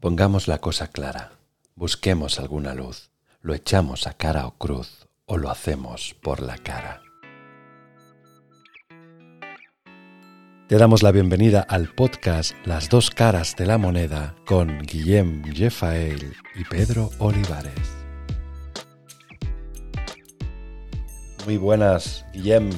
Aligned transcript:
Pongamos 0.00 0.46
la 0.46 0.58
cosa 0.58 0.86
clara, 0.86 1.32
busquemos 1.74 2.38
alguna 2.38 2.72
luz, 2.72 3.10
lo 3.42 3.52
echamos 3.52 4.06
a 4.06 4.12
cara 4.12 4.46
o 4.46 4.52
cruz 4.52 5.08
o 5.26 5.38
lo 5.38 5.50
hacemos 5.50 6.14
por 6.22 6.40
la 6.40 6.56
cara. 6.56 7.02
Te 10.68 10.78
damos 10.78 11.02
la 11.02 11.10
bienvenida 11.10 11.66
al 11.68 11.88
podcast 11.88 12.54
Las 12.64 12.88
dos 12.88 13.10
caras 13.10 13.56
de 13.56 13.66
la 13.66 13.76
moneda 13.76 14.36
con 14.46 14.82
Guillem 14.82 15.42
Jefael 15.52 16.32
y 16.54 16.62
Pedro 16.62 17.10
Olivares. 17.18 17.96
Muy 21.44 21.56
buenas, 21.56 22.24
Guillem. 22.32 22.70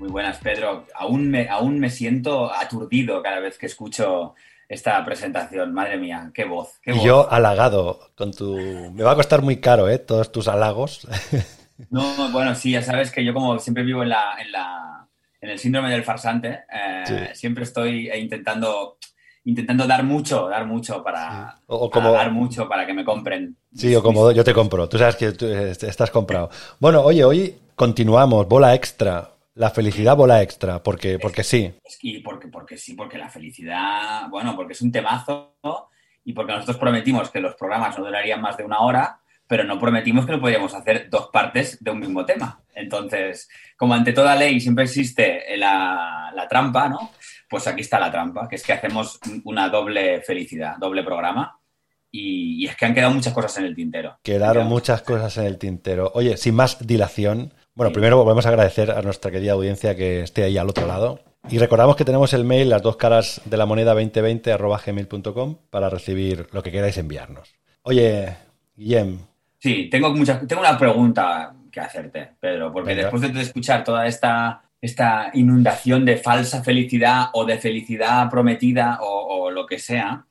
Muy 0.00 0.08
buenas, 0.08 0.38
Pedro. 0.38 0.84
Aún 0.96 1.30
me, 1.30 1.48
aún 1.48 1.78
me 1.78 1.90
siento 1.90 2.52
aturdido 2.52 3.22
cada 3.22 3.38
vez 3.38 3.56
que 3.56 3.66
escucho 3.66 4.34
esta 4.70 5.04
presentación. 5.04 5.74
Madre 5.74 5.98
mía, 5.98 6.30
qué 6.32 6.44
voz. 6.44 6.78
Qué 6.80 6.92
y 6.92 7.04
yo 7.04 7.30
halagado 7.30 8.12
con 8.16 8.32
tu... 8.32 8.56
Me 8.92 9.02
va 9.02 9.12
a 9.12 9.16
costar 9.16 9.42
muy 9.42 9.56
caro, 9.60 9.90
¿eh? 9.90 9.98
Todos 9.98 10.32
tus 10.32 10.48
halagos. 10.48 11.06
No, 11.88 12.30
bueno, 12.30 12.54
sí, 12.54 12.72
ya 12.72 12.82
sabes 12.82 13.10
que 13.10 13.24
yo 13.24 13.32
como 13.32 13.58
siempre 13.58 13.82
vivo 13.82 14.02
en 14.02 14.10
la, 14.10 14.34
en 14.38 14.52
la 14.52 15.08
en 15.40 15.48
el 15.48 15.58
síndrome 15.58 15.90
del 15.90 16.04
farsante, 16.04 16.64
eh, 16.70 17.30
siempre 17.32 17.64
estoy 17.64 18.10
intentando 18.10 18.98
intentando 19.44 19.86
dar 19.86 20.04
mucho, 20.04 20.48
dar 20.48 20.66
mucho 20.66 21.02
para, 21.02 21.58
o 21.66 21.90
como, 21.90 22.12
dar 22.12 22.30
mucho 22.30 22.68
para 22.68 22.84
que 22.86 22.92
me 22.92 23.04
compren. 23.04 23.56
Sí, 23.74 23.94
o 23.94 24.02
como 24.02 24.30
yo 24.32 24.44
te 24.44 24.52
compro. 24.52 24.88
Tú 24.90 24.98
sabes 24.98 25.16
que 25.16 25.32
tú 25.32 25.46
estás 25.46 26.10
comprado. 26.10 26.50
Bueno, 26.78 27.00
oye, 27.00 27.24
hoy 27.24 27.56
continuamos, 27.74 28.46
bola 28.46 28.74
extra. 28.74 29.30
La 29.60 29.68
felicidad 29.68 30.16
bola 30.16 30.40
extra, 30.40 30.82
porque, 30.82 31.18
porque 31.18 31.44
sí. 31.44 31.70
Y 32.00 32.20
porque, 32.20 32.48
porque 32.48 32.78
sí, 32.78 32.94
porque 32.94 33.18
la 33.18 33.28
felicidad, 33.28 34.26
bueno, 34.30 34.56
porque 34.56 34.72
es 34.72 34.80
un 34.80 34.90
temazo 34.90 35.58
y 36.24 36.32
porque 36.32 36.52
nosotros 36.52 36.78
prometimos 36.78 37.28
que 37.28 37.42
los 37.42 37.56
programas 37.56 37.98
no 37.98 38.06
durarían 38.06 38.40
más 38.40 38.56
de 38.56 38.64
una 38.64 38.80
hora, 38.80 39.20
pero 39.46 39.62
no 39.64 39.78
prometimos 39.78 40.24
que 40.24 40.32
no 40.32 40.40
podíamos 40.40 40.72
hacer 40.72 41.10
dos 41.10 41.28
partes 41.30 41.76
de 41.84 41.90
un 41.90 41.98
mismo 41.98 42.24
tema. 42.24 42.62
Entonces, 42.74 43.50
como 43.76 43.92
ante 43.92 44.14
toda 44.14 44.34
ley 44.34 44.58
siempre 44.60 44.84
existe 44.84 45.42
la, 45.58 46.32
la 46.34 46.48
trampa, 46.48 46.88
¿no? 46.88 47.10
Pues 47.46 47.66
aquí 47.66 47.82
está 47.82 48.00
la 48.00 48.10
trampa, 48.10 48.48
que 48.48 48.56
es 48.56 48.62
que 48.62 48.72
hacemos 48.72 49.20
una 49.44 49.68
doble 49.68 50.22
felicidad, 50.22 50.78
doble 50.78 51.02
programa. 51.02 51.60
Y, 52.10 52.66
es 52.66 52.76
que 52.76 52.86
han 52.86 52.94
quedado 52.94 53.12
muchas 53.12 53.34
cosas 53.34 53.58
en 53.58 53.66
el 53.66 53.74
tintero. 53.74 54.18
Quedaron 54.22 54.66
muchas 54.66 55.02
cosas 55.02 55.36
en 55.36 55.44
el 55.44 55.58
tintero. 55.58 56.10
Oye, 56.14 56.38
sin 56.38 56.54
más 56.54 56.84
dilación, 56.84 57.52
bueno, 57.74 57.92
primero 57.92 58.16
volvemos 58.16 58.46
a 58.46 58.50
agradecer 58.50 58.90
a 58.90 59.02
nuestra 59.02 59.30
querida 59.30 59.52
audiencia 59.52 59.96
que 59.96 60.20
esté 60.22 60.44
ahí 60.44 60.58
al 60.58 60.68
otro 60.68 60.86
lado. 60.86 61.20
Y 61.48 61.58
recordamos 61.58 61.96
que 61.96 62.04
tenemos 62.04 62.32
el 62.34 62.44
mail 62.44 62.68
las 62.68 62.82
dos 62.82 62.96
caras 62.96 63.40
de 63.44 63.56
la 63.56 63.66
moneda 63.66 63.94
2020 63.94 64.56
gmail.com 64.56 65.56
para 65.70 65.88
recibir 65.88 66.48
lo 66.52 66.62
que 66.62 66.70
queráis 66.70 66.98
enviarnos. 66.98 67.54
Oye, 67.82 68.36
Guillem. 68.76 69.18
Sí, 69.58 69.88
tengo, 69.90 70.10
muchas, 70.14 70.46
tengo 70.46 70.60
una 70.60 70.78
pregunta 70.78 71.54
que 71.70 71.80
hacerte, 71.80 72.32
Pedro, 72.38 72.72
porque 72.72 72.94
después 72.94 73.22
de 73.22 73.40
escuchar 73.40 73.84
toda 73.84 74.06
esta, 74.06 74.62
esta 74.80 75.30
inundación 75.34 76.04
de 76.04 76.16
falsa 76.16 76.62
felicidad 76.62 77.26
o 77.32 77.44
de 77.44 77.58
felicidad 77.58 78.28
prometida 78.30 78.98
o, 79.00 79.50
lo 79.50 79.66
que 79.66 79.78
sea, 79.78 80.24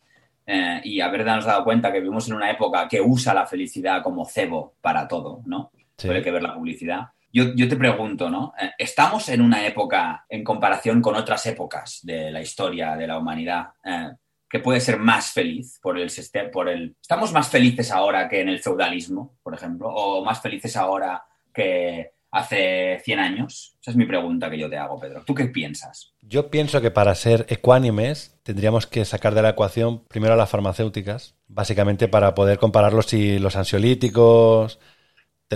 eh, 0.45 0.81
y 0.83 1.01
habernos 1.01 1.45
dado 1.45 1.63
cuenta 1.63 1.91
que 1.91 1.99
vivimos 1.99 2.27
en 2.27 2.35
una 2.35 2.49
época 2.49 2.87
que 2.87 3.01
usa 3.01 3.33
la 3.33 3.45
felicidad 3.45 4.01
como 4.01 4.25
cebo 4.25 4.73
para 4.81 5.07
todo, 5.07 5.41
¿no? 5.45 5.71
Sí. 5.97 6.07
que 6.07 6.31
ver 6.31 6.41
la 6.41 6.55
publicidad. 6.55 7.09
Yo, 7.31 7.53
te 7.53 7.75
pregunto, 7.75 8.29
¿no? 8.29 8.53
Eh, 8.59 8.71
¿Estamos 8.77 9.29
en 9.29 9.41
una 9.41 9.65
época, 9.65 10.25
en 10.29 10.43
comparación 10.43 11.01
con 11.01 11.15
otras 11.15 11.45
épocas 11.45 11.99
de 12.03 12.31
la 12.31 12.41
historia 12.41 12.95
de 12.95 13.07
la 13.07 13.17
humanidad, 13.19 13.67
eh, 13.83 14.11
que 14.49 14.59
puede 14.59 14.79
ser 14.79 14.97
más 14.97 15.31
feliz 15.31 15.79
por 15.81 15.99
el, 15.99 16.11
por 16.51 16.69
el... 16.69 16.95
¿Estamos 16.99 17.31
más 17.31 17.49
felices 17.49 17.91
ahora 17.91 18.27
que 18.27 18.41
en 18.41 18.49
el 18.49 18.59
feudalismo, 18.59 19.37
por 19.43 19.53
ejemplo? 19.53 19.89
¿O 19.89 20.25
más 20.25 20.41
felices 20.41 20.75
ahora 20.75 21.23
que 21.53 22.13
hace 22.31 22.99
100 23.03 23.19
años? 23.19 23.75
Esa 23.79 23.91
es 23.91 23.97
mi 23.97 24.07
pregunta 24.07 24.49
que 24.49 24.57
yo 24.57 24.67
te 24.67 24.77
hago, 24.77 24.99
Pedro. 24.99 25.23
¿Tú 25.23 25.35
qué 25.35 25.45
piensas? 25.45 26.13
Yo 26.21 26.49
pienso 26.49 26.81
que 26.81 26.89
para 26.89 27.13
ser 27.13 27.45
ecuánimes 27.49 28.39
tendríamos 28.41 28.87
que 28.87 29.05
sacar 29.05 29.35
de 29.35 29.43
la 29.43 29.49
ecuación 29.49 30.03
primero 30.07 30.33
a 30.33 30.37
las 30.37 30.49
farmacéuticas, 30.49 31.35
básicamente 31.47 32.07
para 32.07 32.33
poder 32.33 32.57
compararlos 32.57 33.05
si 33.05 33.37
los 33.37 33.55
ansiolíticos, 33.55 34.79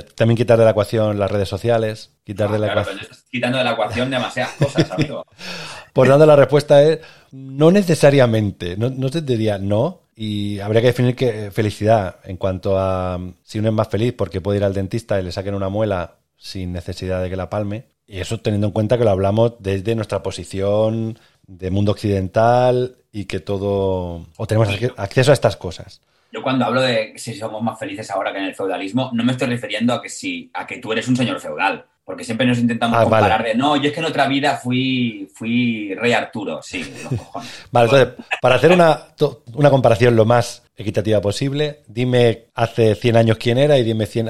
también 0.01 0.37
quitar 0.37 0.57
de 0.57 0.65
la 0.65 0.71
ecuación 0.71 1.19
las 1.19 1.29
redes 1.29 1.47
sociales, 1.47 2.11
quitar 2.23 2.51
de 2.51 2.59
la 2.59 2.71
ecuación. 2.71 2.99
quitando 3.29 3.59
de 3.59 3.63
la 3.63 3.71
ecuación 3.73 4.09
demasiadas 4.09 4.53
cosas, 4.53 4.91
amigo. 4.91 5.25
Por 5.93 6.07
tanto, 6.07 6.25
la 6.25 6.35
respuesta 6.35 6.81
es 6.81 6.99
no 7.31 7.71
necesariamente. 7.71 8.75
No, 8.75 8.89
no 8.89 9.09
te 9.09 9.21
diría 9.21 9.59
no. 9.59 10.01
Y 10.15 10.59
habría 10.59 10.81
que 10.81 10.87
definir 10.87 11.15
que 11.15 11.51
felicidad 11.51 12.17
en 12.23 12.37
cuanto 12.37 12.77
a 12.77 13.19
si 13.43 13.59
uno 13.59 13.69
es 13.69 13.73
más 13.73 13.87
feliz 13.87 14.13
porque 14.13 14.41
puede 14.41 14.59
ir 14.59 14.63
al 14.63 14.73
dentista 14.73 15.19
y 15.19 15.23
le 15.23 15.31
saquen 15.31 15.55
una 15.55 15.69
muela 15.69 16.15
sin 16.37 16.71
necesidad 16.73 17.21
de 17.21 17.29
que 17.29 17.35
la 17.35 17.49
palme. 17.49 17.85
Y 18.05 18.19
eso 18.19 18.39
teniendo 18.39 18.67
en 18.67 18.73
cuenta 18.73 18.97
que 18.97 19.05
lo 19.05 19.11
hablamos 19.11 19.53
desde 19.59 19.95
nuestra 19.95 20.21
posición 20.21 21.17
de 21.47 21.71
mundo 21.71 21.91
occidental 21.91 22.97
y 23.11 23.25
que 23.25 23.39
todo. 23.39 24.27
o 24.37 24.47
tenemos 24.47 24.69
acceso 24.97 25.31
a 25.31 25.33
estas 25.33 25.57
cosas. 25.57 26.01
Yo 26.33 26.41
cuando 26.41 26.65
hablo 26.65 26.81
de 26.81 27.13
si 27.15 27.35
somos 27.35 27.61
más 27.61 27.77
felices 27.77 28.09
ahora 28.09 28.33
que 28.33 28.39
en 28.39 28.45
el 28.45 28.55
feudalismo, 28.55 29.11
no 29.13 29.23
me 29.23 29.33
estoy 29.33 29.49
refiriendo 29.49 29.93
a 29.93 30.01
que 30.01 30.09
si, 30.09 30.49
a 30.55 30.65
que 30.65 30.79
tú 30.79 30.91
eres 30.91 31.07
un 31.07 31.15
señor 31.15 31.39
feudal. 31.39 31.85
Porque 32.03 32.23
siempre 32.23 32.47
nos 32.47 32.57
intentamos 32.57 32.97
ah, 32.97 33.03
comparar 33.03 33.43
de 33.43 33.53
no, 33.53 33.77
yo 33.77 33.87
es 33.87 33.93
que 33.93 33.99
en 33.99 34.07
otra 34.07 34.27
vida 34.27 34.57
fui, 34.57 35.29
fui 35.33 35.93
rey 35.93 36.11
Arturo. 36.11 36.59
Sí, 36.63 36.83
los 37.03 37.13
cojones. 37.19 37.67
vale, 37.71 37.85
entonces, 37.85 38.25
para 38.41 38.55
hacer 38.55 38.71
una, 38.71 38.99
una 39.53 39.69
comparación 39.69 40.15
lo 40.15 40.25
más 40.25 40.63
equitativa 40.75 41.21
posible, 41.21 41.81
dime 41.87 42.45
hace 42.55 42.95
100 42.95 43.15
años 43.15 43.37
quién 43.37 43.59
era 43.59 43.77
y 43.77 43.83
dime 43.83 44.07
100, 44.07 44.27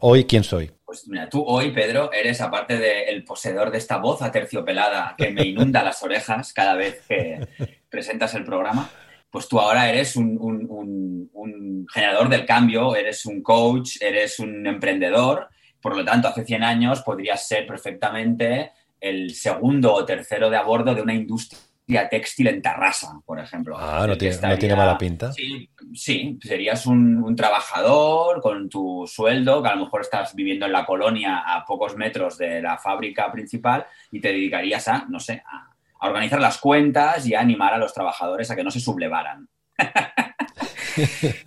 hoy 0.00 0.24
quién 0.24 0.42
soy. 0.42 0.72
Pues 0.84 1.06
mira, 1.06 1.28
tú 1.28 1.44
hoy, 1.46 1.70
Pedro, 1.70 2.12
eres 2.12 2.40
aparte 2.40 2.76
del 2.76 3.22
poseedor 3.22 3.70
de 3.70 3.78
esta 3.78 3.98
voz 3.98 4.20
aterciopelada 4.20 5.14
que 5.16 5.30
me 5.30 5.44
inunda 5.46 5.84
las 5.84 6.02
orejas 6.02 6.52
cada 6.52 6.74
vez 6.74 7.02
que 7.08 7.46
presentas 7.88 8.34
el 8.34 8.44
programa 8.44 8.90
pues 9.36 9.48
tú 9.48 9.60
ahora 9.60 9.86
eres 9.90 10.16
un, 10.16 11.86
generador 11.92 12.30
del 12.30 12.46
cambio, 12.46 12.96
eres 12.96 13.26
un 13.26 13.42
coach, 13.42 13.98
eres 14.00 14.38
un 14.38 14.66
emprendedor. 14.66 15.50
Por 15.78 15.94
lo 15.94 16.02
tanto, 16.06 16.28
hace 16.28 16.42
100 16.42 16.62
años 16.62 17.02
podrías 17.02 17.46
ser 17.46 17.66
perfectamente 17.66 18.72
el 18.98 19.34
segundo 19.34 19.92
o 19.92 20.06
tercero 20.06 20.48
de 20.48 20.56
a 20.56 20.62
bordo 20.62 20.94
de 20.94 21.02
una 21.02 21.12
industria 21.12 22.08
textil 22.08 22.46
en 22.46 22.62
Tarrasa, 22.62 23.20
por 23.26 23.38
ejemplo. 23.38 23.76
Ah, 23.78 24.06
no 24.08 24.16
tiene, 24.16 24.38
no 24.40 24.56
tiene 24.56 24.74
mala 24.74 24.96
pinta. 24.96 25.30
Sí, 25.34 25.68
sí 25.92 26.38
serías 26.40 26.86
un, 26.86 27.36
trabajador 27.36 28.40
con 28.40 28.70
tu 28.70 29.04
sueldo, 29.06 29.62
que 29.62 29.68
a 29.68 29.74
lo 29.74 29.84
mejor 29.84 30.00
estás 30.00 30.34
viviendo 30.34 30.64
en 30.64 30.72
la 30.72 30.86
colonia 30.86 31.42
a 31.46 31.62
pocos 31.66 31.94
metros 31.94 32.38
de 32.38 32.62
la 32.62 32.78
fábrica 32.78 33.30
principal 33.30 33.84
y 34.10 34.18
te 34.18 34.28
dedicarías 34.28 34.88
a, 34.88 35.04
no 35.10 35.20
sé, 35.20 35.42
a 35.46 35.75
a 36.06 36.10
organizar 36.10 36.40
las 36.40 36.58
cuentas 36.58 37.26
y 37.26 37.34
a 37.34 37.40
animar 37.40 37.74
a 37.74 37.78
los 37.78 37.92
trabajadores 37.92 38.50
a 38.50 38.56
que 38.56 38.64
no 38.64 38.70
se 38.70 38.80
sublevaran. 38.80 39.48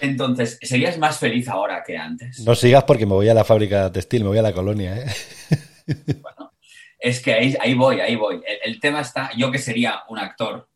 Entonces, 0.00 0.58
¿serías 0.62 0.98
más 0.98 1.18
feliz 1.18 1.48
ahora 1.48 1.82
que 1.84 1.96
antes? 1.96 2.40
No 2.40 2.54
sigas 2.54 2.84
porque 2.84 3.06
me 3.06 3.12
voy 3.12 3.28
a 3.28 3.34
la 3.34 3.44
fábrica 3.44 3.92
textil, 3.92 4.22
me 4.22 4.30
voy 4.30 4.38
a 4.38 4.42
la 4.42 4.52
colonia. 4.52 4.96
¿eh? 4.96 5.06
Bueno, 6.20 6.52
es 6.98 7.20
que 7.20 7.34
ahí, 7.34 7.74
voy, 7.74 8.00
ahí 8.00 8.16
voy. 8.16 8.42
El, 8.64 8.80
tema 8.80 9.00
está, 9.00 9.30
yo 9.36 9.50
que 9.50 9.58
sería 9.58 10.02
un 10.08 10.18
actor 10.18 10.68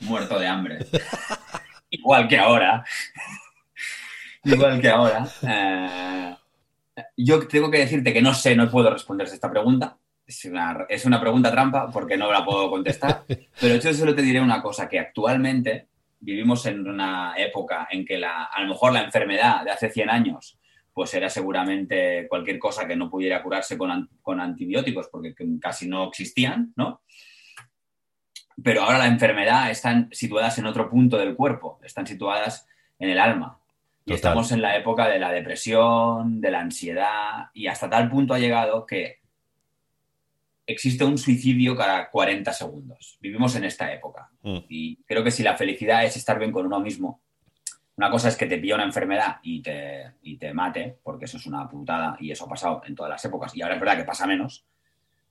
muerto 0.00 0.38
de 0.38 0.46
hambre, 0.46 0.78
igual 1.90 2.26
que 2.28 2.38
ahora, 2.38 2.84
igual 4.44 4.80
que 4.80 4.88
ahora, 4.88 5.28
eh, 5.42 6.36
yo 7.16 7.46
tengo 7.46 7.70
que 7.70 7.78
decirte 7.78 8.12
que 8.12 8.22
no 8.22 8.34
sé, 8.34 8.56
no 8.56 8.70
puedo 8.70 8.90
responderte 8.90 9.34
esta 9.34 9.50
pregunta, 9.50 9.96
es 10.26 10.44
una, 11.04 11.20
pregunta 11.20 11.50
trampa 11.50 11.90
porque 11.90 12.16
no 12.16 12.30
la 12.32 12.44
puedo 12.44 12.70
contestar, 12.70 13.24
pero 13.60 13.76
yo 13.76 13.92
solo 13.94 14.14
te 14.14 14.22
diré 14.22 14.40
una 14.40 14.62
cosa, 14.62 14.88
que 14.88 14.98
actualmente 14.98 15.88
vivimos 16.20 16.64
en 16.66 16.86
una 16.86 17.34
época 17.36 17.88
en 17.90 18.04
que 18.04 18.18
la, 18.18 18.44
a 18.44 18.62
lo 18.62 18.68
mejor 18.68 18.92
la 18.92 19.02
enfermedad 19.02 19.64
de 19.64 19.70
hace 19.70 19.90
100 19.90 20.10
años 20.10 20.58
pues 20.94 21.14
era 21.14 21.30
seguramente 21.30 22.26
cualquier 22.28 22.58
cosa 22.58 22.86
que 22.86 22.96
no 22.96 23.08
pudiera 23.08 23.42
curarse 23.42 23.78
con, 23.78 24.10
con 24.20 24.40
antibióticos 24.40 25.08
porque 25.08 25.34
casi 25.58 25.88
no 25.88 26.08
existían, 26.08 26.72
¿no? 26.76 27.00
Pero 28.62 28.82
ahora 28.82 28.98
la 28.98 29.06
enfermedad 29.06 29.70
están 29.70 30.08
situadas 30.12 30.58
en 30.58 30.66
otro 30.66 30.90
punto 30.90 31.16
del 31.16 31.34
cuerpo, 31.34 31.80
están 31.82 32.06
situadas 32.06 32.68
en 32.98 33.08
el 33.08 33.18
alma. 33.18 33.58
Y 34.04 34.12
estamos 34.12 34.52
en 34.52 34.60
la 34.60 34.76
época 34.76 35.08
de 35.08 35.18
la 35.18 35.30
depresión, 35.30 36.40
de 36.40 36.50
la 36.50 36.60
ansiedad, 36.60 37.46
y 37.54 37.68
hasta 37.68 37.88
tal 37.88 38.10
punto 38.10 38.34
ha 38.34 38.38
llegado 38.38 38.84
que 38.84 39.21
existe 40.66 41.04
un 41.04 41.18
suicidio 41.18 41.76
cada 41.76 42.08
40 42.10 42.52
segundos. 42.52 43.18
Vivimos 43.20 43.54
en 43.56 43.64
esta 43.64 43.92
época. 43.92 44.30
Mm. 44.42 44.58
Y 44.68 44.96
creo 45.04 45.24
que 45.24 45.30
si 45.30 45.42
la 45.42 45.56
felicidad 45.56 46.04
es 46.04 46.16
estar 46.16 46.38
bien 46.38 46.52
con 46.52 46.66
uno 46.66 46.80
mismo, 46.80 47.20
una 47.96 48.10
cosa 48.10 48.28
es 48.28 48.36
que 48.36 48.46
te 48.46 48.58
pilla 48.58 48.76
una 48.76 48.84
enfermedad 48.84 49.36
y 49.42 49.60
te, 49.60 50.14
te 50.38 50.54
mate, 50.54 50.98
porque 51.02 51.26
eso 51.26 51.36
es 51.36 51.46
una 51.46 51.68
putada 51.68 52.16
y 52.20 52.30
eso 52.30 52.46
ha 52.46 52.48
pasado 52.48 52.82
en 52.86 52.94
todas 52.94 53.10
las 53.10 53.24
épocas. 53.24 53.54
Y 53.54 53.62
ahora 53.62 53.74
es 53.74 53.80
verdad 53.80 53.96
que 53.98 54.04
pasa 54.04 54.26
menos. 54.26 54.64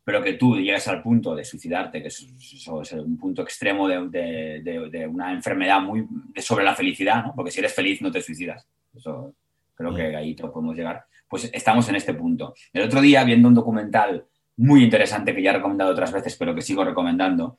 pero 0.03 0.21
que 0.21 0.33
tú 0.33 0.55
llegues 0.55 0.87
al 0.87 1.01
punto 1.01 1.35
de 1.35 1.43
suicidarte, 1.43 2.01
que 2.01 2.07
es, 2.07 2.19
es 2.21 2.93
un 2.93 3.17
punto 3.17 3.43
extremo 3.43 3.87
de, 3.87 4.61
de, 4.61 5.07
una 5.07 5.31
enfermedad 5.31 5.79
muy 5.79 6.07
sobre 6.37 6.65
la 6.65 6.75
felicidad, 6.75 7.23
¿no? 7.23 7.33
porque 7.35 7.51
si 7.51 7.59
eres 7.59 7.73
feliz 7.73 8.01
no 8.01 8.11
te 8.11 8.21
suicidas. 8.21 8.67
Eso 8.95 9.33
creo 9.75 9.93
que 9.93 10.11
mm. 10.11 10.15
ahí 10.15 10.33
podemos 10.33 10.75
llegar. 10.75 11.05
Pues 11.27 11.49
estamos 11.53 11.87
en 11.89 11.95
este 11.95 12.13
punto. 12.13 12.53
El 12.73 12.83
otro 12.83 12.99
día, 12.99 13.23
viendo 13.23 13.47
un 13.47 13.53
documental 13.53 14.25
muy 14.61 14.83
interesante 14.83 15.33
que 15.33 15.41
ya 15.41 15.49
he 15.49 15.53
recomendado 15.53 15.91
otras 15.91 16.11
veces, 16.11 16.35
pero 16.37 16.53
que 16.53 16.61
sigo 16.61 16.83
recomendando, 16.83 17.57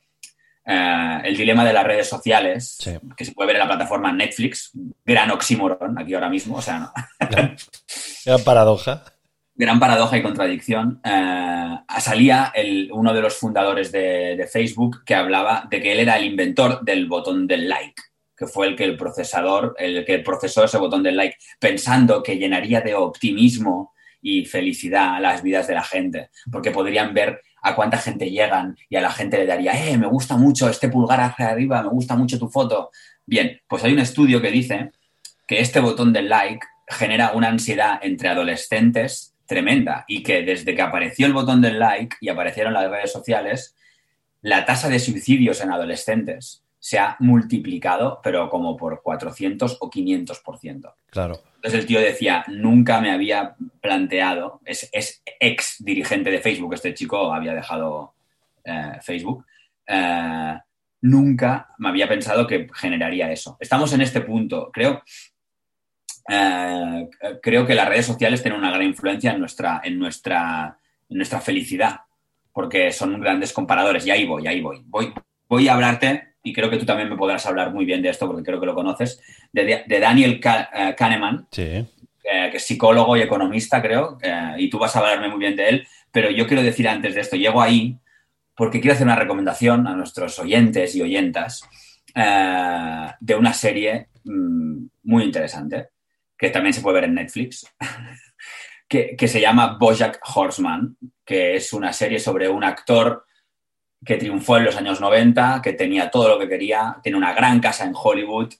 eh, 0.65 1.21
el 1.25 1.35
dilema 1.35 1.65
de 1.65 1.73
las 1.73 1.83
redes 1.83 2.07
sociales, 2.07 2.77
que 3.17 3.25
se 3.25 3.33
puede 3.33 3.47
ver 3.47 3.57
en 3.57 3.61
la 3.61 3.67
plataforma 3.67 4.13
Netflix, 4.13 4.71
gran 5.05 5.29
oxímoron 5.31 5.99
aquí 5.99 6.13
ahora 6.13 6.29
mismo, 6.29 6.57
o 6.57 6.61
sea, 6.61 6.79
¿no? 6.79 6.93
gran 8.25 8.43
paradoja. 8.43 9.03
Gran 9.55 9.79
paradoja 9.79 10.17
y 10.17 10.23
contradicción, 10.23 11.01
eh, 11.03 11.77
salía 11.99 12.53
uno 12.91 13.13
de 13.13 13.21
los 13.21 13.35
fundadores 13.35 13.91
de, 13.91 14.47
Facebook 14.51 15.03
que 15.05 15.13
hablaba 15.13 15.67
de 15.69 15.81
que 15.81 15.91
él 15.91 15.99
era 15.99 16.17
el 16.17 16.25
inventor 16.25 16.83
del 16.83 17.05
botón 17.07 17.45
del 17.45 17.67
like, 17.67 18.01
que 18.35 18.47
fue 18.47 18.67
el 18.67 18.75
que 18.75 18.85
el 18.85 18.97
procesador, 18.97 19.75
el 19.77 20.05
que 20.05 20.19
procesó 20.19 20.63
ese 20.63 20.77
botón 20.77 21.03
del 21.03 21.17
like, 21.17 21.37
pensando 21.59 22.23
que 22.23 22.37
llenaría 22.37 22.81
de 22.81 22.95
optimismo 22.95 23.93
y 24.23 24.45
felicidad 24.45 25.21
las 25.21 25.43
vidas 25.43 25.67
de 25.67 25.75
la 25.75 25.83
gente, 25.83 26.29
porque 26.51 26.71
podrían 26.71 27.13
ver 27.13 27.41
a 27.61 27.75
cuánta 27.75 27.97
gente 27.97 28.31
llegan 28.31 28.75
y 28.89 28.95
a 28.95 29.01
la 29.01 29.11
gente 29.11 29.37
le 29.37 29.45
daría, 29.45 29.73
eh, 29.73 29.97
me 29.97 30.07
gusta 30.07 30.37
mucho 30.37 30.69
este 30.69 30.89
pulgar 30.89 31.19
hacia 31.21 31.49
arriba, 31.49 31.83
me 31.83 31.89
gusta 31.89 32.15
mucho 32.15 32.39
tu 32.39 32.49
foto. 32.49 32.89
Bien, 33.25 33.61
pues 33.67 33.83
hay 33.83 33.93
un 33.93 33.99
estudio 33.99 34.41
que 34.41 34.49
dice 34.49 34.91
que 35.45 35.59
este 35.59 35.79
botón 35.79 36.11
del 36.11 36.29
like 36.29 36.65
genera 36.87 37.33
una 37.33 37.49
ansiedad 37.49 37.99
entre 38.01 38.29
adolescentes 38.29 39.35
tremenda 39.45 40.05
y 40.07 40.23
que 40.23 40.41
desde 40.41 40.73
que 40.73 40.81
apareció 40.81 41.27
el 41.27 41.33
botón 41.33 41.61
del 41.61 41.79
like 41.79 42.15
y 42.21 42.29
aparecieron 42.29 42.73
las 42.73 42.89
redes 42.89 43.11
sociales, 43.11 43.75
la 44.41 44.65
tasa 44.65 44.89
de 44.89 44.99
suicidios 44.99 45.61
en 45.61 45.71
adolescentes 45.71 46.62
se 46.83 46.99
ha 46.99 47.15
multiplicado, 47.19 48.19
pero 48.21 48.49
como 48.49 48.75
por 48.75 49.01
400 49.01 49.77
o 49.79 49.89
500%. 49.89 50.93
Claro. 51.09 51.39
Entonces 51.55 51.79
el 51.79 51.85
tío 51.85 52.01
decía, 52.01 52.43
nunca 52.49 52.99
me 52.99 53.09
había 53.09 53.55
planteado, 53.79 54.59
es, 54.65 54.89
ex 55.39 55.77
dirigente 55.79 56.29
de 56.29 56.41
Facebook, 56.41 56.73
este 56.73 56.93
chico 56.93 57.33
había 57.33 57.53
dejado 57.53 58.15
eh, 58.65 58.97
Facebook, 59.01 59.45
eh, 59.87 60.59
nunca 60.99 61.69
me 61.77 61.87
había 61.87 62.09
pensado 62.09 62.45
que 62.45 62.67
generaría 62.73 63.31
eso. 63.31 63.55
Estamos 63.61 63.93
en 63.93 64.01
este 64.01 64.19
punto. 64.19 64.69
Creo 64.73 65.03
eh, 66.27 67.09
creo 67.41 67.65
que 67.65 67.75
las 67.75 67.87
redes 67.87 68.07
sociales 68.07 68.41
tienen 68.41 68.59
una 68.59 68.71
gran 68.71 68.83
influencia 68.83 69.31
en 69.31 69.39
nuestra, 69.39 69.79
en 69.85 69.97
nuestra, 69.97 70.77
en 71.07 71.15
nuestra 71.15 71.39
felicidad, 71.39 72.01
porque 72.51 72.91
son 72.91 73.21
grandes 73.21 73.53
comparadores. 73.53 74.05
Y 74.05 74.11
ahí 74.11 74.25
voy, 74.25 74.47
ahí 74.47 74.59
voy. 74.59 74.81
voy. 74.83 75.13
Voy 75.47 75.69
a 75.69 75.75
hablarte, 75.75 76.32
y 76.43 76.53
creo 76.53 76.69
que 76.69 76.77
tú 76.77 76.85
también 76.85 77.09
me 77.09 77.15
podrás 77.15 77.45
hablar 77.45 77.71
muy 77.73 77.85
bien 77.85 78.01
de 78.01 78.09
esto, 78.09 78.27
porque 78.27 78.43
creo 78.43 78.59
que 78.59 78.65
lo 78.65 78.75
conoces, 78.75 79.21
de, 79.51 79.85
Daniel 79.87 80.41
eh, 80.43 80.95
Kahneman, 80.95 81.47
eh, 81.55 81.85
que 82.23 82.57
es 82.57 82.63
psicólogo 82.63 83.17
y 83.17 83.21
economista, 83.21 83.81
creo, 83.81 84.17
y 84.57 84.69
tú 84.69 84.77
vas 84.77 84.95
a 84.95 84.99
hablarme 84.99 85.29
muy 85.29 85.39
bien 85.39 85.55
de 85.55 85.69
él, 85.69 85.87
pero 86.11 86.29
yo 86.29 86.45
quiero 86.45 86.61
decir 86.61 86.87
antes 86.87 87.15
de 87.15 87.21
esto, 87.21 87.35
llego 87.35 87.61
ahí 87.61 87.97
porque 88.55 88.79
quiero 88.79 88.93
hacer 88.93 89.07
una 89.07 89.15
recomendación 89.15 89.87
a 89.87 89.95
nuestros 89.95 90.37
oyentes 90.37 90.95
y 90.95 91.01
oyentas 91.01 91.63
de 92.13 93.35
una 93.35 93.53
serie 93.53 94.09
mm, 94.23 94.85
muy 95.03 95.23
interesante 95.23 95.87
que 96.43 96.49
también 96.49 96.73
se 96.73 96.81
puede 96.81 96.95
ver 96.95 97.03
en 97.05 97.15
Netflix, 97.15 97.65
que, 98.89 99.27
se 99.27 99.39
llama 99.39 99.77
Bojack 99.79 100.19
Horseman, 100.35 100.97
que 101.23 101.55
es 101.55 101.71
una 101.71 101.93
serie 101.93 102.19
sobre 102.19 102.49
un 102.49 102.65
actor 102.65 103.25
que 104.05 104.17
triunfó 104.17 104.57
en 104.57 104.65
los 104.65 104.75
años 104.75 104.99
90, 104.99 105.61
que 105.63 105.73
tenía 105.73 106.09
todo 106.09 106.29
lo 106.29 106.39
que 106.39 106.47
quería, 106.47 106.97
tiene 107.01 107.17
una 107.17 107.33
gran 107.33 107.59
casa 107.59 107.85
en 107.85 107.93
Hollywood 107.95 108.53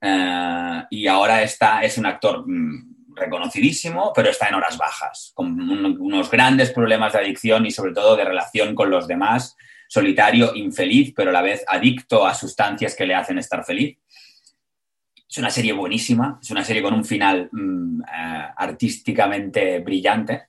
eh, 0.00 0.84
y 0.90 1.06
ahora 1.06 1.42
está, 1.42 1.82
es 1.82 1.98
un 1.98 2.06
actor 2.06 2.44
mm, 2.46 3.14
reconocidísimo, 3.14 4.12
pero 4.14 4.30
está 4.30 4.48
en 4.48 4.54
horas 4.54 4.78
bajas, 4.78 5.32
con 5.34 5.58
unos 5.60 6.30
grandes 6.30 6.70
problemas 6.70 7.12
de 7.12 7.18
adicción 7.18 7.66
y 7.66 7.70
sobre 7.70 7.92
todo 7.92 8.16
de 8.16 8.24
relación 8.24 8.74
con 8.74 8.90
los 8.90 9.08
demás, 9.08 9.56
solitario, 9.88 10.54
infeliz, 10.54 11.12
pero 11.16 11.30
a 11.30 11.32
la 11.32 11.42
vez 11.42 11.64
adicto 11.66 12.26
a 12.26 12.34
sustancias 12.34 12.94
que 12.94 13.06
le 13.06 13.14
hacen 13.14 13.38
estar 13.38 13.64
feliz. 13.64 13.98
Es 15.28 15.38
una 15.38 15.50
serie 15.50 15.72
buenísima, 15.72 16.38
es 16.40 16.50
una 16.50 16.64
serie 16.64 16.82
con 16.82 16.94
un 16.94 17.04
final 17.04 17.48
mm, 17.50 18.02
eh, 18.02 18.48
artísticamente 18.56 19.80
brillante. 19.80 20.48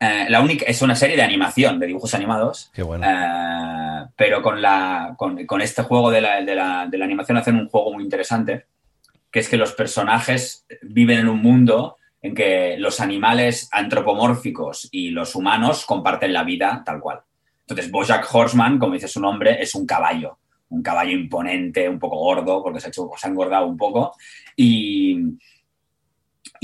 Eh, 0.00 0.26
la 0.28 0.40
única, 0.40 0.64
es 0.66 0.82
una 0.82 0.96
serie 0.96 1.16
de 1.16 1.22
animación, 1.22 1.78
de 1.78 1.86
dibujos 1.86 2.14
animados. 2.14 2.70
Qué 2.74 2.82
bueno. 2.82 3.06
Eh, 3.06 4.06
pero 4.16 4.42
con, 4.42 4.60
la, 4.60 5.14
con, 5.16 5.60
este 5.60 5.82
juego 5.82 6.10
de 6.10 6.20
la, 6.20 6.42
de, 6.42 6.54
la, 6.54 6.86
de 6.86 6.98
la 6.98 7.04
animación 7.04 7.38
hacen 7.38 7.56
un 7.56 7.68
juego 7.68 7.92
muy 7.92 8.04
interesante, 8.04 8.66
que 9.30 9.40
es 9.40 9.48
que 9.48 9.56
los 9.56 9.72
personajes 9.72 10.66
viven 10.82 11.20
en 11.20 11.28
un 11.28 11.40
mundo 11.40 11.96
en 12.20 12.34
que 12.34 12.76
los 12.78 13.00
animales 13.00 13.68
antropomórficos 13.70 14.88
y 14.90 15.10
los 15.10 15.34
humanos 15.34 15.84
comparten 15.84 16.32
la 16.32 16.44
vida 16.44 16.82
tal 16.84 17.00
cual. 17.00 17.20
Entonces, 17.60 17.90
Bojack 17.90 18.26
Horseman, 18.32 18.78
como 18.78 18.94
dice 18.94 19.08
su 19.08 19.20
nombre, 19.20 19.60
es 19.60 19.74
un 19.74 19.86
caballo 19.86 20.38
un 20.74 20.82
caballo 20.82 21.12
imponente, 21.12 21.88
un 21.88 21.98
poco 21.98 22.18
gordo, 22.18 22.62
porque 22.62 22.80
se 22.80 22.86
ha, 22.86 22.88
hecho, 22.88 23.08
se 23.16 23.26
ha 23.26 23.30
engordado 23.30 23.66
un 23.66 23.76
poco. 23.76 24.14
Y, 24.56 25.16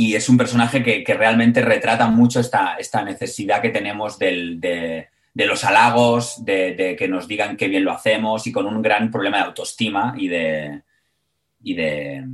y 0.00 0.14
es 0.14 0.30
un 0.30 0.38
personaje 0.38 0.82
que, 0.82 1.14
realmente 1.14 1.60
retrata 1.60 2.08
mucho 2.08 2.40
esta, 2.40 2.76
esta 2.76 3.04
necesidad 3.04 3.60
que 3.60 3.68
tenemos 3.68 4.18
de, 4.18 5.08
los 5.34 5.62
halagos, 5.62 6.42
de, 6.42 6.96
que 6.98 7.06
nos 7.06 7.28
digan 7.28 7.54
qué 7.54 7.68
bien 7.68 7.84
lo 7.84 7.92
hacemos 7.92 8.46
y 8.46 8.52
con 8.52 8.66
un 8.66 8.80
gran 8.80 9.10
problema 9.10 9.36
de 9.36 9.44
autoestima 9.44 10.14
y 10.16 10.28
de, 10.28 10.80
y 11.62 11.74
de, 11.74 12.26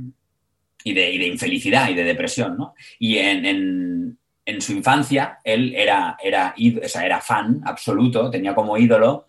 y 0.85 0.93
de, 0.93 1.27
infelicidad 1.27 1.89
y 1.89 1.95
de 1.95 2.05
depresión. 2.05 2.55
¿no? 2.57 2.73
Y 2.99 3.17
en, 3.17 4.17
su 4.59 4.71
infancia 4.71 5.39
él 5.43 5.75
era, 5.75 6.15
era, 6.23 6.55
era 6.57 7.19
fan 7.19 7.59
absoluto, 7.65 8.31
tenía 8.31 8.55
como 8.55 8.77
ídolo 8.77 9.27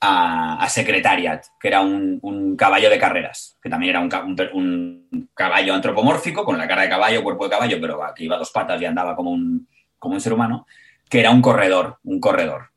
a, 0.00 0.66
Secretariat, 0.68 1.44
que 1.58 1.68
era 1.68 1.80
un, 1.82 2.56
caballo 2.56 2.90
de 2.90 2.98
carreras, 2.98 3.58
que 3.62 3.68
también 3.68 3.96
era 3.96 4.00
un, 4.00 5.28
caballo 5.34 5.74
antropomórfico, 5.74 6.44
con 6.44 6.58
la 6.58 6.66
cara 6.66 6.82
de 6.82 6.88
caballo, 6.88 7.22
cuerpo 7.22 7.44
de 7.44 7.50
caballo, 7.50 7.78
pero 7.80 8.00
que 8.14 8.24
iba 8.24 8.36
a 8.36 8.38
dos 8.38 8.50
patas 8.50 8.80
y 8.80 8.86
andaba 8.86 9.14
como 9.14 9.30
un, 9.30 9.68
como 9.98 10.14
un 10.14 10.20
ser 10.20 10.32
humano, 10.32 10.66
que 11.08 11.20
era 11.20 11.30
un 11.30 11.42
corredor, 11.42 11.98
un 12.04 12.20
corredor, 12.20 12.70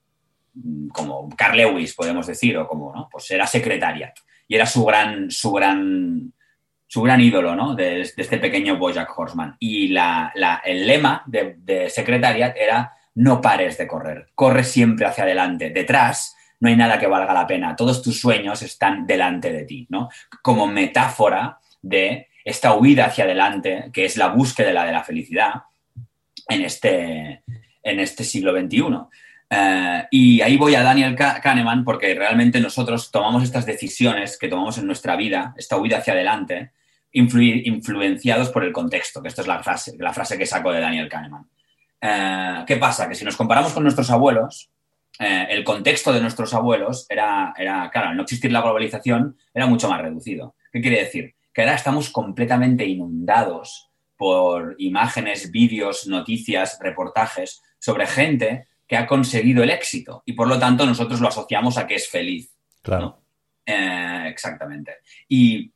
como 0.92 1.30
Carl 1.36 1.58
Lewis, 1.58 1.96
podemos 1.96 2.28
decir, 2.28 2.58
o 2.58 2.68
como, 2.68 2.94
¿no? 2.94 3.10
Pues 3.12 3.30
era 3.32 3.48
Secretariat. 3.48 4.16
Y 4.48 4.56
era 4.56 4.66
su 4.66 4.86
gran, 4.86 5.32
su 5.32 5.52
gran, 5.52 6.34
su 6.86 7.02
gran 7.02 7.22
ídolo, 7.22 7.56
¿no? 7.56 7.74
De, 7.74 8.02
este 8.02 8.38
pequeño 8.38 8.78
Bojack 8.78 9.18
Horseman. 9.18 9.56
Y 9.60 9.88
la, 9.88 10.32
el 10.64 10.86
lema 10.86 11.24
de, 11.26 11.56
de 11.58 11.90
Secretariat 11.90 12.56
era 12.56 12.94
no 13.16 13.42
pares 13.42 13.78
de 13.78 13.88
correr, 13.88 14.28
corre 14.36 14.64
siempre 14.64 15.06
hacia 15.06 15.24
adelante. 15.24 15.70
Detrás 15.70 16.36
no 16.64 16.70
hay 16.70 16.78
nada 16.78 16.98
que 16.98 17.08
valga 17.08 17.34
la 17.34 17.46
pena, 17.46 17.76
todos 17.76 18.02
tus 18.02 18.22
sueños 18.22 18.62
están 18.62 19.06
delante 19.06 19.52
de 19.52 19.66
ti, 19.66 19.86
¿no? 19.90 20.08
Como 20.42 20.66
metáfora 20.66 21.60
de 21.82 22.30
esta 22.46 22.74
huida 22.76 23.08
hacia 23.08 23.26
adelante, 23.26 23.90
que 23.92 24.06
es 24.06 24.16
la 24.16 24.30
búsqueda 24.30 24.86
de 24.86 24.94
la, 24.94 25.04
felicidad 25.04 25.64
en 26.48 26.62
este, 26.62 27.44
en 27.84 28.00
este 28.00 28.24
siglo 28.24 28.58
XXI. 28.58 28.82
Eh, 29.50 30.08
y 30.12 30.40
ahí 30.40 30.56
voy 30.56 30.76
a 30.76 30.84
Daniel 30.84 31.18
Kahneman 31.18 31.84
porque 31.84 32.16
realmente 32.16 32.62
nosotros 32.62 33.12
tomamos 33.12 33.44
estas 33.44 33.66
decisiones 33.66 34.38
que 34.40 34.48
tomamos 34.48 34.78
en 34.78 34.88
nuestra 34.88 35.18
vida, 35.18 35.54
esta 35.58 35.76
huida 35.76 35.98
hacia 35.98 36.14
adelante, 36.14 36.72
influenciados 37.12 38.48
por 38.52 38.64
el 38.64 38.72
contexto, 38.72 39.22
que 39.22 39.28
esta 39.28 39.42
es 39.42 39.48
la 39.50 39.62
frase, 39.62 39.98
la 40.00 40.14
frase 40.14 40.38
que 40.38 40.46
saco 40.46 40.72
de 40.72 40.80
Daniel 40.80 41.10
Kahneman. 41.10 41.46
Eh, 42.00 42.64
¿Qué 42.66 42.78
pasa? 42.78 43.10
Que 43.10 43.16
si 43.16 43.26
nos 43.26 43.36
comparamos 43.36 43.74
con 43.74 43.84
nuestros 43.84 44.10
abuelos, 44.10 44.70
eh, 45.20 45.48
el 45.50 45.64
contexto 45.64 46.12
de 46.12 46.22
nuestros 46.22 46.54
abuelos 46.54 47.06
era, 47.10 47.54
era, 47.58 47.90
claro, 47.92 48.10
al 48.10 48.18
no 48.18 48.24
existir 48.24 48.52
la 48.52 48.62
globalización, 48.62 49.38
era 49.54 49.68
mucho 49.68 49.90
más 49.90 50.02
reducido. 50.02 50.56
¿Qué 50.72 50.82
quiere 50.82 51.00
decir? 51.00 51.36
Que 51.54 51.62
ahora 51.62 51.76
estamos 51.76 52.10
completamente 52.10 52.86
inundados 52.86 53.90
por 54.18 54.76
imágenes, 54.80 55.52
vídeos, 55.52 56.08
noticias, 56.08 56.80
reportajes 56.82 57.62
sobre 57.80 58.08
gente 58.08 58.68
que 58.88 58.98
ha 58.98 59.08
conseguido 59.08 59.64
el 59.64 59.70
éxito 59.70 60.24
y 60.26 60.34
por 60.34 60.48
lo 60.48 60.60
tanto 60.60 60.86
nosotros 60.86 61.20
lo 61.20 61.28
asociamos 61.28 61.78
a 61.78 61.88
que 61.88 61.96
es 61.96 62.10
feliz. 62.10 62.54
Claro. 62.82 63.22
Eh, 63.66 64.26
exactamente. 64.30 64.98
Y, 65.28 65.72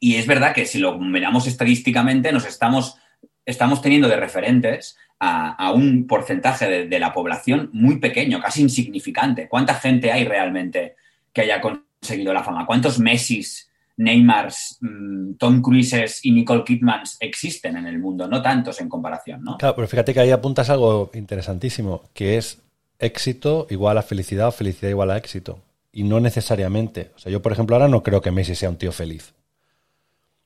es 0.00 0.26
verdad 0.26 0.54
que 0.54 0.66
si 0.66 0.78
lo 0.78 0.98
miramos 0.98 1.46
estadísticamente, 1.46 2.30
nos 2.30 2.46
estamos, 2.46 2.96
estamos 3.44 3.80
teniendo 3.80 4.08
de 4.08 4.16
referentes 4.16 4.96
a, 5.18 5.72
un 5.72 6.06
porcentaje 6.06 6.86
de, 6.86 6.98
la 6.98 7.12
población 7.12 7.70
muy 7.72 7.98
pequeño, 7.98 8.40
casi 8.40 8.62
insignificante. 8.62 9.48
¿Cuánta 9.48 9.74
gente 9.74 10.12
hay 10.12 10.24
realmente 10.24 10.96
que 11.32 11.42
haya 11.42 11.60
conseguido 11.60 12.32
la 12.32 12.42
fama? 12.42 12.66
¿Cuántos 12.66 12.98
Messis, 12.98 13.70
Neymars, 13.96 14.78
mm, 14.80 15.34
Tom 15.34 15.62
Cruises 15.62 16.24
y 16.24 16.32
Nicole 16.32 16.64
Kidmans 16.64 17.16
existen 17.20 17.76
en 17.76 17.86
el 17.86 17.98
mundo? 17.98 18.28
No 18.28 18.42
tantos 18.42 18.80
en 18.80 18.88
comparación, 18.88 19.42
¿no? 19.42 19.56
Claro, 19.58 19.74
pero 19.74 19.88
fíjate 19.88 20.12
que 20.12 20.20
ahí 20.20 20.30
apuntas 20.30 20.68
algo 20.70 21.10
interesantísimo, 21.14 22.02
que 22.12 22.36
es 22.36 22.60
éxito 22.98 23.66
igual 23.70 23.98
a 23.98 24.02
felicidad 24.02 24.48
o 24.48 24.52
felicidad 24.52 24.90
igual 24.90 25.10
a 25.10 25.16
éxito. 25.16 25.60
Y 25.92 26.02
no 26.02 26.20
necesariamente. 26.20 27.12
O 27.16 27.18
sea, 27.18 27.32
yo, 27.32 27.40
por 27.40 27.52
ejemplo, 27.52 27.74
ahora 27.74 27.88
no 27.88 28.02
creo 28.02 28.20
que 28.20 28.30
Messi 28.30 28.54
sea 28.54 28.68
un 28.68 28.76
tío 28.76 28.92
feliz. 28.92 29.32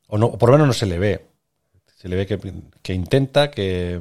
O, 0.07 0.17
no, 0.17 0.33
por 0.33 0.50
lo 0.50 0.55
menos 0.55 0.69
no 0.69 0.73
se 0.73 0.87
le 0.87 0.99
ve. 0.99 1.27
Se 1.97 2.09
le 2.09 2.17
ve 2.17 2.27
que, 2.27 2.95
intenta, 2.95 3.50
que, 3.50 4.00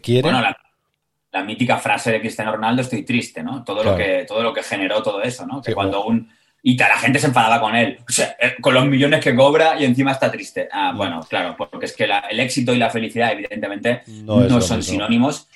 quiere. 0.00 0.30
Bueno, 0.30 0.40
la, 0.40 1.44
mítica 1.44 1.76
frase 1.76 2.12
de 2.12 2.20
Cristiano 2.20 2.52
Ronaldo, 2.52 2.80
estoy 2.80 3.04
triste, 3.04 3.42
¿no? 3.42 3.62
Todo, 3.62 3.84
lo, 3.84 3.94
que, 3.94 4.24
todo 4.26 4.42
lo 4.42 4.54
que 4.54 4.62
generó 4.62 5.02
todo 5.02 5.22
eso, 5.22 5.46
¿no? 5.46 5.60
Que 5.60 5.74
cuando 5.74 6.04
un... 6.06 6.30
Y 6.62 6.76
la 6.78 6.96
gente 6.96 7.18
se 7.18 7.26
enfadaba 7.26 7.60
con 7.60 7.76
él, 7.76 7.98
o 8.08 8.10
sea, 8.10 8.34
eh, 8.40 8.56
con 8.60 8.74
los 8.74 8.86
millones 8.86 9.22
que 9.22 9.36
cobra 9.36 9.78
y 9.78 9.84
encima 9.84 10.12
está 10.12 10.32
triste. 10.32 10.66
Ah, 10.72 10.92
mm. 10.92 10.96
bueno, 10.96 11.20
claro, 11.28 11.54
porque 11.56 11.86
es 11.86 11.92
que 11.92 12.04
el 12.04 12.40
éxito 12.40 12.74
y 12.74 12.78
la 12.78 12.90
felicidad, 12.90 13.32
evidentemente, 13.32 14.02
no, 14.24 14.60
son 14.60 14.82
sinónimos 14.82 15.48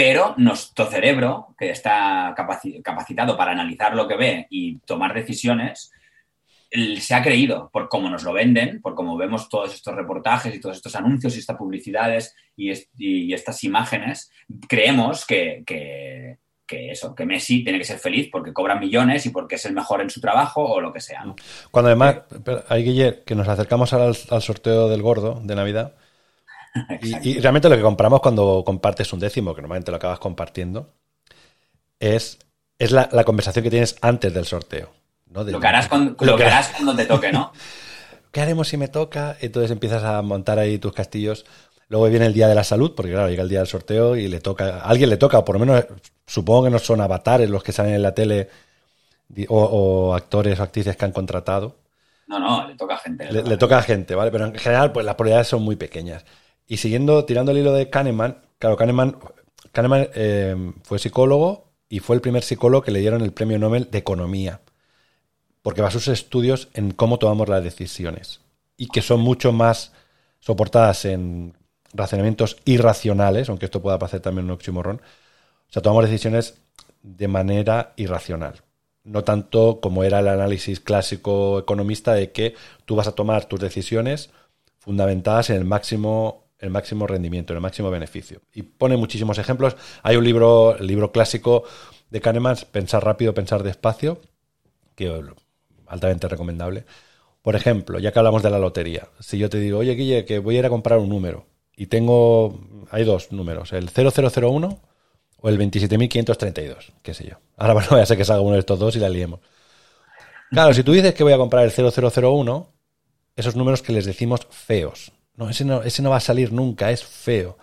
pero 0.00 0.34
nuestro 0.38 0.86
cerebro, 0.86 1.54
que 1.58 1.68
está 1.70 2.34
capacitado 2.34 3.36
para 3.36 3.52
analizar 3.52 3.94
lo 3.94 4.08
que 4.08 4.16
ve 4.16 4.46
y 4.48 4.78
tomar 4.78 5.12
decisiones, 5.12 5.92
se 6.70 7.14
ha 7.14 7.22
creído 7.22 7.70
por 7.72 7.88
cómo 7.88 8.08
nos 8.08 8.22
lo 8.22 8.32
venden, 8.32 8.80
por 8.80 8.94
cómo 8.94 9.16
vemos 9.16 9.48
todos 9.48 9.74
estos 9.74 9.94
reportajes 9.94 10.54
y 10.54 10.60
todos 10.60 10.76
estos 10.76 10.94
anuncios 10.94 11.34
y 11.36 11.40
estas 11.40 11.56
publicidades 11.56 12.34
y, 12.56 13.32
estas 13.32 13.64
imágenes, 13.64 14.30
creemos 14.68 15.26
que, 15.26 15.64
eso, 16.68 17.14
que 17.14 17.26
Messi 17.26 17.64
tiene 17.64 17.78
que 17.78 17.84
ser 17.84 17.98
feliz 17.98 18.28
porque 18.30 18.52
cobra 18.52 18.78
millones 18.78 19.26
y 19.26 19.30
porque 19.30 19.56
es 19.56 19.64
el 19.64 19.74
mejor 19.74 20.00
en 20.00 20.10
su 20.10 20.20
trabajo 20.20 20.64
o 20.64 20.80
lo 20.80 20.92
que 20.92 21.00
sea. 21.00 21.24
Cuando 21.70 21.88
además, 21.88 22.20
hay 22.68 22.84
Guille, 22.84 23.22
que 23.24 23.34
nos 23.34 23.48
acercamos 23.48 23.92
al, 23.92 24.16
al 24.30 24.42
sorteo 24.42 24.88
del 24.88 25.02
gordo 25.02 25.40
de 25.42 25.56
Navidad, 25.56 25.94
y, 27.02 27.40
realmente 27.40 27.68
lo 27.68 27.76
que 27.76 27.82
compramos 27.82 28.20
cuando 28.20 28.62
compartes 28.64 29.12
un 29.12 29.20
décimo, 29.20 29.54
que 29.54 29.62
normalmente 29.62 29.90
lo 29.90 29.96
acabas 29.96 30.18
compartiendo, 30.18 30.94
es, 31.98 32.38
es 32.78 32.92
la, 32.92 33.08
conversación 33.24 33.62
que 33.62 33.70
tienes 33.70 33.96
antes 34.00 34.32
del 34.32 34.44
sorteo. 34.44 34.90
¿No? 35.30 35.44
lo, 35.44 35.60
que 35.60 35.66
harás, 35.66 35.88
cuando, 35.88 36.14
te 36.94 37.06
toque, 37.06 37.32
¿no? 37.32 37.52
¿Qué 38.32 38.40
haremos 38.40 38.68
si 38.68 38.76
me 38.76 38.88
toca? 38.88 39.36
Entonces 39.40 39.70
empiezas 39.70 40.04
a 40.04 40.22
montar 40.22 40.58
ahí 40.58 40.78
tus 40.78 40.92
castillos. 40.92 41.46
Luego 41.88 42.08
viene 42.08 42.26
el 42.26 42.32
día 42.32 42.46
de 42.46 42.54
la 42.54 42.62
salud, 42.62 42.94
porque 42.94 43.12
claro, 43.12 43.28
llega 43.28 43.42
el 43.42 43.48
día 43.48 43.58
del 43.58 43.66
sorteo 43.66 44.16
y 44.16 44.28
le 44.28 44.40
toca, 44.40 44.78
a 44.78 44.82
alguien 44.82 45.10
le 45.10 45.16
toca, 45.16 45.38
o 45.38 45.44
por 45.44 45.58
lo 45.58 45.66
menos 45.66 45.84
supongo 46.26 46.64
que 46.64 46.70
no 46.70 46.78
son 46.78 47.00
avatares 47.00 47.50
los 47.50 47.64
que 47.64 47.72
salen 47.72 47.94
en 47.94 48.02
la 48.02 48.14
tele 48.14 48.48
o, 49.48 49.58
o 49.58 50.14
actores 50.14 50.60
o 50.60 50.62
actrices 50.62 50.96
que 50.96 51.04
han 51.04 51.12
contratado. 51.12 51.80
No, 52.30 52.38
no, 52.38 52.68
le 52.68 52.76
toca 52.76 52.94
a 52.94 52.98
gente. 52.98 53.32
Le, 53.32 53.56
toca 53.56 53.78
a 53.78 53.82
gente, 53.82 54.14
¿vale? 54.14 54.30
Pero 54.30 54.46
en 54.46 54.54
general, 54.54 54.92
pues 54.92 55.04
las 55.04 55.16
probabilidades 55.16 55.48
son 55.48 55.62
muy 55.62 55.74
pequeñas. 55.74 56.24
Y 56.68 56.76
siguiendo, 56.76 57.24
tirando 57.24 57.50
el 57.50 57.58
hilo 57.58 57.72
de 57.72 57.90
Kahneman, 57.90 58.38
claro, 58.60 58.76
Kahneman, 58.76 59.16
Kahneman 59.72 60.08
eh, 60.14 60.72
fue 60.84 61.00
psicólogo 61.00 61.72
y 61.88 61.98
fue 61.98 62.14
el 62.14 62.22
primer 62.22 62.44
psicólogo 62.44 62.84
que 62.84 62.92
le 62.92 63.00
dieron 63.00 63.22
el 63.22 63.32
premio 63.32 63.58
Nobel 63.58 63.90
de 63.90 63.98
Economía, 63.98 64.60
porque 65.62 65.82
basó 65.82 65.98
sus 65.98 66.08
estudios 66.08 66.68
en 66.74 66.92
cómo 66.92 67.18
tomamos 67.18 67.48
las 67.48 67.62
decisiones 67.62 68.40
y 68.76 68.88
que 68.88 69.02
son 69.02 69.20
mucho 69.20 69.52
más 69.52 69.92
soportadas 70.40 71.04
en 71.04 71.54
razonamientos 71.92 72.56
irracionales, 72.64 73.48
aunque 73.48 73.66
esto 73.66 73.82
pueda 73.82 73.98
parecer 73.98 74.20
también 74.20 74.46
un 74.46 74.52
oxímoron. 74.52 74.96
O 74.96 75.72
sea, 75.72 75.82
tomamos 75.82 76.04
decisiones 76.04 76.60
de 77.02 77.28
manera 77.28 77.92
irracional. 77.96 78.62
No 79.04 79.24
tanto 79.24 79.80
como 79.80 80.04
era 80.04 80.20
el 80.20 80.28
análisis 80.28 80.80
clásico 80.80 81.58
economista 81.58 82.14
de 82.14 82.32
que 82.32 82.54
tú 82.84 82.96
vas 82.96 83.06
a 83.06 83.12
tomar 83.14 83.46
tus 83.46 83.60
decisiones 83.60 84.30
fundamentadas 84.78 85.50
en 85.50 85.56
el 85.56 85.64
máximo 85.64 86.50
el 86.60 86.70
máximo 86.70 87.06
rendimiento, 87.06 87.54
el 87.54 87.60
máximo 87.60 87.90
beneficio. 87.90 88.42
Y 88.52 88.62
pone 88.62 88.96
muchísimos 88.96 89.38
ejemplos. 89.38 89.76
Hay 90.02 90.16
un 90.16 90.24
libro, 90.24 90.76
el 90.76 90.86
libro 90.86 91.10
clásico 91.10 91.64
de 92.10 92.20
Kahneman, 92.20 92.56
Pensar 92.70 93.04
rápido, 93.04 93.32
pensar 93.32 93.62
despacio, 93.62 94.20
que 94.94 95.08
altamente 95.90 96.28
recomendable. 96.28 96.84
Por 97.42 97.56
ejemplo, 97.56 97.98
ya 97.98 98.12
que 98.12 98.18
hablamos 98.18 98.42
de 98.42 98.50
la 98.50 98.58
lotería, 98.58 99.08
si 99.18 99.38
yo 99.38 99.50
te 99.50 99.58
digo, 99.58 99.78
oye 99.78 99.94
Guille, 99.94 100.24
que 100.24 100.38
voy 100.38 100.56
a 100.56 100.58
ir 100.60 100.66
a 100.66 100.70
comprar 100.70 100.98
un 100.98 101.08
número 101.08 101.46
y 101.76 101.86
tengo, 101.86 102.60
hay 102.90 103.04
dos 103.04 103.32
números, 103.32 103.72
el 103.72 103.88
0001 103.88 104.80
o 105.42 105.48
el 105.48 105.58
27.532, 105.58 106.92
qué 107.02 107.14
sé 107.14 107.26
yo. 107.26 107.36
Ahora 107.56 107.74
bueno, 107.74 107.88
voy 107.90 108.00
a 108.00 108.06
ser 108.06 108.16
que 108.16 108.24
salga 108.24 108.42
uno 108.42 108.54
de 108.54 108.60
estos 108.60 108.78
dos 108.78 108.96
y 108.96 108.98
la 108.98 109.08
liemos. 109.08 109.40
Claro, 110.50 110.74
si 110.74 110.82
tú 110.82 110.92
dices 110.92 111.14
que 111.14 111.22
voy 111.22 111.32
a 111.32 111.38
comprar 111.38 111.64
el 111.64 111.70
0001, 111.70 112.68
esos 113.36 113.56
números 113.56 113.82
que 113.82 113.92
les 113.92 114.04
decimos 114.04 114.46
feos, 114.50 115.12
no 115.36 115.48
ese, 115.48 115.64
no, 115.64 116.10
va 116.10 116.16
a 116.16 116.20
salir 116.20 116.52
nunca, 116.52 116.90
es 116.90 117.02
feo. 117.02 117.56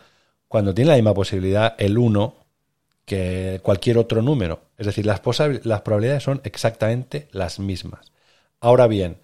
Cuando 0.48 0.74
tiene 0.74 0.90
la 0.90 0.96
misma 0.96 1.14
posibilidad 1.14 1.76
el 1.78 1.98
1 1.98 2.34
que 3.06 3.60
cualquier 3.62 3.98
otro 4.00 4.22
número. 4.22 4.62
Es 4.78 4.88
decir, 4.88 5.06
las, 5.06 5.22
las 5.64 5.82
probabilidades 5.82 6.24
son 6.24 6.42
exactamente 6.44 7.28
las 7.32 7.60
mismas. 7.60 8.12
Ahora 8.60 8.88
bien, 8.88 9.18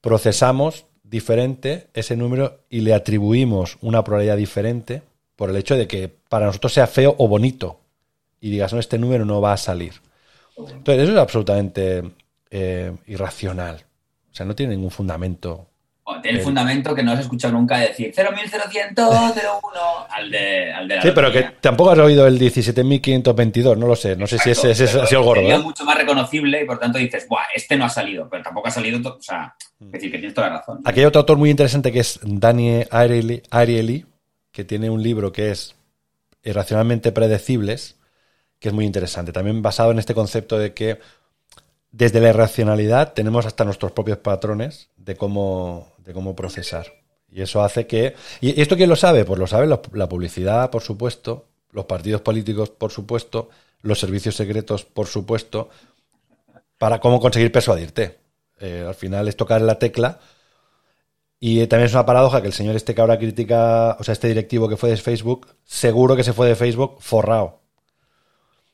procesamos 0.00 0.86
diferente 1.02 1.88
ese 1.94 2.16
número 2.16 2.60
y 2.70 2.80
le 2.80 2.94
atribuimos 2.94 3.78
una 3.80 4.04
probabilidad 4.04 4.36
diferente 4.36 5.02
por 5.36 5.50
el 5.50 5.56
hecho 5.56 5.76
de 5.76 5.88
que 5.88 6.08
para 6.08 6.46
nosotros 6.46 6.72
sea 6.72 6.86
feo 6.86 7.14
o 7.18 7.28
bonito 7.28 7.80
y 8.40 8.50
digas, 8.50 8.72
no, 8.72 8.78
este 8.78 8.98
número 8.98 9.24
no 9.24 9.40
va 9.40 9.52
a 9.52 9.56
salir. 9.56 9.94
Entonces, 10.56 11.04
eso 11.04 11.12
es 11.12 11.18
absolutamente 11.18 12.02
eh, 12.50 12.96
irracional. 13.06 13.84
O 14.30 14.34
sea, 14.34 14.46
no 14.46 14.54
tiene 14.54 14.74
ningún 14.74 14.90
fundamento 14.90 15.66
tiene 16.22 16.38
el 16.38 16.44
fundamento 16.44 16.94
que 16.94 17.02
no 17.02 17.12
has 17.12 17.20
escuchado 17.20 17.54
nunca 17.54 17.78
decir 17.78 18.12
0.0100, 18.14 18.94
01 18.96 20.06
al 20.10 20.30
de, 20.30 20.72
al 20.72 20.88
de 20.88 20.96
la 20.96 21.02
Sí, 21.02 21.10
pero 21.14 21.30
que 21.30 21.42
tampoco 21.60 21.90
has 21.90 21.98
oído 21.98 22.26
el 22.26 22.38
17.522, 22.38 23.76
no 23.76 23.86
lo 23.86 23.96
sé. 23.96 24.16
No 24.16 24.26
sé 24.26 24.38
si 24.38 24.50
ese, 24.50 24.70
ese 24.72 24.84
ha 24.84 25.06
sido 25.06 25.22
gordo. 25.22 25.42
Es 25.42 25.62
mucho 25.62 25.84
más 25.84 25.96
reconocible 25.96 26.62
y 26.62 26.64
por 26.66 26.78
tanto 26.78 26.98
dices, 26.98 27.26
Buah, 27.28 27.44
este 27.54 27.76
no 27.76 27.84
ha 27.84 27.88
salido, 27.88 28.28
pero 28.28 28.42
tampoco 28.42 28.68
ha 28.68 28.70
salido. 28.70 28.98
O 29.08 29.22
sea, 29.22 29.54
es 29.80 29.92
decir, 29.92 30.10
que 30.10 30.18
tienes 30.18 30.34
toda 30.34 30.48
la 30.48 30.58
razón. 30.58 30.80
Aquí 30.84 31.00
hay 31.00 31.06
otro 31.06 31.20
autor 31.20 31.38
muy 31.38 31.50
interesante 31.50 31.92
que 31.92 32.00
es 32.00 32.20
Daniel 32.22 32.88
Ariely, 32.90 34.06
que 34.52 34.64
tiene 34.64 34.90
un 34.90 35.02
libro 35.02 35.32
que 35.32 35.50
es 35.50 35.74
Irracionalmente 36.42 37.12
Predecibles, 37.12 37.96
que 38.58 38.68
es 38.68 38.74
muy 38.74 38.84
interesante. 38.84 39.32
También 39.32 39.62
basado 39.62 39.90
en 39.90 39.98
este 39.98 40.14
concepto 40.14 40.58
de 40.58 40.74
que 40.74 40.98
desde 41.92 42.20
la 42.20 42.28
irracionalidad 42.30 43.12
tenemos 43.14 43.46
hasta 43.46 43.64
nuestros 43.64 43.92
propios 43.92 44.18
patrones 44.18 44.88
de 44.96 45.16
cómo, 45.16 45.89
de 46.04 46.12
cómo 46.12 46.34
procesar. 46.34 46.86
Y 47.30 47.42
eso 47.42 47.62
hace 47.62 47.86
que... 47.86 48.14
¿Y 48.40 48.60
esto 48.60 48.76
quién 48.76 48.90
lo 48.90 48.96
sabe? 48.96 49.24
Pues 49.24 49.38
lo 49.38 49.46
sabe 49.46 49.66
la 49.66 50.08
publicidad, 50.08 50.70
por 50.70 50.82
supuesto, 50.82 51.46
los 51.72 51.84
partidos 51.84 52.20
políticos, 52.22 52.70
por 52.70 52.90
supuesto, 52.90 53.48
los 53.82 53.98
servicios 53.98 54.34
secretos, 54.34 54.84
por 54.84 55.06
supuesto, 55.06 55.68
para 56.78 57.00
cómo 57.00 57.20
conseguir 57.20 57.52
persuadirte. 57.52 58.18
Eh, 58.60 58.84
al 58.86 58.94
final 58.94 59.28
es 59.28 59.36
tocar 59.36 59.62
la 59.62 59.78
tecla. 59.78 60.18
Y 61.38 61.66
también 61.68 61.86
es 61.86 61.94
una 61.94 62.04
paradoja 62.04 62.42
que 62.42 62.48
el 62.48 62.52
señor 62.52 62.76
este 62.76 62.94
que 62.94 63.00
ahora 63.00 63.18
critica, 63.18 63.96
o 63.98 64.04
sea, 64.04 64.12
este 64.12 64.28
directivo 64.28 64.68
que 64.68 64.76
fue 64.76 64.90
de 64.90 64.98
Facebook, 64.98 65.46
seguro 65.64 66.14
que 66.14 66.24
se 66.24 66.34
fue 66.34 66.48
de 66.48 66.56
Facebook 66.56 66.96
forrado. 67.00 67.60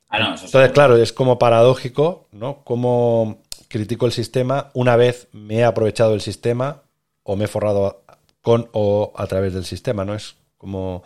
Ah, 0.09 0.35
Entonces, 0.43 0.73
claro, 0.73 0.97
es 0.97 1.13
como 1.13 1.39
paradójico, 1.39 2.29
¿no? 2.33 2.65
Como 2.65 3.43
critico 3.69 4.07
el 4.07 4.13
sistema 4.13 4.71
una 4.75 4.97
vez 4.97 5.29
me 5.33 5.57
he 5.57 5.65
aprovechado 5.65 6.13
del 6.13 6.21
sistema 6.21 6.83
o 7.27 7.37
me 7.37 7.45
he 7.45 7.49
forrado 7.49 8.05
con 8.41 8.69
o 8.73 9.13
a 9.17 9.27
través 9.27 9.53
del 9.53 9.65
sistema, 9.65 10.05
¿no? 10.05 10.15
Es 10.15 10.37
como 10.57 11.03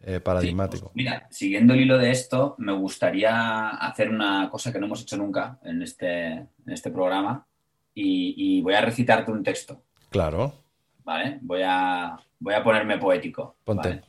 eh, 0.00 0.20
paradigmático. 0.20 0.86
Pues 0.86 0.96
mira, 0.96 1.26
siguiendo 1.30 1.74
el 1.74 1.80
hilo 1.80 1.98
de 1.98 2.12
esto, 2.12 2.54
me 2.58 2.72
gustaría 2.72 3.70
hacer 3.70 4.08
una 4.10 4.48
cosa 4.48 4.72
que 4.72 4.78
no 4.78 4.86
hemos 4.86 5.02
hecho 5.02 5.16
nunca 5.16 5.58
en 5.64 5.82
este, 5.82 6.26
en 6.28 6.48
este 6.66 6.90
programa 6.90 7.44
y, 7.92 8.62
voy 8.62 8.74
a 8.74 8.80
recitarte 8.80 9.32
un 9.32 9.42
texto. 9.42 9.82
Claro. 10.08 10.54
¿Vale? 11.02 11.40
Voy 11.42 11.62
a, 11.64 12.16
voy 12.38 12.54
a 12.54 12.62
ponerme 12.62 12.96
poético. 12.96 13.56
Ponte, 13.64 14.02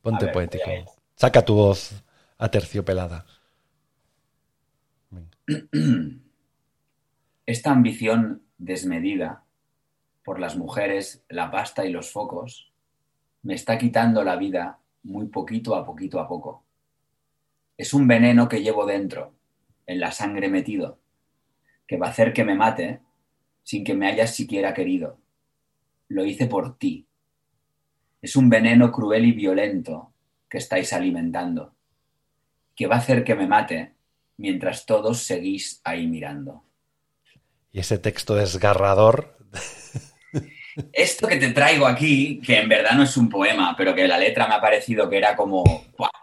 ponte 0.00 0.28
poético. 0.28 0.70
Saca 1.16 1.44
tu 1.44 1.54
voz 1.54 2.04
aterciopelada. 2.38 3.26
Esta 7.46 7.72
ambición 7.72 8.42
desmedida 8.58 9.41
por 10.24 10.38
las 10.38 10.56
mujeres, 10.56 11.24
la 11.28 11.50
pasta 11.50 11.84
y 11.84 11.90
los 11.90 12.10
focos 12.10 12.72
me 13.42 13.54
está 13.54 13.76
quitando 13.76 14.22
la 14.22 14.36
vida 14.36 14.78
muy 15.02 15.26
poquito 15.26 15.74
a 15.74 15.84
poquito 15.84 16.20
a 16.20 16.28
poco. 16.28 16.64
Es 17.76 17.92
un 17.92 18.06
veneno 18.06 18.48
que 18.48 18.62
llevo 18.62 18.86
dentro, 18.86 19.34
en 19.86 19.98
la 20.00 20.12
sangre 20.12 20.48
metido, 20.48 21.00
que 21.86 21.96
va 21.96 22.06
a 22.06 22.10
hacer 22.10 22.32
que 22.32 22.44
me 22.44 22.54
mate 22.54 23.00
sin 23.64 23.84
que 23.84 23.94
me 23.94 24.06
hayas 24.06 24.34
siquiera 24.34 24.74
querido. 24.74 25.18
Lo 26.08 26.24
hice 26.24 26.46
por 26.46 26.78
ti. 26.78 27.06
Es 28.20 28.36
un 28.36 28.48
veneno 28.48 28.92
cruel 28.92 29.24
y 29.24 29.32
violento 29.32 30.12
que 30.48 30.58
estáis 30.58 30.92
alimentando, 30.92 31.74
que 32.76 32.86
va 32.86 32.96
a 32.96 32.98
hacer 32.98 33.24
que 33.24 33.34
me 33.34 33.48
mate 33.48 33.94
mientras 34.36 34.86
todos 34.86 35.24
seguís 35.24 35.80
ahí 35.82 36.06
mirando. 36.06 36.64
Y 37.72 37.80
ese 37.80 37.98
texto 37.98 38.34
desgarrador. 38.34 39.36
Esto 40.92 41.28
que 41.28 41.36
te 41.36 41.50
traigo 41.50 41.86
aquí, 41.86 42.40
que 42.44 42.58
en 42.58 42.68
verdad 42.68 42.92
no 42.92 43.02
es 43.02 43.16
un 43.16 43.28
poema, 43.28 43.74
pero 43.76 43.94
que 43.94 44.08
la 44.08 44.18
letra 44.18 44.46
me 44.46 44.54
ha 44.54 44.60
parecido 44.60 45.08
que 45.08 45.18
era 45.18 45.36
como 45.36 45.64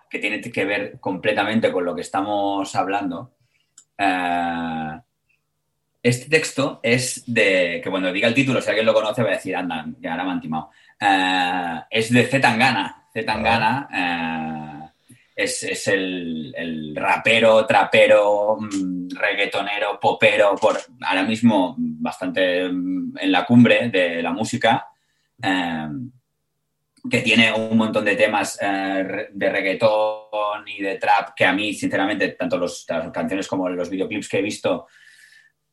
que 0.10 0.20
tiene 0.20 0.42
que 0.42 0.66
ver 0.66 1.00
completamente 1.00 1.72
con 1.72 1.86
lo 1.86 1.96
que 1.96 2.02
estamos 2.02 2.76
hablando. 2.76 3.36
Eh, 3.98 5.00
este 6.02 6.30
texto 6.30 6.80
es 6.82 7.24
de, 7.28 7.82
que 7.84 7.90
cuando 7.90 8.12
diga 8.12 8.28
el 8.28 8.34
título, 8.34 8.62
si 8.62 8.70
alguien 8.70 8.86
lo 8.86 8.94
conoce, 8.94 9.22
va 9.22 9.30
a 9.30 9.34
decir, 9.34 9.56
anda, 9.56 9.86
ya 10.00 10.12
ahora 10.12 10.24
me 10.24 10.32
han 10.32 10.42
timado. 10.42 10.72
Eh, 11.00 11.82
es 11.90 12.12
de 12.12 12.26
Zetangana. 12.26 13.08
Zetangana 13.14 13.88
eh, 13.94 14.69
es, 15.44 15.88
el, 15.88 16.94
rapero, 16.96 17.66
trapero, 17.66 18.58
mm, 18.60 19.10
reggaetonero, 19.16 20.00
popero, 20.00 20.56
por 20.56 20.78
ahora 21.02 21.24
mismo 21.24 21.76
bastante 21.78 22.70
mm, 22.70 23.18
en 23.20 23.32
la 23.32 23.46
cumbre 23.46 23.90
de 23.90 24.22
la 24.22 24.32
música 24.32 24.86
que 27.10 27.22
tiene 27.22 27.54
un 27.54 27.78
montón 27.78 28.04
de 28.04 28.16
temas 28.16 28.58
eh, 28.62 29.30
de 29.32 29.50
reggaetón 29.50 30.68
y 30.68 30.82
de 30.82 30.96
trap 30.96 31.30
que 31.36 31.46
a 31.46 31.54
mí, 31.54 31.74
sinceramente, 31.74 32.30
tanto 32.30 32.58
las 32.58 32.86
canciones 33.14 33.48
como 33.48 33.70
los 33.70 33.90
videoclips 33.90 34.28
que 34.28 34.40
he 34.40 34.42
visto 34.42 34.88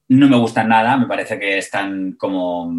no 0.09 0.29
me 0.29 0.37
gustan 0.37 0.69
nada. 0.69 0.97
Me 0.97 1.07
parece 1.07 1.39
que 1.39 1.59
están 1.59 2.13
como 2.13 2.73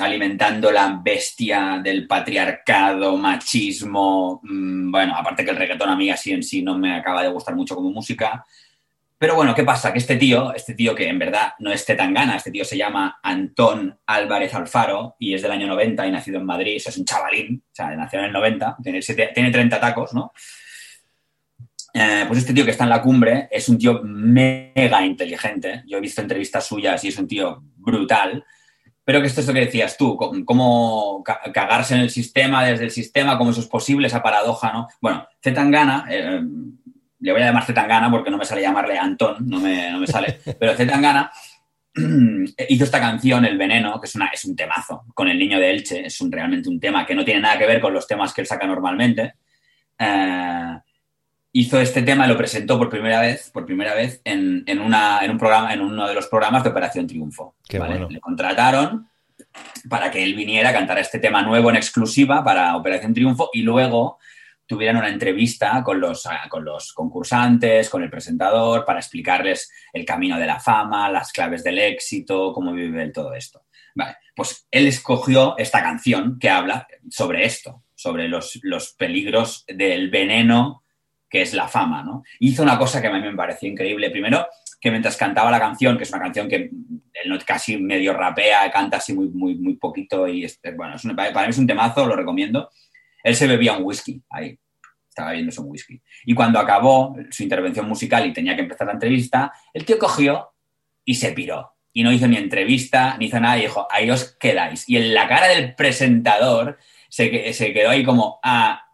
alimentando 0.00 0.70
la 0.70 1.00
bestia 1.02 1.80
del 1.82 2.06
patriarcado, 2.06 3.16
machismo. 3.16 4.40
Mm, 4.42 4.90
bueno, 4.90 5.14
aparte 5.16 5.44
que 5.44 5.50
el 5.50 5.56
reggaetón 5.56 5.90
a 5.90 5.96
mí 5.96 6.10
así 6.10 6.32
en 6.32 6.42
sí 6.42 6.62
no 6.62 6.78
me 6.78 6.96
acaba 6.96 7.22
de 7.22 7.28
gustar 7.28 7.54
mucho 7.54 7.74
como 7.74 7.90
música. 7.90 8.44
Pero 9.18 9.34
bueno, 9.34 9.54
¿qué 9.54 9.64
pasa? 9.64 9.92
Que 9.92 9.98
este 9.98 10.16
tío, 10.16 10.54
este 10.54 10.74
tío 10.74 10.94
que 10.94 11.08
en 11.08 11.18
verdad 11.18 11.54
no 11.58 11.72
es 11.72 11.84
Tetangana, 11.84 12.36
este 12.36 12.52
tío 12.52 12.64
se 12.64 12.76
llama 12.76 13.18
Antón 13.20 13.98
Álvarez 14.06 14.54
Alfaro 14.54 15.16
y 15.18 15.34
es 15.34 15.42
del 15.42 15.50
año 15.50 15.66
90 15.66 16.06
y 16.06 16.12
nacido 16.12 16.38
en 16.38 16.46
Madrid, 16.46 16.76
es 16.76 16.96
un 16.96 17.04
chavalín, 17.04 17.64
o 17.66 17.74
sea, 17.74 17.96
nació 17.96 18.20
en 18.20 18.26
el 18.26 18.32
90, 18.32 18.76
tiene, 18.80 19.00
tiene 19.00 19.50
30 19.50 19.80
tacos, 19.80 20.14
¿no? 20.14 20.32
Eh, 21.92 22.24
pues 22.28 22.38
este 22.38 22.54
tío 22.54 22.64
que 22.64 22.70
está 22.70 22.84
en 22.84 22.90
la 22.90 23.02
cumbre 23.02 23.48
es 23.50 23.68
un 23.68 23.76
tío 23.76 24.00
mega 24.04 25.04
inteligente. 25.04 25.82
Yo 25.86 25.98
he 25.98 26.00
visto 26.00 26.20
entrevistas 26.20 26.64
suyas 26.64 27.02
y 27.02 27.08
es 27.08 27.18
un 27.18 27.26
tío 27.26 27.60
brutal. 27.76 28.44
Pero 29.08 29.22
que 29.22 29.28
esto 29.28 29.40
es 29.40 29.46
lo 29.46 29.54
que 29.54 29.64
decías 29.64 29.96
tú, 29.96 30.18
cómo 30.44 31.24
cagarse 31.24 31.94
en 31.94 32.00
el 32.00 32.10
sistema, 32.10 32.66
desde 32.66 32.84
el 32.84 32.90
sistema, 32.90 33.38
cómo 33.38 33.52
eso 33.52 33.62
es 33.62 33.66
posible, 33.66 34.06
esa 34.06 34.22
paradoja, 34.22 34.70
¿no? 34.70 34.86
Bueno, 35.00 35.26
Zetangana, 35.42 36.04
eh, 36.10 36.42
le 37.20 37.32
voy 37.32 37.40
a 37.40 37.46
llamar 37.46 37.64
Zetangana 37.64 38.10
porque 38.10 38.30
no 38.30 38.36
me 38.36 38.44
sale 38.44 38.60
llamarle 38.60 38.98
Antón, 38.98 39.48
no 39.48 39.60
me, 39.60 39.90
no 39.92 40.00
me 40.00 40.06
sale, 40.06 40.40
pero 40.60 40.74
Zetangana 40.74 41.32
hizo 42.68 42.84
esta 42.84 43.00
canción, 43.00 43.46
El 43.46 43.56
Veneno, 43.56 43.98
que 43.98 44.08
es, 44.08 44.14
una, 44.14 44.26
es 44.26 44.44
un 44.44 44.54
temazo, 44.54 45.06
con 45.14 45.26
el 45.26 45.38
niño 45.38 45.58
de 45.58 45.70
Elche, 45.70 46.04
es 46.04 46.20
un, 46.20 46.30
realmente 46.30 46.68
un 46.68 46.78
tema 46.78 47.06
que 47.06 47.14
no 47.14 47.24
tiene 47.24 47.40
nada 47.40 47.56
que 47.56 47.66
ver 47.66 47.80
con 47.80 47.94
los 47.94 48.06
temas 48.06 48.34
que 48.34 48.42
él 48.42 48.46
saca 48.46 48.66
normalmente. 48.66 49.36
Eh, 49.98 50.78
hizo 51.58 51.80
este 51.80 52.02
tema 52.02 52.24
y 52.24 52.28
lo 52.28 52.36
presentó 52.36 52.78
por 52.78 52.88
primera 52.88 53.20
vez, 53.20 53.50
por 53.50 53.66
primera 53.66 53.92
vez 53.92 54.20
en, 54.24 54.62
en, 54.66 54.78
una, 54.78 55.24
en, 55.24 55.32
un 55.32 55.38
programa, 55.38 55.74
en 55.74 55.80
uno 55.80 56.06
de 56.06 56.14
los 56.14 56.28
programas 56.28 56.62
de 56.62 56.70
Operación 56.70 57.08
Triunfo. 57.08 57.56
Le 57.68 58.20
contrataron 58.20 59.08
para 59.88 60.08
que 60.08 60.22
él 60.22 60.34
viniera 60.34 60.70
a 60.70 60.72
cantar 60.72 60.98
este 61.00 61.18
tema 61.18 61.42
nuevo 61.42 61.68
en 61.70 61.76
exclusiva 61.76 62.44
para 62.44 62.76
Operación 62.76 63.12
Triunfo 63.12 63.50
y 63.52 63.62
luego 63.62 64.18
tuvieran 64.66 64.98
una 64.98 65.08
entrevista 65.08 65.82
con 65.82 65.98
los, 65.98 66.26
ah, 66.26 66.46
con 66.48 66.64
los 66.64 66.92
concursantes, 66.92 67.90
con 67.90 68.04
el 68.04 68.10
presentador, 68.10 68.84
para 68.84 69.00
explicarles 69.00 69.72
el 69.92 70.04
camino 70.04 70.38
de 70.38 70.46
la 70.46 70.60
fama, 70.60 71.10
las 71.10 71.32
claves 71.32 71.64
del 71.64 71.80
éxito, 71.80 72.52
cómo 72.52 72.72
vive 72.72 73.08
todo 73.08 73.34
esto. 73.34 73.64
Vale, 73.96 74.16
pues 74.36 74.68
él 74.70 74.86
escogió 74.86 75.58
esta 75.58 75.82
canción 75.82 76.38
que 76.38 76.50
habla 76.50 76.86
sobre 77.10 77.46
esto, 77.46 77.82
sobre 77.96 78.28
los, 78.28 78.60
los 78.62 78.92
peligros 78.92 79.64
del 79.66 80.08
veneno 80.08 80.84
que 81.28 81.42
es 81.42 81.54
la 81.54 81.68
fama, 81.68 82.02
¿no? 82.02 82.22
Hizo 82.40 82.62
una 82.62 82.78
cosa 82.78 83.00
que 83.00 83.08
a 83.08 83.12
mí 83.12 83.20
me 83.20 83.34
pareció 83.34 83.68
increíble. 83.68 84.10
Primero, 84.10 84.46
que 84.80 84.90
mientras 84.90 85.16
cantaba 85.16 85.50
la 85.50 85.58
canción, 85.58 85.96
que 85.96 86.04
es 86.04 86.10
una 86.10 86.22
canción 86.22 86.48
que 86.48 86.70
él 87.12 87.44
casi 87.44 87.76
medio 87.76 88.12
rapea, 88.12 88.70
canta 88.70 88.98
así 88.98 89.12
muy, 89.12 89.28
muy, 89.28 89.56
muy 89.56 89.76
poquito 89.76 90.28
y, 90.28 90.46
bueno, 90.76 90.96
para 91.16 91.46
mí 91.46 91.50
es 91.50 91.58
un 91.58 91.66
temazo, 91.66 92.06
lo 92.06 92.14
recomiendo 92.14 92.70
él 93.22 93.36
se 93.36 93.46
bebía 93.46 93.76
un 93.76 93.84
whisky 93.84 94.22
ahí, 94.30 94.58
estaba 95.08 95.30
bebiéndose 95.30 95.60
un 95.60 95.70
whisky. 95.70 96.00
Y 96.24 96.34
cuando 96.34 96.58
acabó 96.58 97.16
su 97.30 97.42
intervención 97.42 97.88
musical 97.88 98.26
y 98.26 98.32
tenía 98.32 98.54
que 98.54 98.62
empezar 98.62 98.86
la 98.86 98.94
entrevista, 98.94 99.52
el 99.72 99.84
tío 99.84 99.98
cogió 99.98 100.50
y 101.04 101.14
se 101.14 101.32
piró. 101.32 101.74
Y 101.92 102.02
no 102.02 102.12
hizo 102.12 102.28
ni 102.28 102.36
entrevista, 102.36 103.16
ni 103.18 103.26
hizo 103.26 103.40
nada 103.40 103.58
y 103.58 103.62
dijo, 103.62 103.86
ahí 103.90 104.10
os 104.10 104.36
quedáis. 104.38 104.88
Y 104.88 104.96
en 104.96 105.14
la 105.14 105.26
cara 105.26 105.48
del 105.48 105.74
presentador 105.74 106.78
se, 107.08 107.52
se 107.52 107.72
quedó 107.72 107.90
ahí 107.90 108.04
como, 108.04 108.38
ah, 108.42 108.87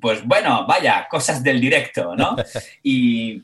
pues 0.00 0.24
bueno, 0.26 0.66
vaya, 0.66 1.06
cosas 1.08 1.42
del 1.42 1.60
directo, 1.60 2.14
¿no? 2.14 2.36
Y, 2.82 3.42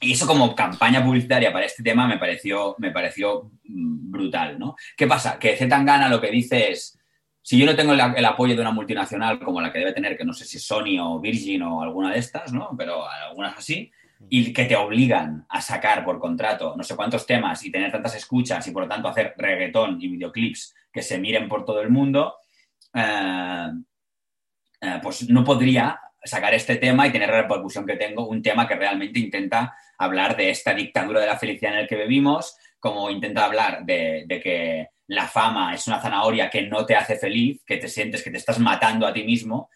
y 0.00 0.12
eso 0.12 0.26
como 0.26 0.54
campaña 0.54 1.04
publicitaria 1.04 1.52
para 1.52 1.66
este 1.66 1.82
tema 1.82 2.06
me 2.06 2.18
pareció, 2.18 2.76
me 2.78 2.92
pareció 2.92 3.50
mm, 3.64 4.10
brutal, 4.10 4.58
¿no? 4.58 4.76
¿Qué 4.96 5.06
pasa? 5.06 5.38
Que 5.38 5.56
Zetangana 5.56 6.08
lo 6.08 6.20
que 6.20 6.30
dice 6.30 6.70
es, 6.70 6.98
si 7.42 7.58
yo 7.58 7.66
no 7.66 7.74
tengo 7.74 7.94
el, 7.94 8.24
apoyo 8.24 8.54
de 8.54 8.60
una 8.60 8.72
multinacional 8.72 9.40
como 9.40 9.60
la 9.60 9.72
que 9.72 9.78
debe 9.78 9.92
tener, 9.92 10.16
que 10.16 10.24
no 10.24 10.32
sé 10.32 10.44
si 10.44 10.58
Sony 10.58 10.98
o 11.00 11.18
Virgin 11.18 11.62
o 11.62 11.82
alguna 11.82 12.12
de 12.12 12.18
estas, 12.18 12.52
¿no? 12.52 12.70
Pero 12.76 13.08
algunas 13.08 13.56
así, 13.56 13.90
y 14.28 14.52
que 14.52 14.66
te 14.66 14.76
obligan 14.76 15.46
a 15.48 15.60
sacar 15.60 16.04
por 16.04 16.18
contrato 16.18 16.74
no 16.76 16.82
sé 16.82 16.94
cuántos 16.94 17.24
temas 17.24 17.64
y 17.64 17.70
tener 17.70 17.90
tantas 17.90 18.16
escuchas 18.16 18.66
y 18.66 18.70
por 18.72 18.82
lo 18.82 18.88
tanto 18.88 19.08
hacer 19.08 19.34
reggaetón 19.36 19.96
y 20.00 20.08
videoclips 20.08 20.74
que 20.92 21.02
se 21.02 21.18
miren 21.18 21.48
por 21.48 21.64
todo 21.64 21.80
el 21.80 21.90
mundo, 21.90 22.34
eh, 22.92 23.68
eh, 24.80 25.00
pues 25.02 25.28
no 25.28 25.44
podría 25.44 26.00
sacar 26.24 26.54
este 26.54 26.76
tema 26.76 27.06
y 27.06 27.12
tener 27.12 27.30
la 27.30 27.42
repercusión 27.42 27.86
que 27.86 27.96
tengo, 27.96 28.26
un 28.28 28.42
tema 28.42 28.66
que 28.66 28.74
realmente 28.74 29.20
intenta 29.20 29.76
hablar 29.98 30.36
de 30.36 30.50
esta 30.50 30.74
dictadura 30.74 31.20
de 31.20 31.26
la 31.26 31.38
felicidad 31.38 31.74
en 31.74 31.82
la 31.82 31.86
que 31.86 31.96
vivimos, 31.96 32.56
como 32.78 33.10
intenta 33.10 33.44
hablar 33.44 33.84
de 33.84 34.40
que 34.42 34.88
la 35.08 35.26
fama 35.26 35.74
es 35.74 35.86
una 35.86 36.00
zanahoria 36.00 36.50
que 36.50 36.62
no 36.62 36.84
te 36.84 36.94
hace 36.94 37.16
feliz, 37.16 37.62
que 37.66 37.78
te 37.78 37.88
sientes 37.88 38.22
que 38.22 38.30
te 38.30 38.36
estás 38.36 38.58
matando 38.58 39.06
a 39.06 39.12
ti 39.12 39.24
mismo. 39.24 39.70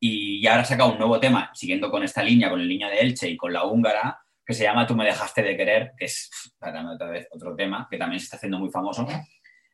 Y 0.00 0.46
ahora 0.46 0.64
saca 0.64 0.86
un 0.86 0.98
nuevo 0.98 1.20
tema, 1.20 1.50
siguiendo 1.54 1.90
con 1.90 2.02
esta 2.02 2.22
línea, 2.22 2.48
con 2.48 2.60
el 2.60 2.68
niño 2.68 2.88
de 2.88 3.00
Elche 3.00 3.28
y 3.28 3.36
con 3.36 3.52
la 3.52 3.64
húngara, 3.64 4.18
que 4.46 4.54
se 4.54 4.62
llama 4.64 4.86
Tú 4.86 4.96
me 4.96 5.04
dejaste 5.04 5.42
de 5.42 5.56
querer, 5.56 5.92
que 5.96 6.06
es 6.06 6.30
otra 6.58 7.10
vez 7.10 7.28
otro 7.30 7.54
tema 7.54 7.86
que 7.90 7.98
también 7.98 8.18
se 8.18 8.24
está 8.24 8.36
haciendo 8.36 8.58
muy 8.58 8.70
famoso. 8.70 9.06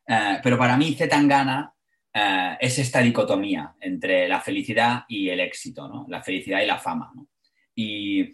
Eh, 0.07 0.40
pero 0.42 0.59
para 0.59 0.77
mí, 0.77 0.94
Zetangana 0.94 1.73
eh, 2.14 2.57
es 2.61 2.79
esta 2.79 3.00
dicotomía 3.00 3.74
entre 3.81 4.29
la 4.29 4.40
felicidad 4.40 5.05
y 5.09 5.29
el 5.29 5.40
éxito, 5.40 5.88
¿no? 5.88 6.07
La 6.09 6.22
felicidad 6.22 6.62
y 6.62 6.66
la 6.66 6.79
fama, 6.79 7.12
Y 7.74 8.33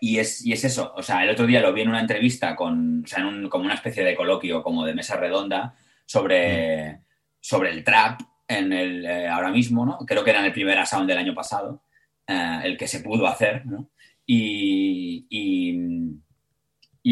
y 0.00 0.18
es, 0.18 0.44
y 0.44 0.52
es 0.52 0.64
eso, 0.64 0.92
o 0.96 1.02
sea, 1.02 1.22
el 1.22 1.30
otro 1.30 1.46
día 1.46 1.60
lo 1.60 1.72
vi 1.74 1.82
en 1.82 1.90
una 1.90 2.00
entrevista 2.00 2.56
con, 2.56 3.02
o 3.04 3.06
sea, 3.06 3.20
en 3.20 3.26
un, 3.26 3.48
como 3.50 3.66
una 3.66 3.74
especie 3.74 4.02
de 4.02 4.16
coloquio, 4.16 4.62
como 4.62 4.84
de 4.86 4.94
mesa 4.94 5.16
redonda, 5.16 5.74
sobre, 6.06 6.92
mm. 6.94 6.98
sobre 7.38 7.70
el 7.70 7.84
trap 7.84 8.22
en 8.48 8.72
el, 8.72 9.04
eh, 9.04 9.28
ahora 9.28 9.50
mismo, 9.50 9.84
¿no? 9.84 9.98
Creo 9.98 10.24
que 10.24 10.30
era 10.30 10.40
en 10.40 10.46
el 10.46 10.52
primer 10.52 10.84
Sound 10.86 11.06
del 11.06 11.18
año 11.18 11.34
pasado, 11.34 11.84
eh, 12.26 12.60
el 12.64 12.78
que 12.78 12.88
se 12.88 13.00
pudo 13.00 13.26
hacer, 13.26 13.66
¿no? 13.66 13.90
Y, 14.24 15.26
y, 15.28 15.78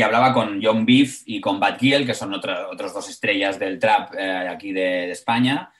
hablaba 0.02 0.32
con 0.32 0.60
John 0.62 0.84
Beef 0.84 1.22
y 1.26 1.40
con 1.40 1.58
Bad 1.58 1.78
Giel, 1.78 2.06
que 2.06 2.14
son 2.14 2.34
otros 2.34 2.94
dos 2.94 3.08
estrellas 3.08 3.58
del 3.58 3.78
trap 3.78 4.14
eh, 4.14 4.48
aquí 4.48 4.72
de, 4.72 4.80
de, 4.80 5.12
España. 5.12 5.72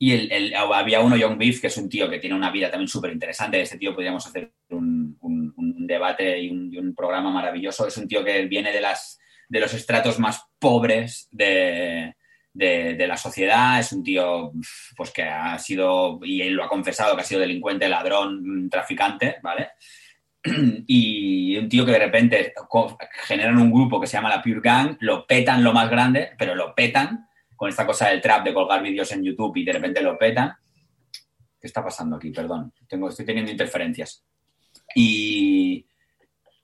Y 0.00 0.12
el, 0.12 0.54
había 0.54 1.00
uno, 1.00 1.16
Young 1.16 1.36
Beef, 1.36 1.60
que 1.60 1.66
es 1.66 1.76
un 1.76 1.88
tío 1.88 2.08
que 2.08 2.20
tiene 2.20 2.36
una 2.36 2.52
vida 2.52 2.70
también 2.70 2.88
súper 2.88 3.12
interesante. 3.12 3.60
Este 3.60 3.78
tío 3.78 3.94
podríamos 3.94 4.24
hacer 4.26 4.52
un, 4.70 5.18
debate 5.88 6.40
y 6.40 6.50
un, 6.50 6.94
programa 6.94 7.30
maravilloso. 7.30 7.86
Es 7.86 7.96
un 7.96 8.06
tío 8.06 8.24
que 8.24 8.44
viene 8.46 8.72
de, 8.72 8.80
las, 8.80 9.18
de 9.48 9.60
los 9.60 9.72
estratos 9.74 10.18
más 10.18 10.44
pobres 10.58 11.28
de, 11.32 12.14
la 12.54 13.16
sociedad. 13.16 13.80
Es 13.80 13.92
un 13.92 14.04
tío 14.04 14.52
pues, 14.96 15.10
que 15.10 15.22
ha 15.22 15.58
sido, 15.58 16.20
y 16.22 16.42
él 16.42 16.52
lo 16.52 16.64
ha 16.64 16.68
confesado, 16.68 17.16
que 17.16 17.22
ha 17.22 17.24
sido 17.24 17.40
delincuente, 17.40 17.88
ladrón, 17.88 18.68
traficante, 18.70 19.38
¿vale? 19.42 19.70
Y 20.86 21.56
un 21.56 21.68
tío 21.68 21.84
que 21.84 21.92
de 21.92 21.98
repente 21.98 22.54
generan 23.26 23.58
un 23.58 23.72
grupo 23.72 24.00
que 24.00 24.06
se 24.06 24.16
llama 24.16 24.28
la 24.28 24.42
Pure 24.42 24.60
Gang, 24.60 24.96
lo 25.00 25.26
petan 25.26 25.62
lo 25.64 25.72
más 25.72 25.90
grande, 25.90 26.30
pero 26.38 26.54
lo 26.54 26.74
petan 26.74 27.28
con 27.56 27.68
esta 27.68 27.86
cosa 27.86 28.08
del 28.08 28.20
trap 28.20 28.44
de 28.44 28.54
colgar 28.54 28.82
vídeos 28.82 29.10
en 29.12 29.24
YouTube 29.24 29.56
y 29.56 29.64
de 29.64 29.72
repente 29.72 30.00
lo 30.00 30.16
petan. 30.16 30.54
¿Qué 31.60 31.66
está 31.66 31.82
pasando 31.82 32.16
aquí? 32.16 32.30
Perdón, 32.30 32.72
tengo, 32.86 33.08
estoy 33.08 33.26
teniendo 33.26 33.50
interferencias. 33.50 34.24
Y, 34.94 35.86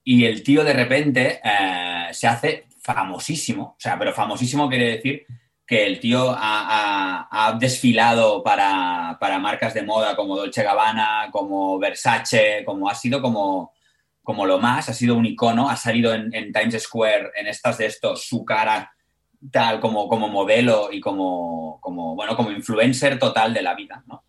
y 0.04 0.24
el 0.24 0.42
tío 0.42 0.62
de 0.62 0.72
repente 0.72 1.40
eh, 1.42 2.08
se 2.12 2.28
hace 2.28 2.66
famosísimo, 2.80 3.62
o 3.62 3.76
sea, 3.80 3.98
pero 3.98 4.12
famosísimo 4.12 4.68
quiere 4.68 4.96
decir 4.96 5.26
que 5.66 5.86
el 5.86 5.98
tío 5.98 6.34
ha, 6.36 7.56
desfilado 7.58 8.42
para, 8.42 9.18
marcas 9.40 9.74
de 9.74 9.82
moda 9.82 10.14
como 10.14 10.36
Dolce 10.36 10.62
Gabbana, 10.62 11.28
como 11.30 11.78
Versace, 11.78 12.62
como 12.64 12.88
ha 12.88 12.94
sido 12.94 13.22
como, 13.22 13.72
como 14.22 14.46
lo 14.46 14.58
más, 14.58 14.88
ha 14.88 14.94
sido 14.94 15.16
un 15.16 15.26
icono, 15.26 15.70
ha 15.70 15.76
salido 15.76 16.12
en, 16.14 16.34
en 16.34 16.52
Times 16.52 16.82
Square, 16.82 17.30
en 17.36 17.46
estas 17.46 17.78
de 17.78 17.86
estos, 17.86 18.26
su 18.26 18.44
cara 18.44 18.90
tal 19.50 19.80
como, 19.80 20.08
como 20.08 20.28
modelo 20.28 20.88
y 20.90 21.00
como, 21.00 21.78
como, 21.80 22.14
bueno, 22.14 22.36
como 22.36 22.50
influencer 22.50 23.18
total 23.18 23.52
de 23.52 23.62
la 23.62 23.74
vida, 23.74 24.02
¿no? 24.06 24.24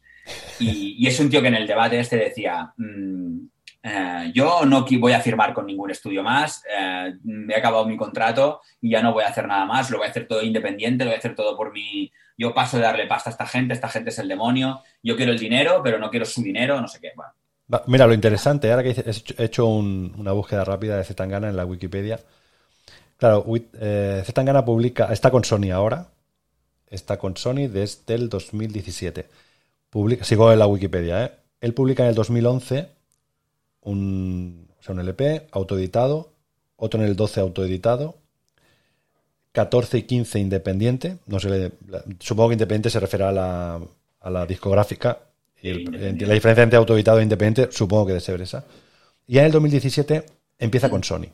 Y, 0.59 1.05
es 1.07 1.19
un 1.19 1.29
tío 1.29 1.41
que 1.41 1.49
en 1.49 1.55
el 1.55 1.67
debate 1.67 1.99
este 1.99 2.17
decía, 2.17 2.73
mm, 2.77 3.47
eh, 3.87 4.31
yo 4.33 4.65
no 4.65 4.83
voy 4.99 5.13
a 5.13 5.19
firmar 5.19 5.53
con 5.53 5.67
ningún 5.67 5.91
estudio 5.91 6.23
más, 6.23 6.63
eh, 6.75 7.13
me 7.23 7.53
he 7.53 7.57
acabado 7.57 7.85
mi 7.85 7.95
contrato 7.95 8.61
y 8.81 8.89
ya 8.89 9.03
no 9.03 9.13
voy 9.13 9.23
a 9.23 9.27
hacer 9.27 9.47
nada 9.47 9.63
más, 9.65 9.91
lo 9.91 9.99
voy 9.99 10.07
a 10.07 10.09
hacer 10.09 10.27
todo 10.27 10.41
independiente, 10.41 11.03
lo 11.03 11.11
voy 11.11 11.15
a 11.15 11.19
hacer 11.19 11.35
todo 11.35 11.55
por 11.55 11.71
mi... 11.71 12.11
Yo 12.35 12.51
paso 12.51 12.77
de 12.77 12.83
darle 12.83 13.05
pasta 13.05 13.29
a 13.29 13.33
esta 13.33 13.45
gente, 13.45 13.75
esta 13.75 13.87
gente 13.87 14.09
es 14.09 14.17
el 14.17 14.27
demonio, 14.27 14.81
yo 15.03 15.15
quiero 15.15 15.33
el 15.33 15.37
dinero, 15.37 15.81
pero 15.83 15.99
no 15.99 16.09
quiero 16.09 16.25
su 16.25 16.41
dinero, 16.41 16.81
no 16.81 16.87
sé 16.87 16.99
qué. 16.99 17.11
Mira, 17.85 18.07
lo 18.07 18.15
interesante, 18.15 18.71
ahora 18.71 18.81
que 18.81 19.13
he 19.37 19.43
hecho 19.43 19.67
una 19.67 20.31
búsqueda 20.31 20.65
rápida 20.65 20.97
de 20.97 21.03
Zetangana 21.03 21.47
en 21.47 21.55
la 21.55 21.65
Wikipedia. 21.65 22.19
Claro, 23.17 23.45
eh, 23.79 24.23
Zetangana 24.25 24.65
publica, 24.65 25.13
está 25.13 25.29
con 25.29 25.43
Sony 25.43 25.69
ahora, 25.71 26.07
está 26.87 27.17
con 27.19 27.37
Sony 27.37 27.67
desde 27.69 28.15
el 28.15 28.29
2017. 28.29 29.29
Publica, 29.91 30.23
sigo 30.25 30.51
en 30.51 30.57
la 30.57 30.65
Wikipedia, 30.65 31.23
¿eh? 31.23 31.31
Él 31.61 31.73
publica 31.75 32.03
en 32.03 32.09
el 32.09 32.15
2011 32.15 32.94
un, 33.85 34.67
o 34.79 34.83
sea, 34.83 34.93
un 34.93 34.99
LP 34.99 35.47
autoeditado, 35.51 36.33
otro 36.75 37.01
en 37.01 37.07
el 37.07 37.15
12 37.15 37.39
autoeditado, 37.39 38.17
14 39.53 39.99
y 39.99 40.03
15 40.03 40.39
independiente, 40.39 41.17
no 41.27 41.39
sé, 41.39 41.71
supongo 42.19 42.49
que 42.49 42.55
independiente 42.55 42.89
se 42.89 42.99
refiere 42.99 43.23
a 43.23 43.31
la, 43.31 43.79
a 44.19 44.29
la 44.29 44.45
discográfica, 44.45 45.19
y 45.61 45.85
la 45.85 46.33
diferencia 46.33 46.63
entre 46.63 46.77
autoeditado 46.77 47.19
e 47.19 47.23
independiente 47.23 47.71
supongo 47.71 48.05
que 48.05 48.11
debe 48.11 48.21
ser 48.21 48.41
esa. 48.41 48.65
Y 49.25 49.39
en 49.39 49.45
el 49.45 49.51
2017 49.51 50.25
empieza 50.59 50.89
con 50.89 51.03
Sony. 51.03 51.27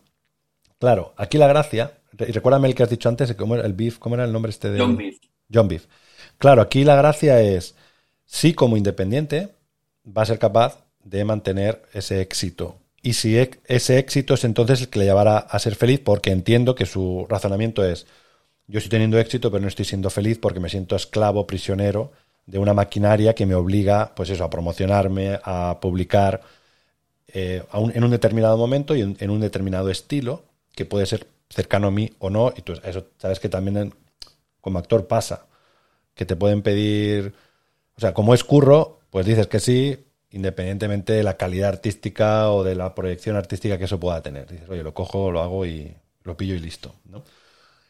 Claro, 0.80 1.14
aquí 1.18 1.38
la 1.38 1.48
gracia, 1.48 2.00
y 2.18 2.32
recuérdame 2.32 2.68
el 2.68 2.76
que 2.76 2.84
has 2.84 2.90
dicho 2.90 3.10
antes, 3.10 3.34
¿cómo 3.36 3.56
era 3.56 3.66
el 3.66 3.74
Beef? 3.74 3.98
¿Cómo 3.98 4.16
era 4.16 4.26
el 4.26 4.32
nombre 4.32 4.52
este 4.52 4.70
de...? 4.70 4.80
John 4.80 4.96
Beef. 4.96 5.18
John 5.54 5.68
Beef. 5.68 5.88
Claro, 6.38 6.62
aquí 6.62 6.84
la 6.84 6.96
gracia 6.96 7.42
es, 7.42 7.76
sí 8.26 8.54
como 8.54 8.78
independiente 8.78 9.50
va 10.06 10.22
a 10.22 10.26
ser 10.26 10.40
capaz 10.40 10.86
de 11.04 11.26
mantener 11.26 11.84
ese 11.94 12.22
éxito. 12.22 12.78
Y 13.02 13.14
si 13.14 13.38
ese 13.38 13.98
éxito 13.98 14.36
es 14.36 14.44
entonces 14.44 14.82
el 14.82 14.90
que 14.90 15.00
le 15.00 15.06
llevará 15.06 15.38
a 15.38 15.60
ser 15.60 15.76
feliz, 15.76 16.00
porque 16.04 16.32
entiendo 16.32 16.76
que 16.76 16.86
su 16.86 17.26
razonamiento 17.30 17.84
es, 17.84 18.06
yo 18.68 18.78
estoy 18.78 18.92
teniendo 18.92 19.20
éxito, 19.20 19.50
pero 19.52 19.62
no 19.62 19.68
estoy 19.68 19.86
siendo 19.86 20.10
feliz 20.10 20.38
porque 20.40 20.60
me 20.60 20.70
siento 20.70 20.96
esclavo, 20.96 21.48
prisionero 21.48 22.12
de 22.46 22.60
una 22.60 22.74
maquinaria 22.74 23.34
que 23.34 23.46
me 23.46 23.56
obliga, 23.56 24.14
pues 24.16 24.30
eso, 24.30 24.44
a 24.44 24.50
promocionarme, 24.50 25.40
a 25.44 25.80
publicar 25.82 26.42
eh, 27.28 27.64
en 27.74 28.04
un 28.04 28.12
determinado 28.12 28.58
momento 28.58 28.96
y 28.96 29.02
en, 29.02 29.30
un 29.30 29.40
determinado 29.40 29.90
estilo, 29.90 30.44
que 30.76 30.86
puede 30.86 31.06
ser 31.06 31.28
cercano 31.50 31.88
a 31.88 31.92
mí 31.92 32.12
o 32.20 32.30
no. 32.30 32.54
Y 32.56 32.62
tú, 32.62 32.74
eso 32.84 33.08
sabes 33.18 33.40
que 33.40 33.50
también 33.50 33.94
como 34.60 34.80
actor 34.80 35.08
pasa, 35.08 35.46
que 36.14 36.26
te 36.26 36.36
pueden 36.36 36.62
pedir, 36.62 37.34
o 37.96 38.02
sea, 38.02 38.14
como 38.14 38.34
es 38.34 38.44
curro, 38.44 39.00
pues 39.10 39.26
dices 39.26 39.48
que 39.48 39.60
sí, 39.60 39.98
independientemente 40.32 41.13
de 41.13 41.24
la 41.24 41.38
calidad 41.38 41.70
artística 41.70 42.50
o 42.52 42.63
de 42.63 42.76
la 42.76 42.96
proyección 42.96 43.36
artística 43.36 43.78
que 43.78 43.86
eso 43.86 44.00
pueda 44.00 44.22
tener. 44.22 44.48
Dices, 44.48 44.70
oye, 44.70 44.84
lo 44.84 44.94
cojo, 44.94 45.32
lo 45.32 45.41
hago 45.41 45.65
y 45.65 45.94
lo 46.24 46.38
pillo 46.38 46.56
y 46.56 46.60
listo. 46.60 46.96
¿no? 47.06 47.24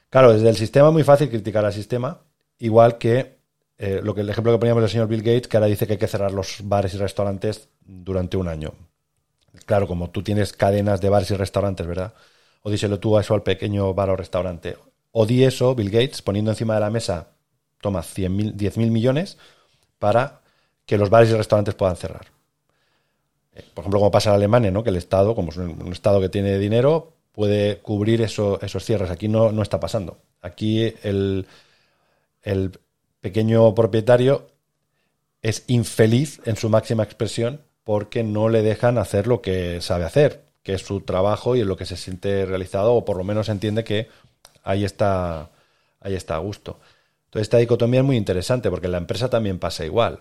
Claro, 0.09 0.33
desde 0.33 0.49
el 0.49 0.55
sistema 0.55 0.87
es 0.87 0.93
muy 0.93 1.03
fácil 1.03 1.29
criticar 1.29 1.65
al 1.65 1.73
sistema, 1.73 2.21
igual 2.59 2.97
que 2.97 3.39
eh, 3.77 3.99
lo 4.03 4.13
que 4.13 4.21
el 4.21 4.29
ejemplo 4.29 4.51
que 4.51 4.59
poníamos 4.59 4.83
del 4.83 4.89
señor 4.89 5.07
Bill 5.07 5.21
Gates, 5.21 5.47
que 5.47 5.57
ahora 5.57 5.67
dice 5.67 5.87
que 5.87 5.93
hay 5.93 5.99
que 5.99 6.07
cerrar 6.07 6.31
los 6.31 6.57
bares 6.63 6.93
y 6.93 6.97
restaurantes 6.97 7.69
durante 7.79 8.37
un 8.37 8.47
año. 8.47 8.73
Claro, 9.65 9.87
como 9.87 10.09
tú 10.09 10.23
tienes 10.23 10.53
cadenas 10.53 11.01
de 11.01 11.09
bares 11.09 11.31
y 11.31 11.35
restaurantes, 11.35 11.85
¿verdad? 11.85 12.13
O 12.63 12.69
díselo 12.69 12.99
tú 12.99 13.17
a 13.17 13.21
eso 13.21 13.33
al 13.33 13.43
pequeño 13.43 13.93
bar 13.93 14.09
o 14.09 14.15
restaurante. 14.15 14.77
O 15.11 15.25
di 15.25 15.43
eso, 15.43 15.75
Bill 15.75 15.89
Gates, 15.89 16.21
poniendo 16.21 16.51
encima 16.51 16.75
de 16.75 16.79
la 16.79 16.89
mesa, 16.89 17.29
toma 17.81 18.03
10 18.15 18.77
mil 18.77 18.91
millones 18.91 19.37
para 19.99 20.40
que 20.91 20.97
los 20.97 21.09
bares 21.09 21.29
y 21.29 21.33
restaurantes 21.35 21.73
puedan 21.73 21.95
cerrar. 21.95 22.25
Eh, 23.55 23.63
por 23.73 23.83
ejemplo, 23.83 24.01
como 24.01 24.11
pasa 24.11 24.29
en 24.31 24.35
Alemania, 24.35 24.71
¿no? 24.71 24.83
que 24.83 24.89
el 24.89 24.97
Estado, 24.97 25.35
como 25.35 25.51
es 25.51 25.55
un 25.55 25.89
Estado 25.93 26.19
que 26.19 26.27
tiene 26.27 26.59
dinero, 26.59 27.13
puede 27.31 27.77
cubrir 27.77 28.21
esos 28.21 28.59
cierres. 28.83 29.09
Aquí 29.09 29.29
no, 29.29 29.53
no 29.53 29.61
está 29.61 29.79
pasando. 29.79 30.17
Aquí 30.41 30.93
el, 31.03 31.47
pequeño 33.21 33.73
propietario 33.73 34.47
es 35.41 35.63
infeliz 35.67 36.41
en 36.43 36.57
su 36.57 36.67
máxima 36.67 37.03
expresión 37.03 37.61
porque 37.85 38.25
no 38.25 38.49
le 38.49 38.61
dejan 38.61 38.97
hacer 38.97 39.27
lo 39.27 39.41
que 39.41 39.79
sabe 39.79 40.03
hacer, 40.03 40.43
que 40.61 40.73
es 40.73 40.81
su 40.81 40.99
trabajo 40.99 41.55
y 41.55 41.61
en 41.61 41.69
lo 41.69 41.77
que 41.77 41.85
se 41.85 41.95
siente 41.95 42.45
realizado, 42.45 42.95
o 42.95 43.05
por 43.05 43.15
lo 43.15 43.23
menos 43.23 43.47
entiende 43.47 43.85
que 43.85 44.09
ahí 44.61 44.83
está, 44.83 45.51
ahí 46.01 46.15
está 46.15 46.35
a 46.35 46.39
gusto. 46.39 46.81
Entonces, 47.27 47.43
esta 47.43 47.59
dicotomía 47.59 48.01
es 48.01 48.05
muy 48.05 48.17
interesante 48.17 48.69
porque 48.69 48.87
en 48.87 48.91
la 48.91 48.97
empresa 48.97 49.29
también 49.29 49.57
pasa 49.57 49.85
igual. 49.85 50.19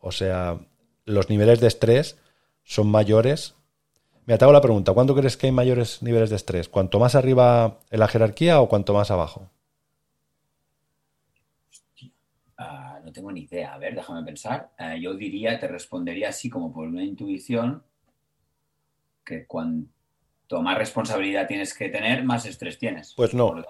O 0.00 0.12
sea, 0.12 0.58
los 1.04 1.28
niveles 1.28 1.60
de 1.60 1.68
estrés 1.68 2.18
son 2.64 2.90
mayores. 2.90 3.54
Me 4.26 4.38
te 4.38 4.44
hago 4.44 4.52
la 4.52 4.60
pregunta, 4.60 4.92
¿cuándo 4.92 5.14
crees 5.14 5.36
que 5.36 5.46
hay 5.46 5.52
mayores 5.52 6.02
niveles 6.02 6.30
de 6.30 6.36
estrés? 6.36 6.68
¿Cuanto 6.68 6.98
más 6.98 7.14
arriba 7.14 7.78
en 7.90 8.00
la 8.00 8.08
jerarquía 8.08 8.60
o 8.60 8.68
cuanto 8.68 8.94
más 8.94 9.10
abajo? 9.10 9.50
Ah, 12.56 13.00
no 13.04 13.12
tengo 13.12 13.32
ni 13.32 13.42
idea. 13.42 13.74
A 13.74 13.78
ver, 13.78 13.94
déjame 13.94 14.22
pensar. 14.22 14.70
Ah, 14.78 14.96
yo 14.96 15.14
diría, 15.14 15.58
te 15.58 15.66
respondería 15.66 16.28
así 16.28 16.48
como 16.48 16.72
por 16.72 16.86
una 16.86 17.02
intuición, 17.02 17.82
que 19.24 19.46
cuanto 19.46 20.62
más 20.62 20.78
responsabilidad 20.78 21.46
tienes 21.46 21.74
que 21.74 21.88
tener, 21.88 22.22
más 22.24 22.46
estrés 22.46 22.78
tienes. 22.78 23.14
Pues 23.16 23.34
no. 23.34 23.64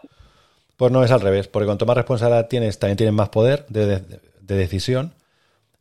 Pues 0.76 0.92
no 0.92 1.04
es 1.04 1.10
al 1.10 1.20
revés, 1.20 1.46
porque 1.46 1.66
cuanto 1.66 1.86
más 1.86 1.96
responsabilidad 1.96 2.48
tienes, 2.48 2.78
también 2.78 2.96
tienes 2.96 3.14
más 3.14 3.28
poder 3.28 3.66
de 3.68 4.00
decisión 4.46 5.14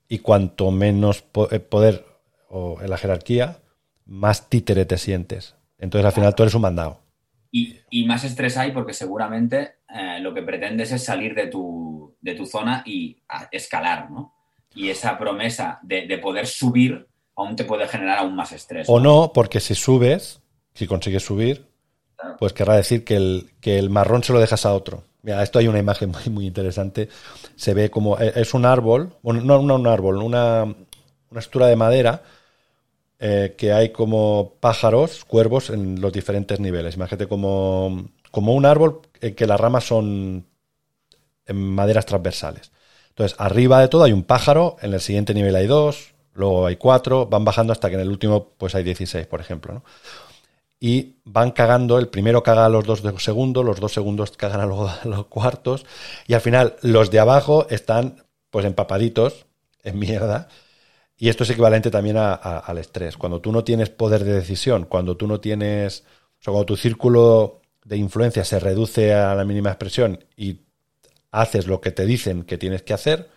y 0.09 0.19
cuanto 0.19 0.71
menos 0.71 1.23
eh, 1.51 1.59
poder 1.59 2.05
o 2.49 2.81
en 2.81 2.89
la 2.89 2.97
jerarquía, 2.97 3.59
más 4.05 4.49
títere 4.49 4.85
te 4.85 4.97
sientes. 4.97 5.55
Entonces 5.77 6.05
al 6.05 6.11
final 6.11 6.35
tú 6.35 6.43
eres 6.43 6.55
un 6.55 6.63
mandado. 6.63 6.99
Y, 7.51 8.05
más 8.05 8.23
estrés 8.23 8.57
hay 8.57 8.71
porque 8.71 8.93
seguramente 8.93 9.75
eh, 9.89 10.19
lo 10.19 10.33
que 10.33 10.41
pretendes 10.41 10.91
es 10.91 11.03
salir 11.03 11.33
de 11.33 11.47
tu, 11.47 12.15
de 12.21 12.35
tu 12.35 12.45
zona 12.45 12.83
y 12.85 13.23
escalar, 13.51 14.11
¿no? 14.11 14.35
Y 14.75 14.89
esa 14.89 15.17
promesa 15.17 15.79
de, 15.81 16.17
poder 16.19 16.45
subir 16.45 17.07
aún 17.35 17.55
te 17.55 17.63
puede 17.63 17.87
generar 17.87 18.19
aún 18.19 18.35
más 18.35 18.51
estrés. 18.51 18.87
O 18.89 18.99
no, 18.99 19.31
porque 19.33 19.59
si 19.59 19.73
subes, 19.73 20.41
si 20.73 20.85
consigues 20.85 21.23
subir, 21.23 21.67
pues 22.37 22.53
querrá 22.53 22.75
decir 22.75 23.03
que 23.03 23.15
el, 23.15 23.51
que 23.61 23.79
el 23.79 23.89
marrón 23.89 24.23
se 24.23 24.33
lo 24.33 24.39
dejas 24.39 24.65
a 24.65 24.73
otro. 24.73 25.03
Mira, 25.21 25.43
esto 25.43 25.59
hay 25.59 25.67
una 25.67 25.79
imagen 25.79 26.11
muy, 26.11 26.29
muy 26.29 26.47
interesante. 26.47 27.09
Se 27.55 27.73
ve 27.73 27.89
como 27.89 28.17
e, 28.19 28.33
es 28.35 28.53
un 28.53 28.65
árbol, 28.65 29.15
no, 29.23 29.59
un 29.59 29.87
árbol, 29.87 30.17
una, 30.17 30.63
una 30.63 31.39
estructura 31.39 31.67
de 31.67 31.75
madera 31.75 32.23
eh, 33.19 33.55
que 33.57 33.73
hay 33.73 33.89
como 33.91 34.53
pájaros, 34.61 35.25
cuervos 35.25 35.69
en 35.71 35.99
los 35.99 36.13
diferentes 36.13 36.59
niveles. 36.59 36.95
Imagínate 36.95 37.27
como, 37.27 38.09
como 38.31 38.53
un 38.55 38.65
árbol 38.65 39.01
en 39.19 39.35
que 39.35 39.45
las 39.45 39.59
ramas 39.59 39.83
son 39.83 40.45
en 41.45 41.57
maderas 41.57 42.05
transversales. 42.05 42.71
Entonces, 43.09 43.37
arriba 43.39 43.81
de 43.81 43.89
todo 43.89 44.05
hay 44.05 44.13
un 44.13 44.23
pájaro, 44.23 44.77
en 44.81 44.93
el 44.93 45.01
siguiente 45.01 45.33
nivel 45.33 45.55
hay 45.57 45.67
dos, 45.67 46.13
luego 46.33 46.67
hay 46.67 46.77
cuatro, 46.77 47.25
van 47.25 47.43
bajando 47.43 47.73
hasta 47.73 47.89
que 47.89 47.95
en 47.95 48.01
el 48.01 48.09
último 48.09 48.49
pues 48.57 48.75
hay 48.75 48.83
16, 48.83 49.27
por 49.27 49.41
ejemplo. 49.41 49.73
¿no? 49.73 49.83
Y 50.79 51.17
van 51.25 51.51
cagando, 51.51 51.99
el 51.99 52.07
primero 52.07 52.41
caga 52.41 52.65
a 52.65 52.69
los 52.69 52.85
dos 52.85 53.01
segundos, 53.17 53.65
los 53.65 53.79
dos 53.79 53.93
segundos 53.93 54.31
cagan 54.31 54.61
a 54.61 54.65
los, 54.65 55.25
cuartos 55.27 55.85
y 56.27 56.33
al 56.33 56.41
final 56.41 56.77
los 56.81 57.11
de 57.11 57.19
abajo 57.19 57.67
están 57.69 58.23
pues 58.49 58.65
empapaditos 58.65 59.45
en 59.83 59.99
mierda 59.99 60.47
y 61.17 61.27
esto 61.27 61.43
es 61.43 61.49
equivalente 61.49 61.91
también 61.91 62.15
al 62.17 62.77
estrés. 62.77 63.17
Cuando 63.17 63.41
tú 63.41 63.51
no 63.51 63.65
tienes 63.65 63.89
poder 63.89 64.23
de 64.23 64.33
decisión, 64.33 64.85
cuando 64.85 65.17
tú 65.17 65.27
no 65.27 65.41
tienes, 65.41 66.05
o 66.39 66.43
sea, 66.43 66.53
cuando 66.53 66.65
tu 66.65 66.77
círculo 66.77 67.61
de 67.83 67.97
influencia 67.97 68.45
se 68.45 68.59
reduce 68.59 69.13
a 69.13 69.35
la 69.35 69.43
mínima 69.43 69.69
expresión 69.69 70.23
y 70.37 70.61
haces 71.31 71.67
lo 71.67 71.81
que 71.81 71.91
te 71.91 72.05
dicen 72.05 72.43
que 72.43 72.57
tienes 72.57 72.83
que 72.83 72.93
hacer, 72.93 73.29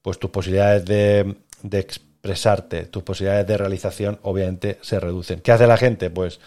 pues 0.00 0.18
tus 0.18 0.30
posibilidades 0.30 0.86
de, 0.86 1.36
de 1.62 1.86
expresarte, 2.20 2.84
tus 2.84 3.02
posibilidades 3.02 3.46
de 3.46 3.56
realización 3.56 4.18
obviamente 4.22 4.78
se 4.82 5.00
reducen. 5.00 5.40
¿Qué 5.40 5.52
hace 5.52 5.66
la 5.66 5.78
gente? 5.78 6.10
Pues, 6.10 6.38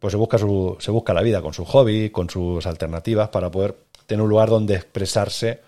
pues 0.00 0.10
se, 0.10 0.16
busca 0.16 0.38
su, 0.38 0.76
se 0.80 0.90
busca 0.90 1.14
la 1.14 1.22
vida 1.22 1.40
con 1.40 1.54
su 1.54 1.64
hobby, 1.64 2.10
con 2.10 2.28
sus 2.28 2.66
alternativas 2.66 3.28
para 3.28 3.48
poder 3.48 3.76
tener 4.06 4.22
un 4.22 4.28
lugar 4.28 4.48
donde 4.48 4.74
expresarse 4.74 5.60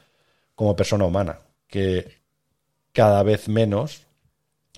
como 0.57 0.75
persona 0.75 1.05
humana, 1.05 1.39
que 1.69 2.19
cada 2.93 3.23
vez 3.23 3.49
menos, 3.49 4.03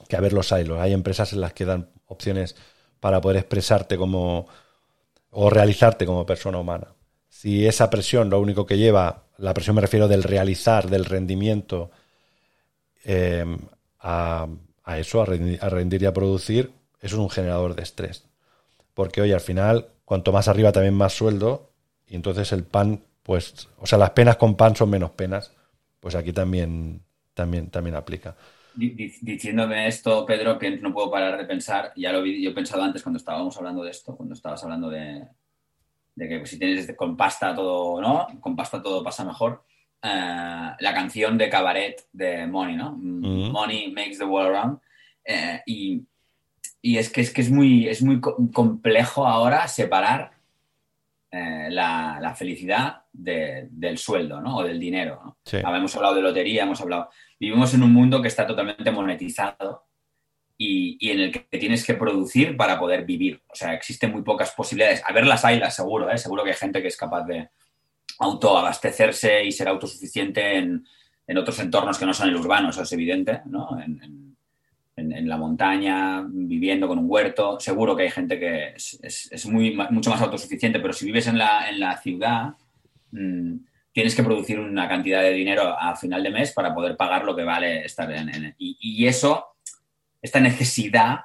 que 0.07 0.17
a 0.17 0.21
ver 0.21 0.35
los 0.35 0.53
hay, 0.53 0.69
hay 0.79 0.93
empresas 0.93 1.33
en 1.33 1.41
las 1.41 1.55
que 1.55 1.65
dan 1.65 1.89
opciones 2.07 2.55
para 3.01 3.23
poder 3.23 3.39
expresarte 3.39 3.97
como 3.97 4.49
o 5.31 5.49
realizarte 5.49 6.05
como 6.05 6.27
persona 6.27 6.59
humana. 6.59 6.89
Si 7.31 7.67
esa 7.67 7.89
presión 7.89 8.29
lo 8.29 8.39
único 8.39 8.67
que 8.67 8.77
lleva, 8.77 9.23
la 9.39 9.55
presión 9.55 9.77
me 9.77 9.83
refiero 9.83 10.09
del 10.09 10.25
realizar, 10.25 10.91
del 10.91 11.07
rendimiento, 11.07 11.91
eh, 13.05 13.47
a, 14.01 14.49
eso, 14.97 15.23
a 15.23 15.25
rendir, 15.27 16.03
y 16.03 16.07
a 16.07 16.13
producir, 16.13 16.73
eso 17.01 17.17
es 17.17 17.21
un 17.21 17.31
generador 17.31 17.75
de 17.75 17.83
estrés. 17.83 18.25
Porque, 18.95 19.21
oye, 19.21 19.35
al 19.35 19.41
final, 19.41 19.89
cuanto 20.05 20.33
más 20.33 20.49
arriba 20.49 20.73
también 20.73 20.95
más 20.95 21.13
sueldo, 21.13 21.71
y 22.07 22.17
entonces 22.17 22.53
el 22.53 22.65
pan, 22.65 23.05
pues, 23.23 23.69
o 23.79 23.87
sea, 23.87 23.99
las 23.99 24.11
penas 24.11 24.37
con 24.37 24.57
pan 24.57 24.75
son 24.75 24.91
menos 24.91 25.11
penas, 25.11 25.53
pues 26.01 26.15
aquí 26.15 26.33
también, 26.33 27.03
también, 27.35 27.71
también 27.71 27.97
aplica. 27.97 28.37
diciéndome 28.75 29.87
esto, 29.87 30.25
Pedro, 30.25 30.59
que 30.59 30.79
no 30.79 30.93
puedo 30.93 31.11
parar 31.11 31.39
de 31.39 31.45
pensar, 31.45 31.93
ya 31.97 32.13
lo 32.13 32.23
vi, 32.23 32.43
yo 32.43 32.51
he 32.51 32.55
pensado 32.55 32.83
antes 32.83 33.03
cuando 33.03 33.19
estábamos 33.19 33.57
hablando 33.57 33.83
de 33.83 33.91
esto, 33.91 34.17
cuando 34.17 34.35
estabas 34.35 34.63
hablando 34.65 34.89
de, 34.89 35.29
que 36.17 36.47
si 36.47 36.59
tienes 36.59 36.93
con 36.97 37.17
pasta 37.17 37.55
todo, 37.55 38.01
¿no? 38.01 38.27
Con 38.41 38.57
pasta 38.57 38.83
todo 38.83 39.05
pasa 39.05 39.25
mejor. 39.25 39.63
Eh, 40.03 40.71
la 40.79 40.95
canción 40.95 41.37
de 41.37 41.49
Cabaret 41.49 42.07
de 42.13 42.47
Money, 42.47 42.77
¿no? 42.77 42.93
Mm, 42.93 43.51
Money 43.51 43.93
makes 43.93 44.19
the 44.19 44.25
world 44.25 44.53
round. 44.53 44.79
Eh, 45.25 45.61
y, 45.67 46.05
es 46.83 47.11
que, 47.11 47.21
es 47.21 47.33
que 47.33 47.43
es 47.43 47.51
muy, 47.51 47.89
es 47.89 48.03
muy 48.03 48.21
complejo 48.21 49.27
ahora 49.27 49.67
separar 49.69 50.33
eh, 51.31 51.69
la, 51.71 52.35
felicidad 52.37 53.03
del 53.13 53.99
sueldo, 53.99 54.41
¿no? 54.41 54.59
O 54.59 54.63
del 54.63 54.79
dinero. 54.79 55.37
¿no? 55.53 55.77
Hemos 55.77 55.95
hablado 55.97 56.15
de 56.15 56.23
lotería, 56.23 56.63
hemos 56.63 56.81
hablado 56.81 57.11
vivimos 57.39 57.73
en 57.75 57.83
un 57.83 57.93
mundo 57.93 58.21
que 58.21 58.29
está 58.29 58.47
totalmente 58.47 58.91
monetizado 58.91 59.87
y, 60.57 61.11
en 61.11 61.21
el 61.21 61.33
que 61.33 61.59
tienes 61.59 61.87
que 61.87 61.95
producir 61.95 62.57
para 62.57 62.79
poder 62.79 63.05
vivir. 63.05 63.43
O 63.49 63.55
sea, 63.55 63.75
existen 63.75 64.11
muy 64.11 64.23
pocas 64.23 64.51
posibilidades. 64.53 65.03
A 65.07 65.13
ver 65.13 65.27
las 65.27 65.45
hay, 65.45 65.61
seguro, 65.71 66.11
¿eh? 66.11 66.19
seguro 66.19 66.43
que 66.43 66.51
hay 66.51 66.57
gente 66.57 66.83
que 66.83 66.89
es 66.89 66.97
capaz 66.97 67.25
de 67.25 67.51
autoabastecerse 68.19 69.45
y 69.45 69.53
ser 69.53 69.69
autosuficiente 69.69 70.57
en, 70.57 70.85
otros 71.37 71.59
entornos 71.61 71.99
que 71.99 72.07
no 72.07 72.15
son 72.15 72.31
el 72.31 72.37
urbano, 72.37 72.71
eso 72.71 72.83
es 72.83 72.93
evidente, 72.93 73.43
¿no? 73.47 73.79
En, 73.81 74.27
la 75.29 75.37
montaña, 75.37 76.25
viviendo 76.29 76.89
con 76.89 76.99
un 76.99 77.09
huerto. 77.09 77.61
Seguro 77.61 77.95
que 77.95 78.03
hay 78.03 78.11
gente 78.11 78.37
que 78.41 78.75
es, 78.75 79.47
muy, 79.47 79.79
mucho 79.91 80.11
más 80.11 80.21
autosuficiente, 80.21 80.81
pero 80.81 80.93
si 80.93 81.07
vives 81.07 81.29
en 81.29 81.39
la, 81.39 81.71
en 81.71 81.79
la 81.79 81.97
ciudad, 81.99 82.55
mm, 83.13 83.59
tienes 83.93 84.17
que 84.17 84.25
producir 84.25 84.59
una 84.59 84.89
cantidad 84.89 85.23
de 85.23 85.33
dinero 85.33 85.79
a 85.79 85.95
final 85.95 86.25
de 86.25 86.31
mes 86.31 86.53
para 86.53 86.75
poder 86.75 86.97
pagar 86.97 87.25
lo 87.25 87.37
que 87.37 87.45
vale 87.45 87.85
estar 87.85 88.11
en... 88.11 88.57
y, 88.59 89.07
eso, 89.07 89.47
esta 90.21 90.41
necesidad 90.41 91.21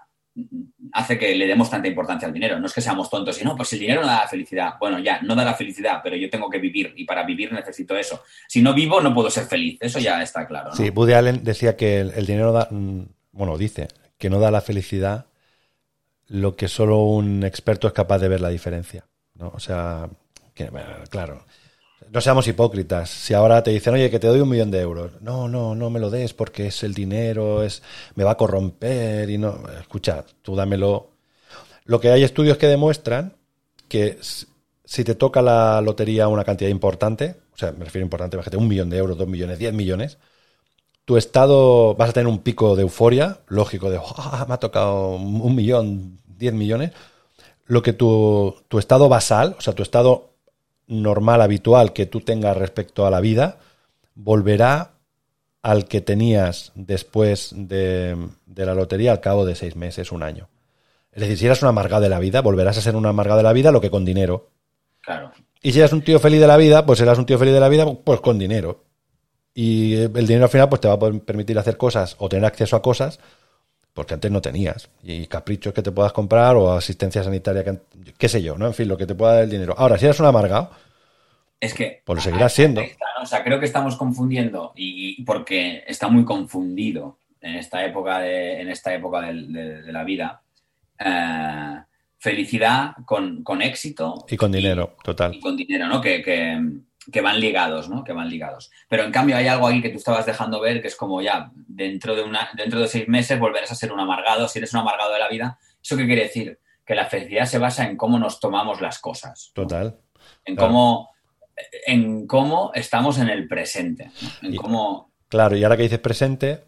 hace 0.92 1.18
que 1.18 1.36
le 1.36 1.48
demos 1.48 1.70
tanta 1.70 1.88
importancia 1.88 2.28
al 2.28 2.34
dinero. 2.34 2.60
No 2.60 2.68
es 2.68 2.74
que 2.74 2.82
seamos 2.82 3.10
tontos 3.10 3.40
y 3.42 3.44
no, 3.44 3.56
pues 3.56 3.74
el 3.74 3.80
dinero 3.80 4.02
no 4.02 4.08
da 4.08 4.22
la 4.22 4.28
felicidad. 4.28 4.74
Bueno, 4.80 5.00
ya, 5.00 5.22
no 5.22 5.36
da 5.36 5.46
la 5.46 5.54
felicidad, 5.54 6.02
pero 6.04 6.16
yo 6.16 6.30
tengo 6.30 6.50
que 6.50 6.60
vivir 6.60 6.94
y 6.96 7.06
para 7.06 7.24
vivir 7.24 7.52
necesito 7.52 7.96
eso. 7.98 8.22
Si 8.48 8.62
no 8.62 8.74
vivo, 8.74 9.02
no 9.02 9.14
puedo 9.14 9.30
ser 9.30 9.46
feliz. 9.46 9.78
Eso 9.82 10.00
ya 10.00 10.22
está 10.22 10.48
claro. 10.48 10.74
Sí, 10.74 10.90
Woody 10.90 11.14
Allen 11.14 11.44
decía 11.44 11.76
que 11.76 12.00
el, 12.00 12.26
dinero 12.26 12.52
da, 12.52 12.68
mm, 12.70 13.04
bueno, 13.32 13.58
dice 13.58 13.88
que 14.18 14.30
no 14.30 14.40
da 14.40 14.52
la 14.52 14.62
felicidad 14.62 15.28
lo 16.28 16.56
que 16.56 16.68
solo 16.68 17.04
un 17.04 17.44
experto 17.44 17.88
es 17.88 17.94
capaz 17.94 18.20
de 18.20 18.30
ver 18.30 18.42
la 18.42 18.50
diferencia. 18.50 19.06
¿no? 19.36 19.52
O 19.54 19.60
sea, 19.60 20.10
claro 21.10 21.44
no 22.12 22.22
seamos 22.22 22.48
hipócritas. 22.48 23.10
Si 23.10 23.34
ahora 23.34 23.64
te 23.64 23.72
dicen, 23.72 23.94
oye, 23.94 24.10
que 24.10 24.20
te 24.20 24.28
doy 24.28 24.42
un 24.42 24.50
millón 24.50 24.72
de 24.72 24.82
euros. 24.82 25.12
No, 25.22 25.48
no, 25.48 25.76
no 25.76 25.90
me 25.90 26.00
lo 26.00 26.10
des 26.10 26.34
porque 26.34 26.68
es 26.68 26.84
el 26.84 26.94
dinero, 26.94 27.64
es 27.64 27.82
me 28.16 28.24
va 28.24 28.32
a 28.32 28.38
corromper 28.38 29.30
y 29.30 29.38
no. 29.38 29.64
Escucha, 29.80 30.26
tú 30.42 30.56
dámelo. 30.56 31.12
Lo 31.86 32.00
que 32.00 32.10
hay 32.10 32.24
estudios 32.24 32.58
que 32.58 32.68
demuestran 32.68 33.36
que 33.88 34.18
si 34.22 35.04
te 35.04 35.16
toca 35.16 35.42
la 35.42 35.82
lotería 35.82 36.28
una 36.28 36.44
cantidad 36.44 36.70
importante, 36.70 37.36
o 37.54 37.58
sea, 37.58 37.72
me 37.72 37.86
refiero 37.86 38.04
a 38.04 38.08
importante, 38.08 38.36
imagínate, 38.36 38.58
un 38.58 38.68
millón 38.68 38.90
de 38.90 38.98
euros, 38.98 39.18
dos 39.18 39.28
millones, 39.28 39.60
diez 39.60 39.74
millones, 39.74 40.18
tu 41.06 41.18
estado 41.18 41.96
vas 41.96 42.10
a 42.10 42.14
tener 42.14 42.28
un 42.28 42.40
pico 42.40 42.76
de 42.76 42.84
euforia, 42.84 43.40
lógico, 43.48 43.90
de 43.90 44.00
me 44.48 44.54
ha 44.54 44.58
tocado 44.58 45.16
un 45.16 45.56
millón, 45.56 46.20
diez 46.26 46.54
millones. 46.54 46.92
Lo 47.66 47.82
que 47.82 47.94
tu, 47.94 48.56
tu 48.68 48.80
estado 48.80 49.10
basal, 49.10 49.56
o 49.58 49.62
sea, 49.62 49.74
tu 49.74 49.84
estado 49.84 50.33
normal, 50.88 51.42
habitual 51.42 51.94
que 51.94 52.06
tú 52.06 52.22
tengas 52.22 52.58
respecto 52.58 53.06
a 53.06 53.12
la 53.12 53.20
vida, 53.20 53.58
volverá 54.16 54.92
al 55.62 55.86
que 55.86 56.02
tenías 56.02 56.72
después 56.76 57.54
de, 57.56 58.18
la 58.56 58.76
lotería 58.76 59.12
al 59.12 59.22
cabo 59.22 59.46
de 59.46 59.56
seis 59.56 59.76
meses, 59.76 60.12
un 60.12 60.24
año. 60.24 60.50
Es 61.12 61.22
decir, 61.22 61.38
si 61.38 61.46
eras 61.46 61.62
un 61.62 61.70
amargado 61.70 62.04
de 62.04 62.10
la 62.10 62.20
vida, 62.20 62.42
volverás 62.42 62.78
a 62.78 62.82
ser 62.82 62.96
un 62.96 63.06
amargado 63.06 63.38
de 63.38 63.44
la 63.44 63.54
vida, 63.54 63.72
lo 63.72 63.82
que 63.82 63.90
con 63.90 64.04
dinero. 64.04 64.50
Claro. 65.02 65.32
Y 65.62 65.72
si 65.72 65.80
eras 65.80 65.94
un 65.94 66.02
tío 66.02 66.20
feliz 66.20 66.42
de 66.42 66.48
la 66.48 66.58
vida, 66.58 66.86
pues 66.86 67.00
serás 67.00 67.18
un 67.18 67.26
tío 67.26 67.40
feliz 67.40 67.54
de 67.54 67.60
la 67.60 67.70
vida, 67.70 67.86
pues 68.04 68.20
con 68.20 68.38
dinero. 68.38 68.84
Y 69.54 69.96
el 69.96 70.28
dinero 70.28 70.46
al 70.46 70.50
final 70.50 70.68
pues 70.68 70.82
te 70.82 70.88
va 70.88 70.96
a 70.96 71.00
permitir 71.00 71.58
hacer 71.60 71.78
cosas 71.78 72.16
o 72.20 72.28
tener 72.28 72.46
acceso 72.46 72.76
a 72.76 72.82
cosas 72.82 73.20
porque 73.94 74.16
antes 74.16 74.32
no 74.32 74.42
tenías. 74.42 74.90
Y 75.04 75.28
caprichos 75.28 75.74
que 75.74 75.82
te 75.82 75.92
puedas 75.92 76.14
comprar 76.14 76.56
o 76.56 76.74
asistencia 76.74 77.24
sanitaria, 77.24 77.64
que, 77.64 77.78
qué 78.18 78.30
sé 78.30 78.42
yo, 78.42 78.58
¿no? 78.58 78.68
En 78.68 78.74
fin, 78.74 78.88
lo 78.88 78.98
que 78.98 79.06
te 79.06 79.16
pueda 79.16 79.36
dar 79.36 79.44
el 79.44 79.50
dinero. 79.50 79.76
Ahora, 79.78 79.98
si 79.98 80.06
eres 80.06 80.20
un 80.20 80.26
amargado, 80.26 80.72
es 81.60 81.74
que... 81.74 82.02
Pues 82.04 82.18
lo 82.18 82.22
seguirás 82.22 82.54
siendo. 82.54 82.82
O 83.22 83.26
sea, 83.26 83.44
creo 83.44 83.60
que 83.60 83.66
estamos 83.66 83.96
confundiendo, 83.96 84.74
y, 84.76 85.24
porque 85.24 85.84
está 85.88 86.10
muy 86.10 86.26
confundido 86.26 87.20
en 87.40 87.56
esta 87.56 87.86
época 87.86 88.20
de, 88.20 88.62
en 88.62 88.70
esta 88.70 88.94
época 88.94 89.22
de, 89.22 89.92
la 89.92 90.04
vida, 90.04 90.42
eh, 91.00 91.82
felicidad 92.18 92.96
con, 93.06 93.62
éxito. 93.62 94.26
Y 94.28 94.36
con 94.36 94.52
dinero, 94.52 94.98
total. 95.04 95.36
Y 95.36 95.40
con 95.40 95.56
dinero, 95.56 95.88
¿no? 95.88 96.02
que 96.02 96.22
que 96.22 96.60
van 97.22 97.40
ligados, 97.40 97.90
¿no? 97.90 98.04
Que 98.04 98.14
van 98.14 98.30
ligados. 98.30 98.72
Pero 98.88 99.04
en 99.04 99.12
cambio 99.12 99.36
hay 99.36 99.48
algo 99.48 99.68
ahí 99.68 99.82
que 99.82 99.90
tú 99.90 99.98
estabas 99.98 100.26
dejando 100.26 100.62
ver 100.62 100.82
que 100.82 100.88
es 100.88 100.96
como 100.96 101.22
ya, 101.22 101.52
dentro 101.56 102.16
de, 102.16 102.24
una, 102.24 102.50
dentro 102.56 102.80
de 102.80 102.88
seis 102.88 103.08
meses 103.08 103.40
volverás 103.40 103.72
a 103.72 103.76
ser 103.76 103.92
un 103.92 104.00
amargado. 104.00 104.48
Si 104.48 104.60
eres 104.60 104.74
un 104.74 104.80
amargado 104.80 105.14
de 105.14 105.20
la 105.20 105.30
vida, 105.30 105.58
¿eso 105.82 105.98
qué 105.98 106.06
quiere 106.06 106.24
decir? 106.24 106.60
Que 106.86 106.96
la 106.96 107.06
felicidad 107.06 107.46
se 107.46 107.60
basa 107.60 107.86
en 107.86 107.98
cómo 107.98 108.20
nos 108.20 108.40
tomamos 108.40 108.82
las 108.82 109.00
cosas. 109.00 109.52
Total. 109.54 109.98
En 110.46 110.56
cómo 110.56 111.14
en 111.86 112.28
cómo 112.28 112.72
estamos 112.74 113.18
en 113.18 113.30
el 113.30 113.48
presente. 113.48 114.12
En 114.42 114.56
cómo... 114.56 115.12
Claro, 115.30 115.56
y 115.56 115.64
ahora 115.64 115.78
que 115.78 115.84
dices 115.84 116.00
presente, 116.00 116.64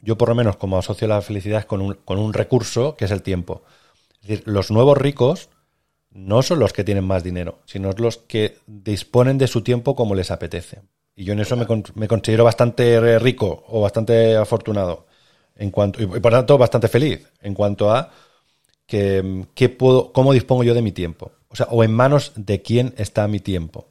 yo 0.00 0.16
por 0.16 0.28
lo 0.28 0.34
menos 0.34 0.56
como 0.56 0.78
asocio 0.78 1.08
la 1.08 1.22
felicidad 1.22 1.64
con 1.64 1.80
un, 1.80 1.94
con 1.94 2.18
un 2.18 2.32
recurso 2.32 2.96
que 2.96 3.04
es 3.04 3.10
el 3.10 3.22
tiempo. 3.22 3.62
Es 4.22 4.28
decir, 4.28 4.42
los 4.46 4.70
nuevos 4.70 4.98
ricos 4.98 5.50
no 6.10 6.42
son 6.42 6.58
los 6.58 6.72
que 6.72 6.84
tienen 6.84 7.04
más 7.04 7.22
dinero, 7.22 7.60
sino 7.66 7.92
los 7.92 8.18
que 8.18 8.58
disponen 8.66 9.38
de 9.38 9.46
su 9.46 9.62
tiempo 9.62 9.94
como 9.94 10.14
les 10.14 10.30
apetece. 10.30 10.80
Y 11.14 11.24
yo 11.24 11.32
en 11.32 11.40
eso 11.40 11.56
me, 11.56 12.08
considero 12.08 12.44
bastante 12.44 13.18
rico 13.18 13.64
o 13.68 13.80
bastante 13.80 14.36
afortunado 14.36 15.06
en 15.56 15.72
cuanto 15.72 16.00
y 16.00 16.06
por 16.06 16.30
tanto 16.30 16.56
bastante 16.56 16.86
feliz 16.86 17.28
en 17.42 17.54
cuanto 17.54 17.90
a 17.90 18.12
que, 18.86 19.76
puedo, 19.76 20.12
cómo 20.12 20.32
dispongo 20.32 20.64
yo 20.64 20.74
de 20.74 20.82
mi 20.82 20.92
tiempo. 20.92 21.32
O 21.48 21.56
sea, 21.56 21.66
o 21.70 21.82
en 21.82 21.92
manos 21.92 22.32
de 22.36 22.62
quién 22.62 22.94
está 22.96 23.26
mi 23.28 23.40
tiempo. 23.40 23.88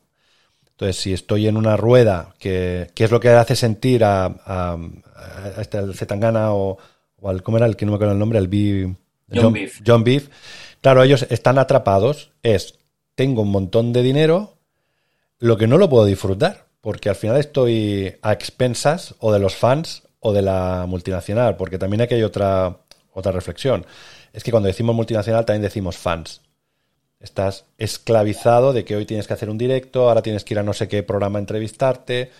Entonces, 0.71 0.97
si 0.97 1.13
estoy 1.13 1.47
en 1.47 1.58
una 1.58 1.75
rueda, 1.75 2.34
que, 2.39 2.91
es 2.95 3.12
lo 3.12 3.19
que 3.19 3.30
hace 3.30 3.56
sentir 3.56 4.03
a, 4.03 4.25
a, 4.25 4.77
este, 5.60 5.80
el 5.80 5.95
Zetangana 5.95 6.53
o, 6.53 6.77
al, 7.23 7.43
¿cómo 7.43 7.58
era 7.58 7.65
el 7.65 7.75
que 7.75 7.86
no 7.86 7.91
me 7.91 7.95
acuerdo 7.95 8.13
el 8.13 8.19
nombre? 8.19 8.39
El 8.39 8.47
B, 8.47 8.95
John, 9.34 9.53
Beef. 9.53 9.82
John 9.86 10.03
Beef 10.03 10.30
Claro, 10.82 11.04
ellos 11.04 11.26
están 11.30 11.58
atrapados, 11.58 12.32
es, 12.44 12.80
tengo 13.16 13.42
un 13.42 13.52
montón 13.52 13.94
de 13.94 14.04
dinero, 14.04 14.58
lo 15.40 15.58
que 15.58 15.68
no 15.68 15.78
lo 15.78 15.90
puedo 15.90 16.06
disfrutar, 16.06 16.68
porque 16.82 17.10
al 17.10 17.16
final 17.16 17.38
estoy 17.38 18.16
a 18.22 18.32
expensas 18.32 19.16
o 19.20 19.32
de 19.32 19.40
los 19.40 19.56
fans 19.56 20.04
o 20.20 20.34
de 20.34 20.42
la 20.42 20.86
multinacional, 20.88 21.58
porque 21.58 21.78
también 21.78 22.02
aquí 22.02 22.16
hay 22.16 22.24
otra, 22.24 22.78
otra 23.13 23.32
reflexión. 23.32 23.86
Es 24.34 24.44
que 24.44 24.52
cuando 24.52 24.68
decimos 24.68 24.96
multinacional 24.96 25.46
también 25.46 25.63
decimos 25.63 25.98
fans. 25.98 26.42
Estás 27.20 27.66
esclavizado 27.78 28.74
de 28.74 28.86
que 28.86 28.96
hoy 28.96 29.06
tienes 29.06 29.28
que 29.28 29.34
hacer 29.34 29.50
un 29.50 29.58
directo, 29.58 30.08
ahora 30.08 30.22
tienes 30.22 30.44
que 30.44 30.54
ir 30.54 30.60
a 30.60 30.63
no 30.63 30.74
sé 30.74 30.88
qué 30.88 31.02
programa 31.02 31.40
a 31.40 31.42
entrevistarte, 31.42 32.32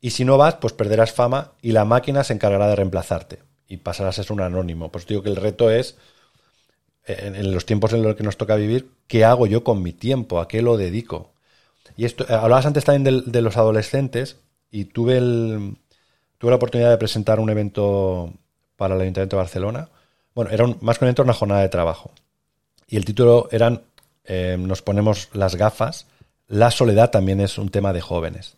y 0.00 0.10
si 0.10 0.24
no 0.24 0.36
vas, 0.36 0.56
pues 0.56 0.72
perderás 0.72 1.12
fama 1.12 1.52
y 1.62 1.72
la 1.72 1.84
máquina 1.84 2.24
se 2.24 2.32
encargará 2.32 2.66
de 2.68 2.76
reemplazarte 2.76 3.38
y 3.68 3.78
pasarás 3.78 4.18
a 4.18 4.22
ser 4.22 4.32
un 4.32 4.40
anónimo. 4.40 4.90
Pues 4.90 5.06
digo 5.06 5.22
que 5.22 5.28
el 5.28 5.36
reto 5.36 5.70
es 5.70 5.96
en, 7.06 7.52
los 7.52 7.66
tiempos 7.66 7.92
en 7.92 8.02
los 8.02 8.14
que 8.16 8.22
nos 8.22 8.36
toca 8.36 8.54
vivir, 8.56 8.90
¿qué 9.08 9.24
hago 9.24 9.46
yo 9.46 9.64
con 9.64 9.82
mi 9.82 9.92
tiempo? 9.92 10.40
¿A 10.40 10.48
qué 10.48 10.62
lo 10.62 10.76
dedico? 10.76 11.32
Y 11.96 12.04
esto, 12.04 12.24
eh, 12.28 12.34
hablabas 12.34 12.66
antes 12.66 12.84
también 12.84 13.24
de, 13.26 13.42
los 13.42 13.56
adolescentes 13.56 14.36
y 14.70 14.86
tuve, 14.86 15.18
tuve 16.38 16.50
la 16.50 16.56
oportunidad 16.56 16.90
de 16.90 16.98
presentar 16.98 17.40
un 17.40 17.50
evento 17.50 18.32
para 18.76 18.94
el 18.94 19.00
Ayuntamiento 19.00 19.36
de 19.36 19.42
Barcelona. 19.42 19.88
Bueno, 20.34 20.50
era 20.50 20.66
más 20.80 20.98
que 20.98 21.04
un 21.04 21.08
evento, 21.08 21.22
una 21.22 21.34
jornada 21.34 21.60
de 21.60 21.68
trabajo. 21.68 22.12
Y 22.86 22.96
el 22.96 23.04
título 23.04 23.48
eran 23.50 23.82
eh, 24.24 24.56
Nos 24.58 24.82
ponemos 24.82 25.28
las 25.32 25.56
gafas. 25.56 26.06
La 26.46 26.70
soledad 26.70 27.10
también 27.10 27.40
es 27.40 27.58
un 27.58 27.70
tema 27.70 27.92
de 27.92 28.00
jóvenes. 28.00 28.56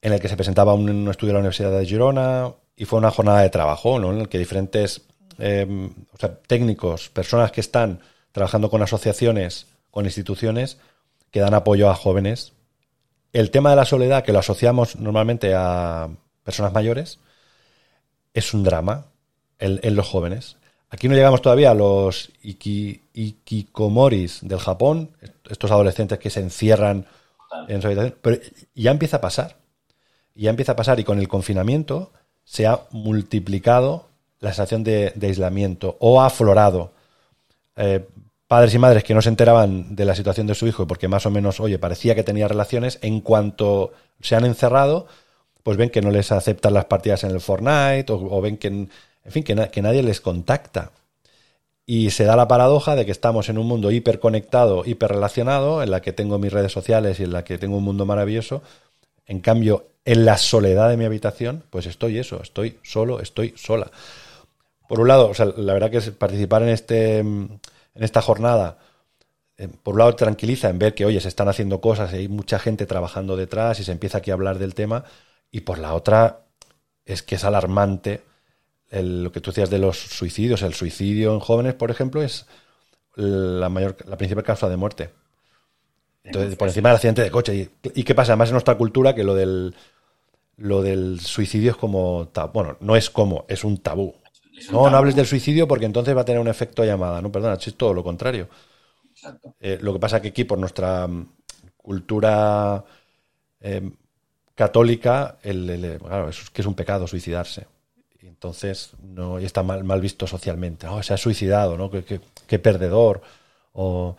En 0.00 0.12
el 0.12 0.20
que 0.20 0.28
se 0.28 0.36
presentaba 0.36 0.74
un, 0.74 1.08
estudio 1.08 1.28
de 1.28 1.32
la 1.34 1.40
Universidad 1.40 1.76
de 1.76 1.84
Girona 1.84 2.52
y 2.76 2.84
fue 2.84 2.98
una 2.98 3.10
jornada 3.10 3.40
de 3.40 3.50
trabajo, 3.50 3.98
¿no? 3.98 4.12
En 4.12 4.20
el 4.20 4.28
que 4.28 4.38
diferentes 4.38 5.02
Em, 5.38 5.90
o 6.12 6.18
sea, 6.18 6.34
técnicos, 6.34 7.08
personas 7.10 7.52
que 7.52 7.60
están 7.60 8.00
trabajando 8.32 8.70
con 8.70 8.82
asociaciones, 8.82 9.68
con 9.90 10.04
instituciones 10.04 10.78
que 11.30 11.40
dan 11.40 11.54
apoyo 11.54 11.88
a 11.90 11.94
jóvenes. 11.94 12.52
El 13.32 13.50
tema 13.50 13.70
de 13.70 13.76
la 13.76 13.84
soledad, 13.84 14.24
que 14.24 14.32
lo 14.32 14.40
asociamos 14.40 14.96
normalmente 14.96 15.54
a 15.54 16.08
personas 16.42 16.72
mayores, 16.72 17.20
es 18.34 18.52
un 18.52 18.64
drama 18.64 19.06
en, 19.58 19.94
los 19.94 20.08
jóvenes. 20.08 20.56
Aquí 20.90 21.08
no 21.08 21.14
llegamos 21.14 21.42
todavía 21.42 21.70
a 21.70 21.74
los 21.74 22.30
ikikomoris 22.42 24.40
del 24.42 24.58
Japón, 24.58 25.10
estos 25.48 25.70
adolescentes 25.70 26.18
que 26.18 26.30
se 26.30 26.40
encierran 26.40 27.06
en 27.68 27.80
su 27.80 27.88
habitación, 27.88 28.16
pero 28.22 28.38
ya 28.74 28.90
empieza 28.90 29.18
a 29.18 29.20
pasar. 29.20 29.56
Ya 30.34 30.50
empieza 30.50 30.72
a 30.72 30.76
pasar 30.76 30.98
y 31.00 31.04
con 31.04 31.18
el 31.18 31.28
confinamiento 31.28 32.12
se 32.44 32.66
ha 32.66 32.80
multiplicado 32.92 34.08
la 34.40 34.50
sensación 34.50 34.84
de, 34.84 35.12
aislamiento 35.20 35.96
o 36.00 36.20
ha 36.20 36.26
aflorado. 36.26 36.92
Eh, 37.76 38.06
padres 38.46 38.74
y 38.74 38.78
madres 38.78 39.04
que 39.04 39.14
no 39.14 39.22
se 39.22 39.28
enteraban 39.28 39.94
de 39.94 40.04
la 40.04 40.14
situación 40.14 40.46
de 40.46 40.54
su 40.54 40.66
hijo 40.66 40.86
porque 40.86 41.06
más 41.06 41.26
o 41.26 41.30
menos, 41.30 41.60
oye, 41.60 41.78
parecía 41.78 42.14
que 42.14 42.24
tenía 42.24 42.48
relaciones, 42.48 42.98
en 43.02 43.20
cuanto 43.20 43.92
se 44.20 44.36
han 44.36 44.44
encerrado, 44.44 45.06
pues 45.62 45.76
ven 45.76 45.90
que 45.90 46.00
no 46.00 46.10
les 46.10 46.32
aceptan 46.32 46.74
las 46.74 46.86
partidas 46.86 47.24
en 47.24 47.30
el 47.30 47.40
Fortnite 47.40 48.06
o, 48.08 48.40
ven 48.40 48.56
que, 48.56 48.68
en 48.68 48.90
fin, 49.28 49.44
que, 49.44 49.68
que 49.70 49.82
nadie 49.82 50.02
les 50.02 50.20
contacta. 50.20 50.92
Y 51.84 52.10
se 52.10 52.24
da 52.24 52.36
la 52.36 52.48
paradoja 52.48 52.96
de 52.96 53.06
que 53.06 53.12
estamos 53.12 53.48
en 53.48 53.58
un 53.58 53.66
mundo 53.66 53.90
hiperconectado, 53.90 54.84
hiperrelacionado, 54.84 55.82
en 55.82 55.90
la 55.90 56.02
que 56.02 56.12
tengo 56.12 56.38
mis 56.38 56.52
redes 56.52 56.72
sociales 56.72 57.18
y 57.20 57.24
en 57.24 57.32
la 57.32 57.44
que 57.44 57.58
tengo 57.58 57.78
un 57.78 57.84
mundo 57.84 58.04
maravilloso. 58.06 58.62
En 59.26 59.40
cambio, 59.40 59.86
en 60.04 60.24
la 60.24 60.38
soledad 60.38 60.88
de 60.88 60.96
mi 60.96 61.04
habitación, 61.04 61.64
pues 61.70 61.86
estoy 61.86 62.18
eso, 62.18 62.42
estoy 62.42 62.78
solo, 62.82 63.20
estoy 63.20 63.54
sola. 63.56 63.90
Por 64.88 65.00
un 65.00 65.08
lado, 65.08 65.28
o 65.28 65.34
sea, 65.34 65.46
la 65.56 65.74
verdad 65.74 65.90
que 65.90 65.98
es 65.98 66.10
participar 66.10 66.62
en 66.62 66.70
este 66.70 67.18
en 67.18 67.60
esta 67.94 68.22
jornada, 68.22 68.78
eh, 69.56 69.68
por 69.82 69.94
un 69.94 69.98
lado 69.98 70.14
tranquiliza 70.14 70.68
en 70.68 70.78
ver 70.78 70.94
que, 70.94 71.04
oye, 71.04 71.20
se 71.20 71.28
están 71.28 71.48
haciendo 71.48 71.80
cosas 71.80 72.12
y 72.12 72.16
hay 72.16 72.28
mucha 72.28 72.58
gente 72.58 72.86
trabajando 72.86 73.36
detrás 73.36 73.80
y 73.80 73.84
se 73.84 73.92
empieza 73.92 74.18
aquí 74.18 74.30
a 74.30 74.34
hablar 74.34 74.58
del 74.58 74.74
tema, 74.74 75.04
y 75.50 75.60
por 75.60 75.78
la 75.78 75.94
otra 75.94 76.46
es 77.04 77.22
que 77.22 77.34
es 77.36 77.44
alarmante 77.44 78.22
lo 78.90 79.32
que 79.32 79.40
tú 79.40 79.50
decías 79.50 79.70
de 79.70 79.78
los 79.78 79.98
suicidios. 79.98 80.62
El 80.62 80.74
suicidio 80.74 81.34
en 81.34 81.40
jóvenes, 81.40 81.74
por 81.74 81.90
ejemplo, 81.90 82.22
es 82.22 82.46
la 83.16 83.68
mayor, 83.68 83.96
la 84.06 84.16
principal 84.16 84.44
causa 84.44 84.68
de 84.68 84.76
muerte. 84.76 85.10
Entonces, 86.24 86.56
por 86.56 86.68
encima 86.68 86.90
del 86.90 86.96
accidente 86.96 87.22
de 87.22 87.30
coche. 87.30 87.70
¿Y, 87.94 88.04
qué 88.04 88.14
pasa? 88.14 88.32
Además, 88.32 88.50
en 88.50 88.54
nuestra 88.54 88.76
cultura, 88.76 89.14
que 89.14 89.24
lo 89.24 89.34
del, 89.34 89.74
lo 90.56 90.82
del 90.82 91.20
suicidio 91.20 91.72
es 91.72 91.76
como. 91.76 92.30
Bueno, 92.52 92.76
no 92.80 92.96
es 92.96 93.10
como, 93.10 93.44
es 93.48 93.64
un 93.64 93.78
tabú. 93.78 94.14
No, 94.70 94.90
no 94.90 94.96
hables 94.96 95.16
del 95.16 95.26
suicidio 95.26 95.66
porque 95.68 95.86
entonces 95.86 96.16
va 96.16 96.22
a 96.22 96.24
tener 96.24 96.40
un 96.40 96.48
efecto 96.48 96.84
llamada. 96.84 97.20
No, 97.22 97.30
perdona, 97.30 97.54
es 97.54 97.74
todo 97.76 97.94
lo 97.94 98.02
contrario. 98.02 98.48
Eh, 99.60 99.78
lo 99.80 99.92
que 99.92 99.98
pasa 99.98 100.22
que 100.22 100.28
aquí, 100.28 100.44
por 100.44 100.58
nuestra 100.58 101.06
mm, 101.06 101.28
cultura 101.76 102.84
eh, 103.60 103.90
católica, 104.54 105.38
el, 105.42 105.98
claro, 105.98 106.28
es 106.28 106.50
que 106.50 106.62
es 106.62 106.66
un 106.66 106.74
pecado 106.74 107.06
suicidarse. 107.06 107.66
Y 108.20 108.26
entonces 108.26 108.92
no, 109.02 109.38
y 109.38 109.44
está 109.44 109.62
mal, 109.62 109.84
mal 109.84 110.00
visto 110.00 110.26
socialmente. 110.26 110.86
Oh, 110.86 111.02
se 111.02 111.14
ha 111.14 111.16
suicidado, 111.16 111.76
¿no? 111.76 111.90
Qué, 111.90 112.58
perdedor. 112.58 113.22
O. 113.72 114.16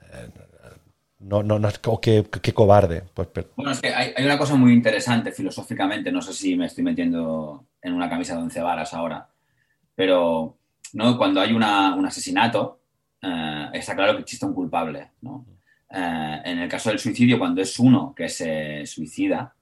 Eh, 0.00 0.28
no, 1.18 1.42
no, 1.42 1.58
no, 1.58 1.68
qué, 2.00 2.52
cobarde. 2.54 3.02
Pues, 3.14 3.28
bueno, 3.56 3.72
es 3.72 3.80
que 3.80 3.88
hay, 3.88 4.12
una 4.24 4.38
cosa 4.38 4.54
muy 4.54 4.72
interesante 4.72 5.32
filosóficamente, 5.32 6.12
no 6.12 6.20
sé 6.20 6.32
si 6.32 6.54
me 6.56 6.66
estoy 6.66 6.84
metiendo 6.84 7.64
en 7.80 7.94
una 7.94 8.08
camisa 8.08 8.36
de 8.36 8.42
once 8.42 8.60
varas 8.60 8.92
ahora, 8.92 9.26
pero 9.96 10.58
¿no? 10.92 11.18
cuando 11.18 11.40
hay 11.40 11.52
un 11.52 11.62
asesinato, 11.62 12.80
eh, 13.20 13.70
está 13.72 13.96
claro 13.96 14.14
que 14.14 14.22
existe 14.22 14.46
un 14.46 14.54
culpable. 14.54 15.10
¿no? 15.22 15.46
Eh, 15.90 16.40
en 16.44 16.58
el 16.58 16.68
caso 16.68 16.90
del 16.90 17.00
suicidio, 17.00 17.38
cuando 17.38 17.62
es 17.62 17.78
uno 17.80 18.14
que 18.14 18.28
se 18.28 18.86
suicida 18.86 19.54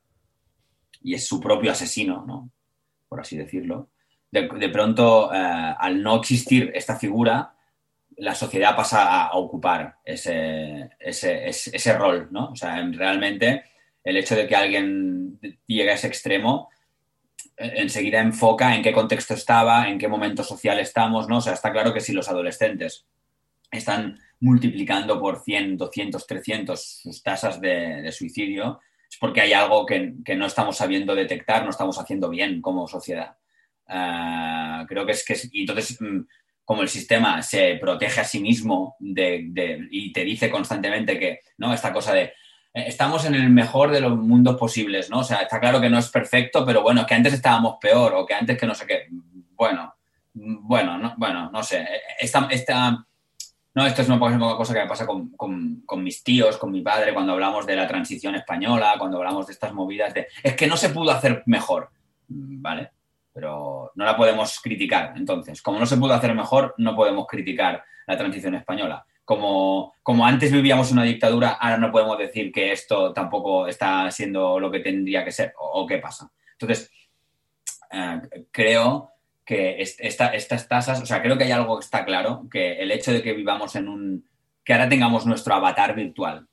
y 1.03 1.15
es 1.15 1.27
su 1.27 1.41
propio 1.41 1.71
asesino, 1.71 2.25
¿no? 2.27 2.51
por 3.09 3.21
así 3.21 3.37
decirlo, 3.39 3.89
de, 4.31 4.69
pronto, 4.69 5.33
eh, 5.33 5.37
al 5.79 6.03
no 6.03 6.17
existir 6.17 6.73
esta 6.75 6.97
figura, 6.97 7.55
la 8.17 8.35
sociedad 8.35 8.75
pasa 8.75 9.27
a, 9.27 9.37
ocupar 9.37 9.99
ese, 10.05 10.91
ese, 10.99 11.93
rol, 11.97 12.29
¿no? 12.33 12.51
O 12.51 12.57
sea, 12.57 12.85
realmente 12.91 13.63
el 14.03 14.17
hecho 14.17 14.35
de 14.35 14.49
que 14.49 14.57
alguien 14.57 15.39
llegue 15.67 15.91
a 15.91 15.95
ese 15.95 16.09
extremo 16.09 16.69
enseguida 17.57 18.21
enfoca 18.21 18.75
en 18.75 18.83
qué 18.83 18.93
contexto 18.93 19.35
estaba, 19.35 19.89
en 19.89 19.99
qué 19.99 20.09
momento 20.09 20.43
social 20.43 20.79
estamos, 20.81 21.29
¿no? 21.29 21.39
O 21.39 21.41
sea, 21.41 21.53
está 21.53 21.73
claro 21.73 21.93
que 21.93 22.01
si 22.01 22.13
los 22.13 22.29
adolescentes 22.29 23.07
están 23.71 24.19
multiplicando 24.41 25.21
por 25.21 25.43
100, 25.43 25.77
200, 25.77 26.27
300 26.27 27.01
sus 27.03 27.23
tasas 27.23 27.61
de, 27.61 28.11
suicidio, 28.13 28.81
es 29.09 29.17
porque 29.19 29.41
hay 29.41 29.53
algo 29.53 29.87
que, 29.87 30.15
no 30.37 30.47
estamos 30.47 30.77
sabiendo 30.77 31.15
detectar, 31.15 31.65
no 31.65 31.71
estamos 31.71 31.99
haciendo 31.99 32.29
bien 32.29 32.61
como 32.61 32.89
sociedad. 32.89 33.37
Ah, 33.87 34.85
creo 34.89 35.07
que 35.07 35.13
es 35.13 35.25
que... 35.25 35.37
Y 35.53 35.61
entonces, 35.61 36.01
mm, 36.01 36.21
como 36.65 36.83
el 36.83 36.89
sistema 36.89 37.43
se 37.43 37.77
protege 37.77 38.21
a 38.21 38.25
sí 38.25 38.41
mismo 38.41 38.97
y 39.01 40.13
te 40.13 40.25
dice 40.25 40.51
constantemente 40.51 41.19
que, 41.19 41.41
¿no? 41.59 41.73
Esta 41.73 41.93
cosa 41.93 42.15
de 42.15 42.33
estamos 42.75 43.25
en 43.25 43.35
el 43.35 43.49
mejor 43.51 43.91
de 43.91 44.01
los 44.01 44.17
mundos 44.17 44.57
posibles, 44.57 45.09
¿no? 45.09 45.21
O 45.21 45.25
sea, 45.25 45.39
está 45.39 45.61
claro 45.61 45.81
que 45.81 45.89
no 45.89 45.99
es 45.99 46.09
perfecto, 46.09 46.65
pero 46.67 46.83
bueno, 46.83 47.07
que 47.07 47.15
antes 47.15 47.33
estábamos 47.33 47.77
peor 47.81 48.15
o 48.15 48.27
que 48.27 48.35
antes 48.35 48.59
que 48.59 48.67
no 48.67 48.75
sé 48.75 48.87
qué. 48.87 49.07
Bueno, 49.55 49.95
bueno, 50.35 50.99
no, 50.99 51.15
bueno, 51.17 51.51
no 51.51 51.63
sé. 51.63 51.87
Esta, 52.19 52.49
esta, 52.51 53.07
no, 53.75 53.87
esto 53.87 54.03
es 54.03 54.09
una 54.09 54.19
cosa 54.19 54.75
que 54.75 54.81
me 54.81 54.89
pasa 54.89 55.07
con, 55.07 55.31
con, 55.31 56.03
mis 56.03 56.23
tíos, 56.25 56.59
con 56.59 56.73
mi 56.73 56.83
padre, 56.83 57.15
cuando 57.15 57.33
hablamos 57.33 57.65
de 57.67 57.77
la 57.77 57.87
transición 57.87 58.35
española, 58.35 58.97
cuando 58.99 59.19
hablamos 59.19 59.47
de 59.47 59.53
estas 59.53 59.73
movidas 59.73 60.13
de... 60.13 60.27
Es 60.43 60.55
que 60.55 60.67
no 60.67 60.77
se 60.77 60.91
pudo 60.91 61.13
hacer 61.13 61.43
mejor, 61.47 61.91
¿vale? 62.29 62.91
pero 63.35 63.91
no 63.97 64.05
la 64.05 64.17
podemos 64.17 64.61
criticar. 64.61 65.13
Entonces, 65.17 65.61
como 65.61 65.81
no 65.81 65.87
se 65.87 65.97
pudo 65.97 66.15
hacer 66.15 66.33
mejor, 66.35 66.73
no 66.79 66.95
podemos 66.95 67.27
criticar 67.27 67.85
la 68.07 68.17
transición 68.17 68.55
española. 68.55 69.05
Como, 69.25 69.95
como 70.03 70.27
antes 70.27 70.53
vivíamos 70.53 70.93
una 70.93 71.05
dictadura, 71.05 71.53
ahora 71.53 71.79
no 71.79 71.91
podemos 71.91 72.19
decir 72.19 72.53
que 72.53 72.73
esto 72.73 73.13
tampoco 73.13 73.67
está 73.67 74.11
siendo 74.11 74.61
lo 74.61 74.71
que 74.71 74.81
tendría 74.81 75.25
que 75.25 75.33
ser 75.33 75.55
o, 75.59 75.87
qué 75.87 75.99
pasa. 75.99 76.31
Entonces, 76.53 76.91
eh, 77.91 78.21
creo 78.51 79.13
que 79.45 79.77
estas 79.81 80.69
tasas, 80.69 81.03
o 81.03 81.07
sea, 81.07 81.23
creo 81.23 81.37
que 81.37 81.45
hay 81.45 81.53
algo 81.53 81.79
que 81.79 81.85
está 81.85 82.05
claro, 82.05 82.47
que 82.51 82.75
el 82.75 82.91
hecho 82.91 83.13
de 83.13 83.23
que 83.23 83.33
vivamos 83.33 83.77
en 83.77 83.89
un, 83.89 84.29
que 84.65 84.73
ahora 84.73 84.89
tengamos 84.89 85.27
nuestro 85.27 85.55
avatar 85.55 85.95
virtual, 85.95 86.47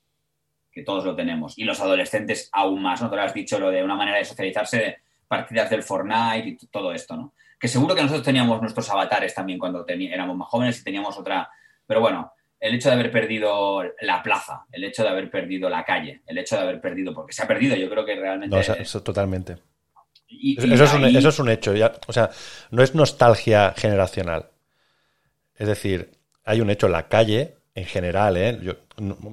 que 0.70 0.82
todos 0.82 1.04
lo 1.04 1.16
tenemos, 1.16 1.58
y 1.58 1.64
los 1.64 1.80
adolescentes 1.80 2.48
aún 2.52 2.82
más, 2.82 3.00
¿no? 3.00 3.10
Tú 3.10 3.16
has 3.16 3.34
dicho 3.34 3.58
lo 3.58 3.70
de 3.70 3.82
una 3.82 3.96
manera 3.96 4.18
de 4.18 4.24
socializarse 4.24 4.98
partidas 5.26 5.70
del 5.70 5.82
Fortnite 5.82 6.48
y 6.48 6.56
todo 6.66 6.92
esto, 6.92 7.16
¿no? 7.16 7.34
Que 7.58 7.68
seguro 7.68 7.94
que 7.94 8.02
nosotros 8.02 8.24
teníamos 8.24 8.60
nuestros 8.60 8.90
avatares 8.90 9.34
también 9.34 9.58
cuando 9.58 9.86
éramos 9.86 10.36
más 10.36 10.48
jóvenes 10.48 10.80
y 10.80 10.84
teníamos 10.84 11.16
otra... 11.16 11.48
Pero 11.86 12.00
bueno, 12.00 12.32
el 12.62 12.76
hecho 12.76 12.90
de 12.90 12.94
haber 12.94 13.10
perdido 13.10 13.82
la 14.02 14.22
plaza, 14.22 14.66
el 14.70 14.84
hecho 14.84 15.02
de 15.02 15.08
haber 15.08 15.28
perdido 15.28 15.68
la 15.68 15.84
calle, 15.84 16.22
el 16.28 16.38
hecho 16.38 16.54
de 16.54 16.62
haber 16.62 16.80
perdido, 16.80 17.12
porque 17.12 17.32
se 17.32 17.42
ha 17.42 17.48
perdido, 17.48 17.74
yo 17.74 17.90
creo 17.90 18.04
que 18.04 18.14
realmente... 18.14 18.54
No, 18.54 18.62
eso, 18.62 19.02
totalmente. 19.02 19.56
eso, 20.28 20.84
es 20.84 20.94
un, 20.94 21.04
eso, 21.04 21.28
es 21.30 21.38
un, 21.40 21.48
hecho, 21.48 21.74
ya, 21.74 21.92
o 22.06 22.12
sea, 22.12 22.30
no 22.70 22.84
es 22.84 22.94
nostalgia 22.94 23.74
generacional. 23.76 24.50
Es 25.56 25.66
decir, 25.66 26.12
hay 26.44 26.60
un 26.60 26.70
hecho, 26.70 26.86
la 26.86 27.08
calle 27.08 27.56
en 27.74 27.84
general, 27.84 28.36
¿eh? 28.36 28.76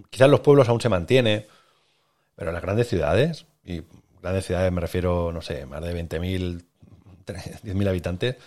quizás 0.09 0.27
los 0.27 0.39
pueblos 0.39 0.67
aún 0.67 0.81
se 0.81 0.89
mantiene, 0.89 1.45
pero 2.35 2.51
las 2.51 2.63
grandes 2.63 2.87
ciudades, 2.87 3.45
y 3.63 3.83
grandes 4.23 4.47
ciudades 4.47 4.71
me 4.71 4.81
refiero, 4.81 5.31
no 5.31 5.43
sé, 5.43 5.67
más 5.67 5.83
de 5.83 5.93
20.000, 5.93 6.63
10.000 7.27 7.87
habitantes, 7.89 8.37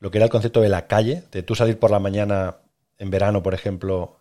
lo 0.00 0.10
que 0.10 0.18
era 0.18 0.24
el 0.24 0.32
concepto 0.32 0.60
de 0.60 0.68
la 0.68 0.88
calle, 0.88 1.22
de 1.30 1.44
tú 1.44 1.54
salir 1.54 1.78
por 1.78 1.92
la 1.92 2.00
mañana 2.00 2.56
en 2.98 3.08
verano, 3.08 3.40
por 3.40 3.54
ejemplo, 3.54 4.18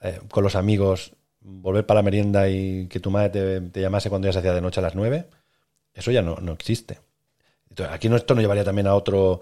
eh, 0.00 0.20
con 0.30 0.44
los 0.44 0.56
amigos, 0.56 1.12
volver 1.40 1.86
para 1.86 1.98
la 1.98 2.02
merienda 2.02 2.48
y 2.48 2.86
que 2.88 3.00
tu 3.00 3.10
madre 3.10 3.60
te, 3.60 3.80
llamase 3.80 4.08
cuando 4.10 4.26
ya 4.28 4.32
se 4.32 4.40
hacía 4.40 4.54
de 4.54 4.60
noche 4.60 4.80
a 4.80 4.82
las 4.82 4.94
9, 4.94 5.26
eso 5.94 6.10
ya 6.10 6.22
no, 6.22 6.36
no 6.36 6.52
existe. 6.52 7.00
Entonces, 7.70 7.94
aquí 7.94 8.08
esto 8.08 8.34
nos 8.34 8.42
llevaría 8.42 8.64
también 8.64 8.86
a 8.86 8.94
otro, 8.94 9.40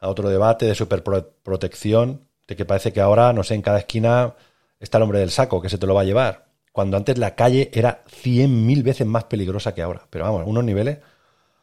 a 0.00 0.08
otro 0.08 0.28
debate 0.28 0.66
de 0.66 0.74
superprotección, 0.74 2.26
de 2.46 2.56
que 2.56 2.64
parece 2.64 2.92
que 2.92 3.00
ahora, 3.00 3.32
no 3.32 3.44
sé, 3.44 3.54
en 3.54 3.62
cada 3.62 3.78
esquina 3.78 4.34
está 4.80 4.98
el 4.98 5.04
hombre 5.04 5.20
del 5.20 5.30
saco, 5.30 5.60
que 5.60 5.68
se 5.68 5.78
te 5.78 5.86
lo 5.86 5.94
va 5.94 6.02
a 6.02 6.04
llevar 6.04 6.48
cuando 6.78 6.96
antes 6.96 7.18
la 7.18 7.34
calle 7.34 7.72
era 7.74 8.04
cien 8.06 8.64
mil 8.64 8.84
veces 8.84 9.04
más 9.04 9.24
peligrosa 9.24 9.74
que 9.74 9.82
ahora. 9.82 10.02
Pero 10.08 10.24
vamos, 10.24 10.44
unos 10.46 10.62
niveles 10.62 10.98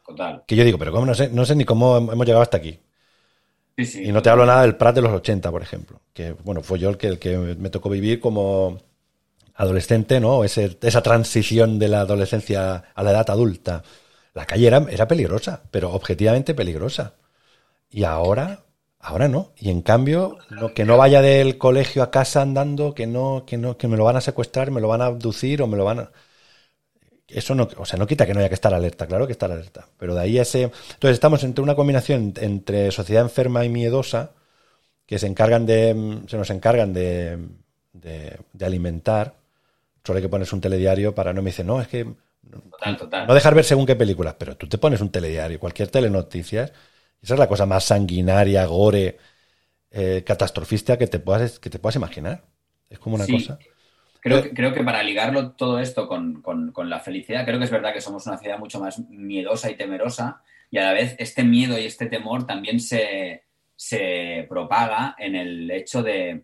Total. 0.06 0.44
que 0.46 0.54
yo 0.54 0.62
digo, 0.62 0.76
pero 0.76 0.92
¿cómo? 0.92 1.06
No, 1.06 1.14
sé, 1.14 1.30
no 1.30 1.46
sé 1.46 1.54
ni 1.54 1.64
cómo 1.64 1.96
hemos 1.96 2.26
llegado 2.26 2.42
hasta 2.42 2.58
aquí. 2.58 2.78
Y 3.76 4.12
no 4.12 4.22
te 4.22 4.30
hablo 4.30 4.46
nada 4.46 4.62
del 4.62 4.76
Prat 4.76 4.94
de 4.94 5.02
los 5.02 5.12
80, 5.12 5.50
por 5.50 5.62
ejemplo, 5.62 6.00
que 6.12 6.32
bueno, 6.32 6.62
fue 6.62 6.78
yo 6.78 6.88
el 6.88 6.96
que, 6.96 7.08
el 7.08 7.18
que 7.18 7.36
me 7.36 7.70
tocó 7.70 7.90
vivir 7.90 8.20
como 8.20 8.78
adolescente, 9.54 10.20
¿no? 10.20 10.44
esa 10.44 11.02
transición 11.02 11.78
de 11.78 11.88
la 11.88 12.00
adolescencia 12.00 12.84
a 12.94 13.02
la 13.02 13.10
edad 13.10 13.30
adulta. 13.30 13.82
La 14.34 14.46
calle 14.46 14.66
era, 14.66 14.84
era 14.90 15.08
peligrosa, 15.08 15.62
pero 15.70 15.92
objetivamente 15.92 16.54
peligrosa. 16.54 17.14
Y 17.90 18.04
ahora, 18.04 18.66
Ahora 19.06 19.28
no. 19.28 19.52
Y 19.56 19.70
en 19.70 19.82
cambio, 19.82 20.38
que 20.74 20.84
no 20.84 20.96
vaya 20.96 21.22
del 21.22 21.58
colegio 21.58 22.02
a 22.02 22.10
casa 22.10 22.42
andando, 22.42 22.92
que 22.92 23.06
no, 23.06 23.44
que 23.46 23.56
no, 23.56 23.76
que 23.76 23.86
me 23.86 23.96
lo 23.96 24.02
van 24.02 24.16
a 24.16 24.20
secuestrar, 24.20 24.72
me 24.72 24.80
lo 24.80 24.88
van 24.88 25.00
a 25.00 25.06
abducir 25.06 25.62
o 25.62 25.68
me 25.68 25.76
lo 25.76 25.84
van 25.84 26.00
a. 26.00 26.10
Eso 27.28 27.56
no, 27.56 27.68
o 27.76 27.84
sea, 27.84 27.98
no 27.98 28.06
quita 28.06 28.24
que 28.24 28.34
no 28.34 28.40
haya 28.40 28.48
que 28.48 28.54
estar 28.54 28.72
alerta, 28.72 29.06
claro 29.06 29.26
que 29.26 29.32
estar 29.32 29.50
alerta. 29.50 29.88
Pero 29.98 30.14
de 30.14 30.20
ahí 30.20 30.38
ese. 30.38 30.62
Entonces 30.62 31.14
estamos 31.14 31.42
entre 31.42 31.62
una 31.62 31.74
combinación 31.74 32.34
entre 32.36 32.92
sociedad 32.92 33.22
enferma 33.24 33.64
y 33.64 33.68
miedosa, 33.68 34.30
que 35.06 35.18
se 35.18 35.26
encargan 35.26 35.66
de. 35.66 36.20
se 36.28 36.36
nos 36.36 36.50
encargan 36.50 36.92
de, 36.92 37.38
de, 37.92 38.64
alimentar. 38.64 39.34
Solo 40.04 40.18
hay 40.18 40.22
que 40.22 40.28
ponerse 40.28 40.54
un 40.54 40.60
telediario 40.60 41.14
para 41.14 41.32
no 41.32 41.42
me 41.42 41.50
dice, 41.50 41.64
no, 41.64 41.80
es 41.80 41.88
que. 41.88 42.06
Total, 42.48 42.96
total. 42.96 43.26
No 43.26 43.34
dejar 43.34 43.56
ver 43.56 43.64
según 43.64 43.86
qué 43.86 43.96
películas, 43.96 44.36
pero 44.38 44.56
tú 44.56 44.68
te 44.68 44.78
pones 44.78 45.00
un 45.00 45.10
telediario, 45.10 45.58
cualquier 45.58 45.88
telenoticias 45.88 46.72
Esa 47.20 47.34
es 47.34 47.40
la 47.40 47.48
cosa 47.48 47.66
más 47.66 47.82
sanguinaria, 47.82 48.64
gore, 48.66 49.18
eh, 49.90 50.22
catastrofista 50.24 50.96
que 50.96 51.08
te, 51.08 51.18
puedas, 51.18 51.58
que 51.58 51.70
te 51.70 51.80
puedas 51.80 51.96
imaginar. 51.96 52.44
Es 52.88 53.00
como 53.00 53.16
una 53.16 53.26
cosa. 53.26 53.58
Creo 54.26 54.42
que, 54.42 54.50
creo 54.50 54.74
que 54.74 54.82
para 54.82 55.04
ligarlo 55.04 55.52
todo 55.52 55.78
esto 55.78 56.08
con, 56.08 56.42
la 56.88 56.98
felicidad, 56.98 57.44
creo 57.44 57.60
que 57.60 57.66
es 57.66 57.70
verdad 57.70 57.92
que 57.92 58.00
somos 58.00 58.26
una 58.26 58.36
ciudad 58.36 58.58
mucho 58.58 58.80
más 58.80 58.98
miedosa 59.08 59.70
y 59.70 59.76
temerosa 59.76 60.42
y 60.68 60.78
a 60.78 60.86
la 60.86 60.92
vez 60.94 61.14
este 61.20 61.44
miedo 61.44 61.78
y 61.78 61.84
este 61.84 62.06
temor 62.06 62.44
también 62.44 62.80
se, 62.80 63.44
propaga 64.48 65.14
en 65.16 65.36
el 65.36 65.70
hecho 65.70 66.02
de 66.02 66.42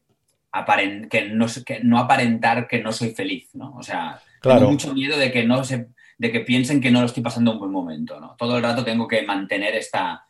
que, 1.10 1.28
no, 1.30 1.46
que 1.66 1.80
no 1.82 1.98
aparentar 1.98 2.68
que 2.68 2.80
no 2.80 2.92
soy 2.92 3.10
feliz, 3.10 3.52
¿no? 3.54 3.74
O 3.74 3.82
sea, 3.82 4.22
tengo 4.40 4.70
mucho 4.70 4.94
miedo 4.94 5.18
de 5.18 5.32
que 5.32 5.44
no 5.44 5.64
se, 5.64 5.88
de 6.18 6.30
que 6.30 6.38
piensen 6.38 6.80
que 6.80 6.92
no 6.92 7.00
lo 7.00 7.06
estoy 7.06 7.24
pasando 7.24 7.50
un 7.50 7.58
buen 7.58 7.72
momento, 7.72 8.20
¿no? 8.20 8.36
Todo 8.38 8.58
el 8.58 8.62
rato 8.62 8.84
tengo 8.84 9.08
que 9.08 9.22
mantener 9.22 9.74
esta, 9.74 10.24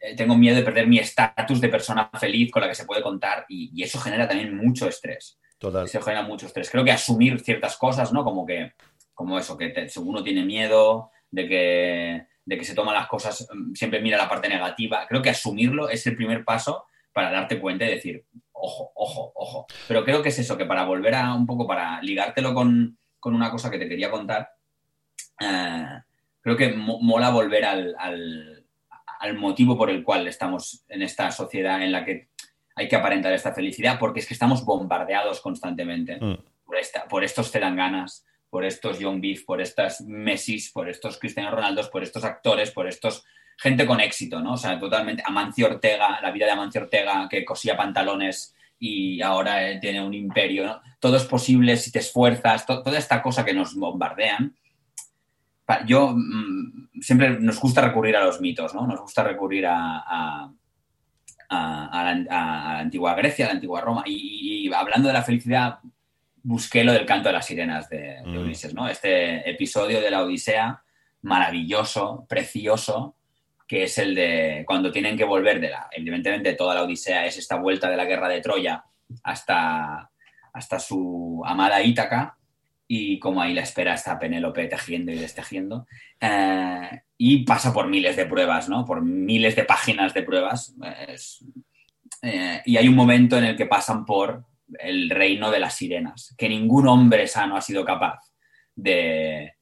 eh, 0.00 0.16
tengo 0.16 0.34
miedo 0.34 0.56
de 0.56 0.62
perder 0.62 0.86
mi 0.86 0.98
estatus 0.98 1.60
de 1.60 1.68
persona 1.68 2.08
feliz 2.18 2.50
con 2.50 2.62
la 2.62 2.68
que 2.68 2.74
se 2.74 2.86
puede 2.86 3.02
contar 3.02 3.44
y, 3.50 3.82
eso 3.82 3.98
genera 3.98 4.26
también 4.26 4.56
mucho 4.56 4.88
estrés. 4.88 5.38
Total. 5.58 5.88
Se 5.88 6.00
genera 6.00 6.22
mucho 6.22 6.46
estrés. 6.46 6.70
Creo 6.70 6.84
que 6.84 6.92
asumir 6.92 7.40
ciertas 7.40 7.76
cosas, 7.76 8.12
¿no? 8.12 8.24
Como 8.24 8.44
que, 8.44 8.72
como 9.14 9.38
eso, 9.38 9.56
que 9.56 9.88
uno 9.96 10.22
tiene 10.22 10.44
miedo 10.44 11.10
de 11.30 11.48
que, 11.48 12.26
de 12.44 12.58
que 12.58 12.64
se 12.64 12.74
toman 12.74 12.94
las 12.94 13.08
cosas, 13.08 13.48
mm, 13.52 13.74
siempre 13.74 14.00
mira 14.00 14.18
la 14.18 14.28
parte 14.28 14.48
negativa. 14.48 15.06
Creo 15.08 15.22
que 15.22 15.30
asumirlo 15.30 15.88
es 15.88 16.06
el 16.06 16.16
primer 16.16 16.44
paso 16.44 16.84
para 17.12 17.30
darte 17.30 17.58
cuenta 17.58 17.86
y 17.86 17.90
decir, 17.90 18.24
ojo, 18.52 18.92
ojo, 18.94 19.32
ojo. 19.34 19.66
Pero 19.88 20.04
creo 20.04 20.22
que 20.22 20.28
es 20.28 20.38
eso, 20.38 20.58
que 20.58 20.66
para 20.66 20.84
volver 20.84 21.14
a 21.14 21.34
un 21.34 21.46
poco, 21.46 21.66
para 21.66 22.00
ligártelo 22.02 22.54
con, 22.54 22.98
una 23.22 23.50
cosa 23.50 23.70
que 23.70 23.78
te 23.78 23.88
quería 23.88 24.08
contar, 24.08 24.52
eh, 25.40 26.02
creo 26.40 26.56
que 26.56 26.72
mola 26.74 27.30
volver 27.30 27.64
al, 27.64 27.96
al 27.98 29.34
motivo 29.34 29.76
por 29.76 29.90
el 29.90 30.04
cual 30.04 30.28
estamos 30.28 30.84
en 30.88 31.02
esta 31.02 31.30
sociedad 31.32 31.82
en 31.82 31.92
la 31.92 32.04
que 32.04 32.28
hay 32.76 32.88
que 32.88 32.96
aparentar 32.96 33.32
esta 33.32 33.52
felicidad, 33.52 33.98
porque 33.98 34.20
es 34.20 34.26
que 34.26 34.34
estamos 34.34 34.64
bombardeados 34.64 35.40
constantemente 35.40 36.18
mm. 36.20 36.38
por, 36.64 36.76
esta, 36.76 37.08
por 37.08 37.24
estos 37.24 37.50
Telanganas, 37.50 38.24
por 38.48 38.64
estos 38.64 38.98
Young 38.98 39.20
Beef, 39.20 39.44
por 39.44 39.60
estas 39.60 40.02
Messi, 40.02 40.58
por 40.72 40.88
estos 40.88 41.18
Cristiano 41.18 41.50
Ronaldo, 41.50 41.88
por 41.90 42.02
estos 42.02 42.24
actores, 42.24 42.70
por 42.70 42.86
estos 42.86 43.24
gente 43.58 43.86
con 43.86 44.00
éxito, 44.00 44.40
¿no? 44.40 44.52
O 44.52 44.56
sea, 44.56 44.78
totalmente 44.78 45.22
Amancio 45.26 45.66
Ortega, 45.66 46.20
la 46.20 46.30
vida 46.30 46.44
de 46.44 46.52
Amancio 46.52 46.82
Ortega 46.82 47.26
que 47.28 47.44
cosía 47.44 47.76
pantalones 47.76 48.54
y 48.78 49.22
ahora 49.22 49.68
eh, 49.68 49.78
tiene 49.80 50.04
un 50.04 50.12
imperio, 50.12 50.66
¿no? 50.66 50.80
Todo 51.00 51.16
es 51.16 51.24
posible 51.24 51.76
si 51.78 51.90
te 51.90 52.00
esfuerzas, 52.00 52.66
toda 52.66 52.98
esta 52.98 53.22
cosa 53.22 53.44
que 53.44 53.54
nos 53.54 53.74
bombardean 53.74 54.54
yo 55.86 56.12
mm, 56.14 57.00
siempre 57.00 57.40
nos 57.40 57.60
gusta 57.60 57.80
recurrir 57.80 58.16
a 58.16 58.24
los 58.24 58.40
mitos, 58.40 58.74
¿no? 58.74 58.86
Nos 58.86 59.00
gusta 59.00 59.22
recurrir 59.22 59.66
a, 59.66 60.52
la, 61.50 62.78
antigua 62.78 63.14
Grecia, 63.14 63.46
a 63.46 63.48
la 63.48 63.54
antigua 63.54 63.80
Roma. 63.80 64.02
Y, 64.06 64.70
hablando 64.72 65.08
de 65.08 65.14
la 65.14 65.22
felicidad, 65.22 65.78
busqué 66.42 66.84
lo 66.84 66.92
del 66.92 67.06
canto 67.06 67.28
de 67.28 67.34
las 67.34 67.46
sirenas 67.46 67.88
de, 67.88 68.18
mm. 68.24 68.38
Ulises, 68.38 68.74
¿no? 68.74 68.88
Este 68.88 69.48
episodio 69.48 70.00
de 70.00 70.10
la 70.10 70.22
Odisea, 70.22 70.82
maravilloso, 71.22 72.26
precioso, 72.28 73.16
que 73.66 73.84
es 73.84 73.98
el 73.98 74.14
de 74.14 74.64
cuando 74.66 74.92
tienen 74.92 75.16
que 75.16 75.24
volver 75.24 75.60
de 75.60 75.70
la, 75.70 75.88
evidentemente 75.90 76.54
toda 76.54 76.74
la 76.74 76.82
Odisea 76.82 77.26
es 77.26 77.36
esta 77.36 77.56
vuelta 77.56 77.90
de 77.90 77.96
la 77.96 78.04
guerra 78.04 78.28
de 78.28 78.40
Troya 78.40 78.84
hasta, 79.24 80.10
hasta 80.52 80.78
su 80.78 81.42
amada 81.44 81.82
Ítaca, 81.82 82.36
y 82.88 83.18
como 83.18 83.40
ahí 83.40 83.52
la 83.52 83.62
espera 83.62 83.94
está 83.94 84.18
Penélope 84.18 84.66
tejiendo 84.66 85.12
y 85.12 85.16
destejiendo. 85.16 85.86
Eh, 86.20 87.02
y 87.18 87.44
pasa 87.44 87.72
por 87.72 87.88
miles 87.88 88.16
de 88.16 88.26
pruebas, 88.26 88.68
¿no? 88.68 88.84
Por 88.84 89.02
miles 89.02 89.56
de 89.56 89.64
páginas 89.64 90.14
de 90.14 90.22
pruebas. 90.22 90.74
Eh, 92.22 92.62
y 92.64 92.76
hay 92.76 92.88
un 92.88 92.94
momento 92.94 93.36
en 93.38 93.44
el 93.44 93.56
que 93.56 93.66
pasan 93.66 94.04
por 94.04 94.44
el 94.78 95.10
reino 95.10 95.50
de 95.50 95.60
las 95.60 95.74
sirenas, 95.74 96.34
que 96.36 96.48
ningún 96.48 96.88
hombre 96.88 97.26
sano 97.26 97.56
ha 97.56 97.60
sido 97.60 97.84
capaz 97.84 98.20
de, 98.74 99.52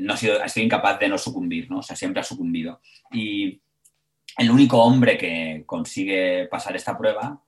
no 0.00 0.14
ha 0.14 0.16
sido, 0.16 0.42
ha 0.42 0.48
sido 0.48 0.64
incapaz 0.64 0.98
de 0.98 1.08
no 1.08 1.18
sucumbir, 1.18 1.70
¿no? 1.70 1.78
O 1.78 1.82
sea, 1.82 1.96
siempre 1.96 2.20
ha 2.20 2.24
sucumbido. 2.24 2.80
Y 3.12 3.60
el 4.36 4.50
único 4.50 4.82
hombre 4.82 5.16
que 5.16 5.62
consigue 5.66 6.46
pasar 6.48 6.76
esta 6.76 6.96
prueba 6.96 7.42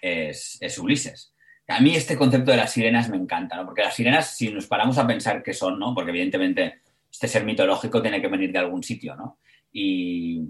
es, 0.00 0.58
es 0.60 0.78
Ulises. 0.78 1.32
A 1.68 1.80
mí 1.80 1.96
este 1.96 2.16
concepto 2.16 2.52
de 2.52 2.58
las 2.58 2.72
sirenas 2.72 3.08
me 3.08 3.16
encanta, 3.16 3.56
¿no? 3.56 3.66
Porque 3.66 3.82
las 3.82 3.94
sirenas, 3.94 4.36
si 4.36 4.52
nos 4.52 4.66
paramos 4.66 4.98
a 4.98 5.06
pensar 5.06 5.42
qué 5.42 5.52
son, 5.52 5.78
¿no? 5.78 5.94
Porque 5.94 6.10
evidentemente 6.10 6.80
este 7.10 7.26
ser 7.26 7.44
mitológico 7.44 8.00
tiene 8.00 8.20
que 8.20 8.28
venir 8.28 8.52
de 8.52 8.58
algún 8.58 8.84
sitio, 8.84 9.16
¿no? 9.16 9.38
Y 9.72 10.42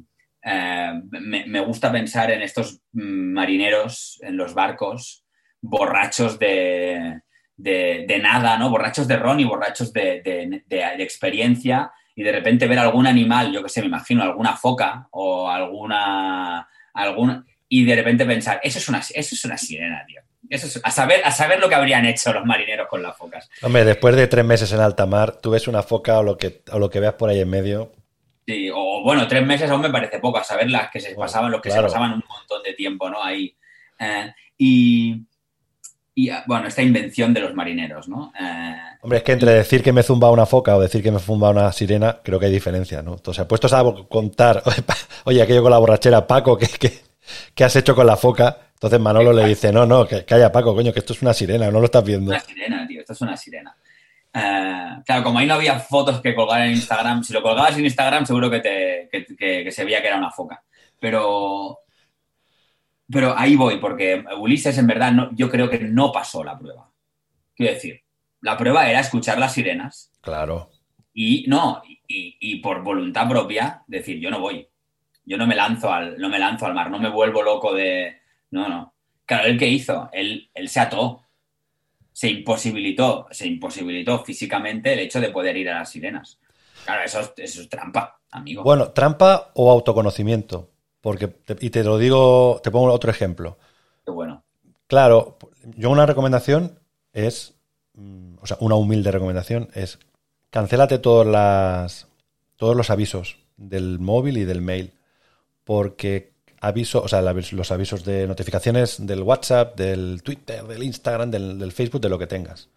eh, 0.43 0.93
me, 1.11 1.61
gusta 1.61 1.91
pensar 1.91 2.31
en 2.31 2.43
estos 2.43 2.83
marineros 2.93 4.21
en 4.23 4.37
los 4.37 4.53
barcos, 4.53 5.25
borrachos 5.62 6.39
de, 6.39 7.23
nada, 8.21 8.59
¿no? 8.59 8.69
Borrachos 8.69 9.09
de 9.09 9.17
ron 9.17 9.41
y 9.41 9.45
borrachos 9.45 9.93
de, 9.95 10.64
experiencia 10.99 11.93
y 12.14 12.23
de 12.25 12.33
repente 12.33 12.67
ver 12.67 12.79
algún 12.79 13.07
animal, 13.07 13.53
yo 13.53 13.62
que 13.62 13.71
sé, 13.71 13.81
me 13.81 13.89
imagino, 13.89 14.23
alguna 14.23 14.55
foca 14.57 15.09
o 15.12 15.49
alguna... 15.49 16.69
alguna 16.93 17.45
y 17.69 17.85
de 17.85 17.97
repente 17.97 18.25
pensar, 18.25 18.61
eso 18.62 18.79
es 18.79 18.89
una, 18.89 18.99
eso 18.99 19.35
es 19.35 19.45
una 19.45 19.59
sirena, 19.59 20.05
tío 20.07 20.23
a, 20.83 20.91
saber, 20.91 21.23
a 21.25 21.31
saber 21.31 21.61
lo 21.61 21.69
que 21.69 21.75
habrían 21.75 22.07
hecho 22.07 22.33
los 22.33 22.45
marineros 22.45 22.89
con 22.89 23.03
las 23.03 23.17
focas. 23.17 23.49
Hombre, 23.63 23.85
después 23.85 24.17
de 24.17 24.27
tres 24.27 24.45
meses 24.45 24.73
en 24.73 24.81
alta 24.81 25.07
mar, 25.07 25.39
tú 25.41 25.51
ves 25.51 25.69
una 25.69 25.83
foca 25.83 26.19
o 26.19 26.23
lo 26.23 26.37
que, 26.37 26.63
o 26.73 26.79
lo 26.79 26.91
que 26.91 27.01
veas 27.01 27.15
por 27.15 27.31
ahí 27.31 27.41
en 27.41 27.51
medio. 27.51 27.93
Sí, 28.47 28.71
o 28.73 29.03
bueno, 29.03 29.27
tres 29.27 29.45
meses 29.45 29.69
aún 29.71 29.83
me 29.83 29.91
parece 29.91 30.21
poco, 30.21 30.39
a 30.39 30.45
saber 30.45 30.71
las 30.71 30.91
que 30.91 31.01
se 31.01 31.15
pasaban, 31.15 31.51
los 31.51 31.61
que 31.61 31.71
se 31.71 31.83
pasaban 31.83 32.13
un 32.13 32.23
montón 32.29 32.63
de 32.63 32.75
tiempo, 32.75 33.11
¿no? 33.11 33.23
Ahí. 33.23 33.57
Eh, 33.99 34.33
y, 34.57 36.31
ah, 36.31 36.45
bueno, 36.47 36.69
esta 36.69 36.83
invención 36.83 37.35
de 37.35 37.41
los 37.41 37.55
marineros, 37.55 38.09
¿no? 38.09 38.33
Eh, 38.41 38.77
Hombre, 39.03 39.19
es 39.19 39.25
que 39.25 39.33
entre 39.33 39.53
decir 39.53 39.83
que 39.83 39.93
me 39.93 40.05
zumba 40.05 40.31
una 40.31 40.47
foca 40.47 40.77
o 40.77 40.81
decir 40.81 41.03
que 41.03 41.11
me 41.11 41.19
zumba 41.19 41.51
una 41.51 41.73
sirena, 41.73 42.21
creo 42.23 42.39
que 42.39 42.47
hay 42.47 42.53
diferencia, 42.53 43.03
¿no? 43.03 43.15
Entonces, 43.15 43.45
puestos 43.47 43.73
a 43.73 43.83
contar, 44.09 44.63
oye, 45.25 45.43
aquello 45.43 45.63
con 45.63 45.73
la 45.73 45.79
borrachera, 45.79 46.27
Paco, 46.27 46.57
¿qué, 46.57 46.69
qué 47.55 47.65
has 47.65 47.75
hecho 47.75 47.97
con 47.97 48.07
la 48.07 48.17
foca? 48.17 48.66
Entonces 48.77 49.01
Manolo 49.01 49.33
le 49.33 49.47
dice, 49.47 49.72
no, 49.72 49.87
no, 49.87 50.07
que, 50.07 50.27
haya 50.29 50.53
Paco, 50.53 50.74
coño, 50.74 50.93
que 50.93 50.99
esto 50.99 51.14
es 51.14 51.22
una 51.22 51.33
sirena, 51.33 51.70
no 51.70 51.81
lo 51.81 51.87
estás 51.87 52.05
viendo. 52.05 52.31
Una 52.31 52.41
sirena, 52.41 52.87
tío, 52.87 53.01
esto 53.01 53.14
es 53.14 53.20
una 53.22 53.35
sirena. 53.35 53.74
Eh, 54.35 55.03
claro, 55.07 55.24
como 55.24 55.39
ahí 55.39 55.47
no 55.47 55.55
había 55.55 55.79
fotos 55.79 56.20
que 56.20 56.35
colgar 56.35 56.61
en 56.61 56.72
Instagram, 56.72 57.24
si 57.24 57.33
lo 57.33 57.41
colgabas 57.41 57.79
en 57.79 57.87
Instagram 57.87 58.27
seguro 58.27 58.51
que, 58.51 58.61
te, 58.61 59.70
se 59.72 59.85
veía 59.85 60.03
que 60.03 60.09
era 60.09 60.18
una 60.18 60.31
foca. 60.31 60.62
Pero, 61.01 61.79
pero 63.11 63.35
ahí 63.35 63.57
voy, 63.57 63.79
porque 63.79 64.22
Ulises 64.39 64.77
en 64.77 64.87
verdad 64.87 65.11
no, 65.11 65.31
yo 65.35 65.51
creo 65.51 65.70
que 65.70 65.79
no 65.79 66.12
pasó 66.12 66.45
la 66.45 66.59
prueba. 66.59 66.91
Quiero 67.55 67.72
decir, 67.72 68.03
la 68.43 68.59
prueba 68.59 68.91
era 68.91 69.01
escuchar 69.01 69.39
las 69.39 69.55
sirenas. 69.55 70.12
Claro. 70.20 70.70
Y 71.14 71.47
no, 71.49 71.81
y, 71.87 72.37
y, 72.39 72.57
por 72.57 72.83
voluntad 72.83 73.27
propia, 73.27 73.85
decir, 73.87 74.20
yo 74.20 74.31
no 74.31 74.39
voy. 74.39 74.68
Yo 75.24 75.39
no 75.39 75.47
me 75.47 75.55
lanzo 75.55 75.91
al, 75.91 76.18
no 76.18 76.29
me 76.29 76.39
lanzo 76.39 76.66
al 76.66 76.74
mar, 76.74 76.91
no 76.91 76.99
me 76.99 77.09
vuelvo 77.09 77.43
loco 77.43 77.72
de, 77.72 78.20
no, 78.57 78.69
no. 78.69 78.95
Claro, 79.25 79.49
¿el 79.49 79.59
qué 79.59 79.69
hizo? 79.69 80.09
Él, 80.13 80.51
él 80.55 80.69
se 80.69 80.81
ató. 80.81 81.23
Se 82.13 82.31
imposibilitó, 82.31 83.27
se 83.31 83.47
imposibilitó 83.47 84.25
físicamente 84.25 84.95
el 84.95 85.01
hecho 85.01 85.21
de 85.21 85.31
poder 85.31 85.57
ir 85.57 85.69
a 85.69 85.81
las 85.81 85.91
sirenas. 85.91 86.39
Claro, 86.87 87.03
eso, 87.05 87.35
es 87.37 87.69
trampa, 87.69 88.21
amigo. 88.31 88.63
Bueno, 88.63 88.91
trampa 88.93 89.51
o 89.55 89.71
autoconocimiento. 89.71 90.71
Porque, 91.01 91.37
y 91.61 91.71
te 91.71 91.85
lo 91.85 91.99
digo, 91.99 92.61
te 92.63 92.71
pongo 92.71 92.93
otro 92.93 93.11
ejemplo. 93.11 93.59
Qué 94.05 94.11
bueno. 94.11 94.45
Claro, 94.87 95.37
yo 95.77 95.91
una 95.91 96.07
recomendación 96.07 96.79
es, 97.13 97.55
mm, 97.95 98.37
o 98.41 98.47
sea, 98.47 98.57
una 98.61 98.77
humilde 98.77 99.11
recomendación 99.11 99.69
es, 99.75 99.99
cancélate 100.51 100.99
todas 100.99 101.27
las, 101.27 102.09
todos 102.57 102.77
los 102.77 102.89
avisos 102.89 103.39
del 103.57 103.99
móvil 103.99 104.39
y 104.39 104.45
del 104.45 104.63
mail. 104.63 104.95
Porque 105.65 106.36
aviso, 106.67 107.03
o 107.03 107.09
sea, 107.09 107.23
los 107.23 107.71
avisos 107.71 108.05
de 108.05 108.27
notificaciones 108.27 109.07
del 109.07 109.23
WhatsApp, 109.23 109.77
del 109.77 110.23
Twitter, 110.23 110.64
del 110.64 110.83
Instagram, 110.83 111.31
del, 111.31 111.73
Facebook, 111.73 112.01
de 112.01 112.09
lo 112.09 112.19
que 112.19 112.27
tengas. 112.27 112.69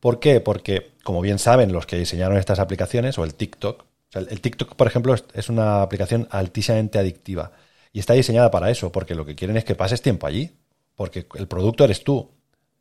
¿Por 0.00 0.20
qué? 0.20 0.40
Porque, 0.40 0.92
como 1.02 1.20
bien 1.20 1.38
saben 1.38 1.72
los 1.72 1.86
que 1.86 1.96
diseñaron 1.96 2.38
estas 2.38 2.58
aplicaciones, 2.58 3.18
o 3.18 3.24
el 3.24 3.34
TikTok, 3.34 3.84
el, 4.14 4.40
TikTok, 4.40 4.74
por 4.76 4.86
ejemplo, 4.86 5.14
es, 5.34 5.48
una 5.48 5.82
aplicación 5.82 6.28
altísimamente 6.30 6.98
adictiva. 6.98 7.52
Y 7.92 8.00
está 8.00 8.14
diseñada 8.14 8.50
para 8.50 8.70
eso, 8.70 8.92
porque 8.92 9.14
lo 9.14 9.24
que 9.24 9.34
quieren 9.34 9.56
es 9.56 9.64
que 9.64 9.74
pases 9.74 10.02
tiempo 10.02 10.26
allí. 10.26 10.50
Porque 10.94 11.26
el 11.34 11.46
producto 11.46 11.84
eres 11.84 12.02
tú. 12.02 12.30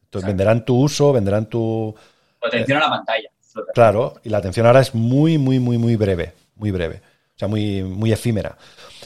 Entonces 0.05 0.27
venderán 0.27 0.63
tu 0.63 0.77
uso, 0.77 1.11
venderán 1.11 1.47
tu. 1.47 1.93
atención 2.41 2.77
a 2.77 2.81
la 2.81 2.89
pantalla. 2.89 3.29
Claro, 3.73 4.15
y 4.23 4.29
la 4.29 4.37
atención 4.37 4.65
ahora 4.65 4.81
es 4.81 4.93
muy, 4.93 5.37
muy, 5.37 5.59
muy, 5.59 5.77
muy 5.77 5.95
breve. 5.95 6.33
Muy 6.55 6.71
breve. 6.71 7.01
O 7.35 7.39
sea, 7.39 7.47
muy, 7.47 7.83
muy 7.83 8.11
efímera. 8.11 8.57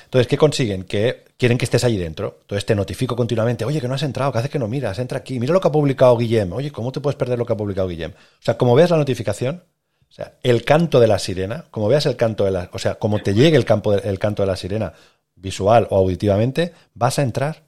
Entonces, 0.05 0.27
¿qué 0.27 0.37
consiguen? 0.37 0.83
Que 0.83 1.25
quieren 1.37 1.57
que 1.57 1.65
estés 1.65 1.83
ahí 1.83 1.97
dentro. 1.97 2.39
Entonces 2.41 2.65
te 2.65 2.75
notifico 2.75 3.15
continuamente, 3.15 3.65
oye, 3.65 3.81
que 3.81 3.87
no 3.87 3.95
has 3.95 4.03
entrado, 4.03 4.31
que 4.31 4.39
haces 4.39 4.51
que 4.51 4.59
no 4.59 4.67
miras, 4.67 4.99
entra 4.99 5.19
aquí, 5.19 5.39
mira 5.39 5.53
lo 5.53 5.61
que 5.61 5.67
ha 5.67 5.71
publicado 5.71 6.17
Guillem, 6.17 6.51
oye, 6.53 6.71
¿cómo 6.71 6.91
te 6.91 6.99
puedes 6.99 7.15
perder 7.15 7.39
lo 7.39 7.45
que 7.45 7.53
ha 7.53 7.57
publicado 7.57 7.87
Guillem? 7.87 8.11
O 8.11 8.41
sea, 8.41 8.57
como 8.57 8.75
veas 8.75 8.91
la 8.91 8.97
notificación, 8.97 9.63
o 10.09 10.13
sea, 10.13 10.33
el 10.43 10.65
canto 10.65 10.99
de 10.99 11.07
la 11.07 11.17
sirena, 11.17 11.65
como 11.71 11.87
veas 11.87 12.05
el 12.05 12.15
canto 12.17 12.43
de 12.45 12.51
la, 12.51 12.69
o 12.73 12.79
sea, 12.79 12.95
como 12.95 13.19
te 13.19 13.33
llegue 13.33 13.55
el, 13.55 13.65
campo 13.65 13.93
el 13.93 14.19
canto 14.19 14.43
de 14.43 14.47
la 14.47 14.55
sirena, 14.55 14.93
visual 15.35 15.87
o 15.89 15.97
auditivamente, 15.97 16.73
vas 16.93 17.19
a 17.19 17.23
entrar. 17.23 17.63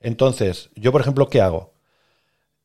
Entonces, 0.00 0.70
yo, 0.74 0.92
por 0.92 1.02
ejemplo, 1.02 1.28
¿qué 1.28 1.40
hago? 1.40 1.72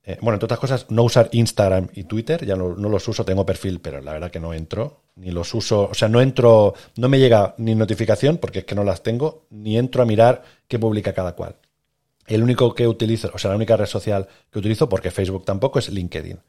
Eh, 0.07 0.19
bueno, 0.21 0.35
entre 0.35 0.45
otras 0.45 0.59
cosas, 0.59 0.85
no 0.89 1.03
usar 1.03 1.29
Instagram 1.31 1.89
y 1.93 2.03
Twitter, 2.03 2.45
ya 2.45 2.55
no, 2.55 2.75
los 2.75 3.07
uso, 3.07 3.25
tengo 3.25 3.43
perfil, 3.43 3.81
pero 3.81 4.01
la 4.01 4.13
verdad 4.13 4.29
que 4.29 4.39
no 4.39 4.53
entro, 4.53 5.01
ni 5.15 5.31
los 5.31 5.51
uso, 5.55 5.89
o 5.89 5.93
sea, 5.95 6.07
no 6.07 6.21
entro, 6.21 6.75
no 6.97 7.09
me 7.09 7.17
llega 7.17 7.55
ni 7.57 7.73
notificación, 7.73 8.37
porque 8.37 8.59
es 8.59 8.65
que 8.65 8.75
no 8.75 8.83
las 8.83 9.01
tengo, 9.01 9.47
ni 9.49 9.79
entro 9.79 10.03
a 10.03 10.05
mirar 10.05 10.43
qué 10.67 10.77
publica 10.77 11.13
cada 11.13 11.33
cual. 11.33 11.55
El 12.27 12.43
único 12.43 12.75
que 12.75 12.87
utilizo, 12.87 13.31
o 13.33 13.39
sea, 13.39 13.49
la 13.49 13.55
única 13.55 13.77
red 13.77 13.87
social 13.87 14.27
que 14.51 14.59
utilizo, 14.59 14.87
porque 14.89 15.09
Facebook 15.09 15.43
tampoco, 15.43 15.79
es 15.79 15.89
LinkedIn. 15.89 16.39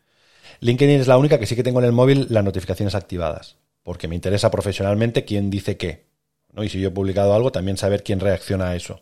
LinkedIn 0.60 1.00
es 1.00 1.06
la 1.06 1.16
única 1.16 1.38
que 1.38 1.46
sí 1.46 1.56
que 1.56 1.62
tengo 1.62 1.78
en 1.78 1.86
el 1.86 1.92
móvil 1.92 2.26
las 2.28 2.44
notificaciones 2.44 2.94
activadas, 2.94 3.56
porque 3.82 4.06
me 4.06 4.14
interesa 4.14 4.50
profesionalmente 4.50 5.24
quién 5.24 5.48
dice 5.48 5.78
qué. 5.78 6.06
¿no? 6.52 6.62
Y 6.62 6.68
si 6.68 6.78
yo 6.78 6.88
he 6.88 6.92
publicado 6.92 7.34
algo, 7.34 7.52
también 7.52 7.78
saber 7.78 8.02
quién 8.02 8.20
reacciona 8.20 8.68
a 8.68 8.76
eso. 8.76 9.00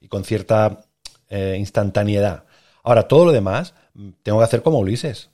Y 0.00 0.08
con 0.08 0.24
cierta 0.24 0.84
eh, 1.30 1.56
instantaneidad. 1.58 2.44
Ahora, 2.82 3.08
todo 3.08 3.24
lo 3.24 3.32
demás 3.32 3.74
tengo 4.22 4.38
que 4.38 4.44
hacer 4.44 4.62
como 4.62 4.78
Ulises. 4.78 5.30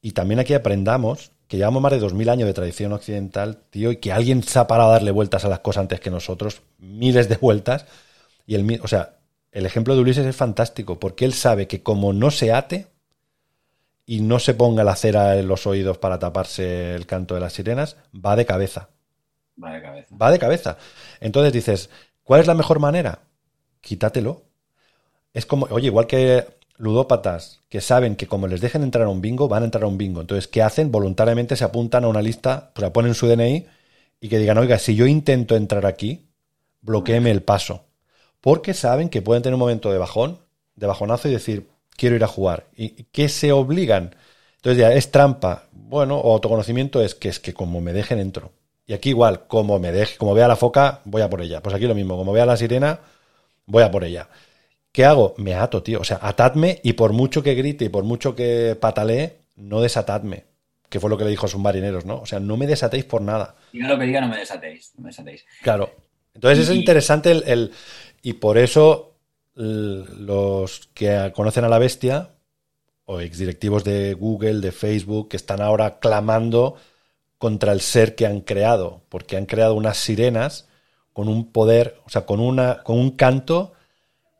Y 0.00 0.12
también 0.12 0.40
aquí 0.40 0.54
aprendamos 0.54 1.32
que 1.48 1.56
llevamos 1.56 1.82
más 1.82 1.92
de 1.92 1.98
2000 1.98 2.28
años 2.28 2.46
de 2.46 2.54
tradición 2.54 2.92
occidental, 2.92 3.58
tío, 3.70 3.92
y 3.92 3.96
que 3.98 4.12
alguien 4.12 4.42
se 4.42 4.58
ha 4.58 4.66
parado 4.66 4.90
a 4.90 4.92
darle 4.94 5.10
vueltas 5.10 5.44
a 5.44 5.48
las 5.48 5.60
cosas 5.60 5.82
antes 5.82 6.00
que 6.00 6.10
nosotros, 6.10 6.62
miles 6.78 7.28
de 7.28 7.36
vueltas. 7.36 7.86
Y 8.46 8.54
el, 8.54 8.80
o 8.82 8.88
sea, 8.88 9.16
el 9.52 9.66
ejemplo 9.66 9.94
de 9.94 10.00
Ulises 10.00 10.26
es 10.26 10.36
fantástico, 10.36 10.98
porque 10.98 11.24
él 11.24 11.32
sabe 11.32 11.66
que 11.66 11.82
como 11.82 12.12
no 12.12 12.30
se 12.30 12.52
ate 12.52 12.88
y 14.06 14.20
no 14.20 14.38
se 14.38 14.54
ponga 14.54 14.84
la 14.84 14.96
cera 14.96 15.38
en 15.38 15.48
los 15.48 15.66
oídos 15.66 15.98
para 15.98 16.18
taparse 16.18 16.94
el 16.94 17.06
canto 17.06 17.34
de 17.34 17.40
las 17.40 17.52
sirenas, 17.52 17.96
va 18.14 18.36
de 18.36 18.46
cabeza. 18.46 18.88
Va 19.62 19.72
de 19.72 19.82
cabeza. 19.82 20.16
Va 20.20 20.30
de 20.30 20.38
cabeza. 20.38 20.78
Entonces 21.20 21.52
dices, 21.52 21.90
¿cuál 22.22 22.40
es 22.40 22.46
la 22.46 22.54
mejor 22.54 22.80
manera? 22.80 23.20
Quítatelo. 23.80 24.42
Es 25.32 25.46
como, 25.46 25.66
oye, 25.70 25.86
igual 25.86 26.06
que 26.06 26.46
ludópatas 26.76 27.60
que 27.68 27.80
saben 27.80 28.16
que 28.16 28.26
como 28.26 28.46
les 28.46 28.60
dejen 28.60 28.82
entrar 28.82 29.06
a 29.06 29.10
un 29.10 29.20
bingo, 29.20 29.48
van 29.48 29.62
a 29.62 29.66
entrar 29.66 29.84
a 29.84 29.88
un 29.88 29.98
bingo. 29.98 30.20
Entonces, 30.20 30.48
¿qué 30.48 30.62
hacen? 30.62 30.90
Voluntariamente 30.90 31.56
se 31.56 31.64
apuntan 31.64 32.04
a 32.04 32.08
una 32.08 32.22
lista, 32.22 32.72
pues 32.74 32.90
ponen 32.90 33.14
su 33.14 33.26
DNI 33.26 33.66
y 34.20 34.28
que 34.28 34.38
digan, 34.38 34.58
oiga, 34.58 34.78
si 34.78 34.94
yo 34.94 35.06
intento 35.06 35.56
entrar 35.56 35.86
aquí, 35.86 36.28
bloqueeme 36.82 37.30
el 37.30 37.42
paso. 37.42 37.84
Porque 38.40 38.74
saben 38.74 39.08
que 39.08 39.22
pueden 39.22 39.42
tener 39.42 39.54
un 39.54 39.60
momento 39.60 39.90
de 39.90 39.98
bajón, 39.98 40.38
de 40.76 40.86
bajonazo 40.86 41.28
y 41.28 41.32
decir, 41.32 41.68
quiero 41.96 42.16
ir 42.16 42.24
a 42.24 42.28
jugar. 42.28 42.66
¿Y 42.76 43.04
qué 43.04 43.28
se 43.28 43.52
obligan? 43.52 44.14
Entonces 44.56 44.78
ya 44.78 44.92
es 44.92 45.10
trampa. 45.10 45.64
Bueno, 45.72 46.18
o 46.18 46.32
autoconocimiento 46.32 47.02
es 47.02 47.14
que 47.14 47.28
es 47.28 47.40
que 47.40 47.54
como 47.54 47.80
me 47.80 47.92
dejen 47.92 48.18
entro. 48.18 48.52
Y 48.86 48.92
aquí 48.92 49.10
igual, 49.10 49.46
como 49.46 49.78
me 49.78 49.92
deje, 49.92 50.16
como 50.18 50.34
vea 50.34 50.48
la 50.48 50.56
foca, 50.56 51.00
voy 51.04 51.22
a 51.22 51.30
por 51.30 51.40
ella. 51.42 51.62
Pues 51.62 51.74
aquí 51.74 51.86
lo 51.86 51.94
mismo, 51.94 52.16
como 52.16 52.32
vea 52.32 52.46
la 52.46 52.56
sirena, 52.56 53.00
voy 53.66 53.82
a 53.82 53.90
por 53.90 54.04
ella. 54.04 54.28
¿Qué 54.94 55.04
hago? 55.04 55.34
Me 55.38 55.54
ato, 55.54 55.82
tío. 55.82 56.00
O 56.00 56.04
sea, 56.04 56.20
atadme 56.22 56.78
y 56.84 56.92
por 56.92 57.12
mucho 57.12 57.42
que 57.42 57.56
grite 57.56 57.86
y 57.86 57.88
por 57.88 58.04
mucho 58.04 58.36
que 58.36 58.78
patalee, 58.80 59.38
no 59.56 59.80
desatadme. 59.80 60.44
Que 60.88 61.00
fue 61.00 61.10
lo 61.10 61.18
que 61.18 61.24
le 61.24 61.30
dijo 61.30 61.46
a 61.46 61.48
sus 61.48 61.60
marineros, 61.60 62.04
¿no? 62.04 62.20
O 62.20 62.26
sea, 62.26 62.38
no 62.38 62.56
me 62.56 62.68
desatéis 62.68 63.04
por 63.04 63.20
nada. 63.20 63.56
Diga 63.72 63.88
lo 63.88 63.98
que 63.98 64.04
diga, 64.04 64.20
no 64.20 64.28
me 64.28 64.38
desatéis. 64.38 64.92
No 64.96 65.02
me 65.02 65.08
desatéis. 65.08 65.44
Claro. 65.62 65.90
Entonces 66.32 66.68
es 66.68 66.76
interesante 66.76 67.32
el, 67.32 67.72
Y 68.22 68.34
por 68.34 68.56
eso 68.56 69.16
los 69.56 70.88
que 70.94 71.32
conocen 71.34 71.64
a 71.64 71.68
la 71.68 71.80
bestia, 71.80 72.30
o 73.04 73.18
exdirectivos 73.18 73.82
de 73.82 74.14
Google, 74.14 74.60
de 74.60 74.70
Facebook, 74.70 75.28
que 75.28 75.36
están 75.36 75.60
ahora 75.60 75.98
clamando 75.98 76.76
contra 77.38 77.72
el 77.72 77.80
ser 77.80 78.14
que 78.14 78.26
han 78.26 78.42
creado, 78.42 79.02
porque 79.08 79.36
han 79.36 79.46
creado 79.46 79.74
unas 79.74 79.96
sirenas 79.96 80.68
con 81.12 81.28
un 81.28 81.50
poder, 81.50 81.96
o 82.06 82.10
sea, 82.10 82.26
con, 82.26 82.38
una, 82.38 82.84
con 82.84 82.96
un 82.96 83.10
canto 83.10 83.73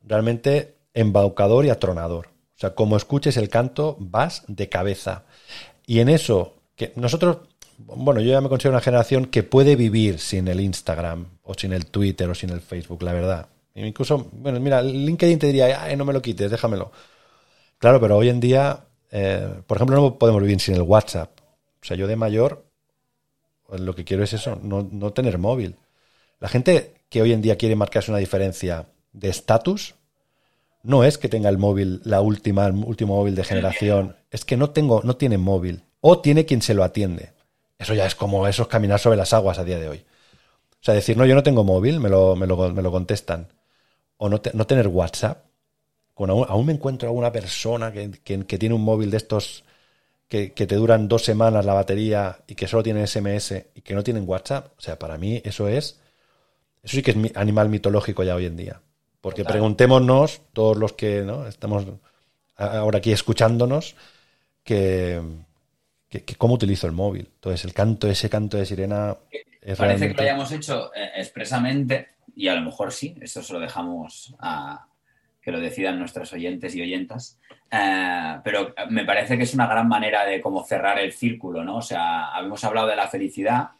realmente 0.06 0.76
embaucador 0.94 1.64
y 1.64 1.70
atronador. 1.70 2.28
O 2.56 2.58
sea, 2.58 2.74
como 2.74 2.96
escuches 2.96 3.36
el 3.36 3.48
canto, 3.48 3.96
vas 3.98 4.44
de 4.46 4.68
cabeza. 4.68 5.24
Y 5.86 6.00
en 6.00 6.08
eso, 6.08 6.54
que 6.76 6.92
nosotros, 6.96 7.38
bueno, 7.78 8.20
yo 8.20 8.30
ya 8.30 8.40
me 8.40 8.48
considero 8.48 8.74
una 8.74 8.80
generación 8.80 9.26
que 9.26 9.42
puede 9.42 9.76
vivir 9.76 10.20
sin 10.20 10.48
el 10.48 10.60
Instagram, 10.60 11.26
o 11.42 11.54
sin 11.54 11.72
el 11.72 11.86
Twitter, 11.86 12.28
o 12.30 12.34
sin 12.34 12.50
el 12.50 12.60
Facebook, 12.60 13.02
la 13.02 13.12
verdad. 13.12 13.48
Incluso, 13.74 14.30
bueno, 14.32 14.60
mira, 14.60 14.80
LinkedIn 14.82 15.38
te 15.38 15.48
diría, 15.48 15.82
Ay, 15.82 15.96
no 15.96 16.04
me 16.04 16.12
lo 16.12 16.22
quites, 16.22 16.50
déjamelo. 16.50 16.92
Claro, 17.78 18.00
pero 18.00 18.16
hoy 18.16 18.28
en 18.28 18.40
día, 18.40 18.84
eh, 19.10 19.48
por 19.66 19.76
ejemplo, 19.76 19.96
no 19.96 20.18
podemos 20.18 20.40
vivir 20.40 20.60
sin 20.60 20.76
el 20.76 20.82
WhatsApp. 20.82 21.40
O 21.82 21.84
sea, 21.84 21.96
yo 21.96 22.06
de 22.06 22.16
mayor, 22.16 22.64
lo 23.68 23.94
que 23.94 24.04
quiero 24.04 24.22
es 24.22 24.32
eso, 24.32 24.58
no, 24.62 24.88
no 24.90 25.12
tener 25.12 25.38
móvil. 25.38 25.76
La 26.40 26.48
gente 26.48 26.94
que 27.08 27.20
hoy 27.20 27.32
en 27.32 27.42
día 27.42 27.58
quiere 27.58 27.76
marcarse 27.76 28.10
una 28.10 28.18
diferencia 28.18 28.86
de 29.14 29.30
estatus 29.30 29.94
no 30.84 31.02
es 31.02 31.16
que 31.16 31.30
tenga 31.30 31.48
el 31.48 31.56
móvil, 31.56 32.02
la 32.04 32.20
última, 32.20 32.66
el 32.66 32.74
último 32.74 33.16
móvil 33.16 33.34
de 33.34 33.42
generación, 33.42 34.16
es 34.30 34.44
que 34.44 34.58
no 34.58 34.70
tengo, 34.70 35.00
no 35.02 35.16
tiene 35.16 35.38
móvil. 35.38 35.82
O 36.00 36.20
tiene 36.20 36.44
quien 36.44 36.60
se 36.60 36.74
lo 36.74 36.84
atiende. 36.84 37.32
Eso 37.78 37.94
ya 37.94 38.06
es 38.06 38.14
como 38.14 38.46
eso 38.46 38.62
es 38.62 38.68
caminar 38.68 39.00
sobre 39.00 39.16
las 39.16 39.32
aguas 39.32 39.58
a 39.58 39.64
día 39.64 39.78
de 39.78 39.88
hoy. 39.88 40.04
O 40.72 40.84
sea, 40.84 40.92
decir, 40.92 41.16
no, 41.16 41.24
yo 41.24 41.34
no 41.34 41.42
tengo 41.42 41.64
móvil, 41.64 42.00
me 42.00 42.10
lo, 42.10 42.36
me 42.36 42.46
lo, 42.46 42.70
me 42.70 42.82
lo 42.82 42.92
contestan. 42.92 43.48
O 44.18 44.28
no, 44.28 44.42
no 44.52 44.66
tener 44.66 44.88
WhatsApp. 44.88 45.46
aún, 46.16 46.66
me 46.66 46.74
encuentro 46.74 47.08
a 47.08 47.12
una 47.12 47.32
persona 47.32 47.90
que, 47.90 48.38
tiene 48.58 48.74
un 48.74 48.82
móvil 48.82 49.10
de 49.10 49.16
estos 49.16 49.64
que, 50.28 50.52
que, 50.52 50.66
te 50.66 50.74
duran 50.74 51.08
dos 51.08 51.24
semanas 51.24 51.64
la 51.64 51.72
batería 51.72 52.40
y 52.46 52.54
que 52.54 52.68
solo 52.68 52.82
tienen 52.82 53.06
SMS 53.06 53.52
y 53.74 53.80
que 53.80 53.94
no 53.94 54.04
tienen 54.04 54.28
WhatsApp. 54.28 54.72
O 54.76 54.80
sea, 54.82 54.98
para 54.98 55.16
mí 55.16 55.40
eso 55.44 55.66
es. 55.68 55.98
Eso 56.82 56.96
sí 56.96 57.02
que 57.02 57.12
es 57.12 57.36
animal 57.36 57.70
mitológico 57.70 58.22
ya 58.22 58.34
hoy 58.34 58.44
en 58.44 58.56
día. 58.56 58.82
Porque 59.24 59.42
preguntémonos, 59.42 60.42
todos 60.52 60.76
los 60.76 60.92
que 60.92 61.22
¿no? 61.22 61.46
estamos 61.46 61.86
ahora 62.58 62.98
aquí 62.98 63.10
escuchándonos, 63.10 63.96
que, 64.62 65.18
cómo 66.36 66.52
utilizo 66.52 66.86
el 66.86 66.92
móvil. 66.92 67.30
Entonces, 67.36 67.64
el 67.64 67.72
canto, 67.72 68.06
ese 68.06 68.28
canto 68.28 68.58
de 68.58 68.66
sirena. 68.66 69.16
Es 69.62 69.78
Parece 69.78 70.08
que 70.08 70.14
lo 70.14 70.22
hayamos 70.24 70.52
hecho 70.52 70.94
eh, 70.94 71.12
expresamente, 71.16 72.08
y 72.36 72.48
a 72.48 72.54
lo 72.54 72.60
mejor 72.60 72.92
sí, 72.92 73.16
esto 73.18 73.42
se 73.42 73.54
lo 73.54 73.60
dejamos 73.60 74.34
a 74.40 74.88
que 75.40 75.50
lo 75.50 75.58
decidan 75.58 75.98
nuestros 75.98 76.30
oyentes 76.34 76.74
y 76.74 76.82
oyentas. 76.82 77.40
Eh, 77.70 78.40
pero 78.44 78.74
me 78.90 79.06
parece 79.06 79.38
que 79.38 79.44
es 79.44 79.54
una 79.54 79.66
gran 79.66 79.88
manera 79.88 80.26
de 80.26 80.38
cómo 80.42 80.66
cerrar 80.66 80.98
el 80.98 81.14
círculo, 81.14 81.64
¿no? 81.64 81.78
O 81.78 81.82
sea, 81.82 82.26
habíamos 82.26 82.62
hablado 82.62 82.88
de 82.88 82.96
la 82.96 83.08
felicidad 83.08 83.70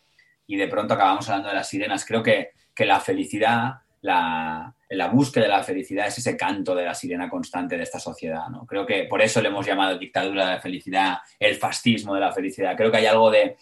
y 0.47 0.57
de 0.57 0.69
pronto 0.69 0.95
acabamos 0.95 1.29
hablando 1.29 1.51
de 1.51 1.57
las 1.57 1.69
sirenas. 1.69 2.07
Creo 2.07 2.23
que, 2.23 2.53
que 2.75 2.87
la 2.87 2.99
felicidad 2.99 3.83
la, 4.05 4.75
la, 4.97 5.09
búsqueda 5.09 5.45
de 5.45 5.51
la 5.51 5.63
felicidad 5.63 6.07
es 6.07 6.19
ese 6.19 6.37
canto 6.37 6.75
de 6.75 6.85
la 6.85 6.95
sirena 6.95 7.29
constante 7.29 7.77
de 7.77 7.83
esta 7.83 7.99
sociedad. 7.99 8.49
¿no? 8.49 8.67
Creo 8.67 8.87
que 8.87 9.05
por 9.05 9.23
eso 9.23 9.41
le 9.41 9.49
hemos 9.49 9.67
llamado 9.67 9.99
dictadura 9.99 10.47
de 10.47 10.55
la 10.55 10.61
felicidad, 10.61 11.19
el 11.39 11.57
fascismo 11.57 12.15
de 12.15 12.21
la 12.21 12.33
felicidad. 12.33 12.77
Creo 12.77 12.91
que 12.91 12.99
hay 12.99 13.07
algo 13.07 13.31
de, 13.31 13.57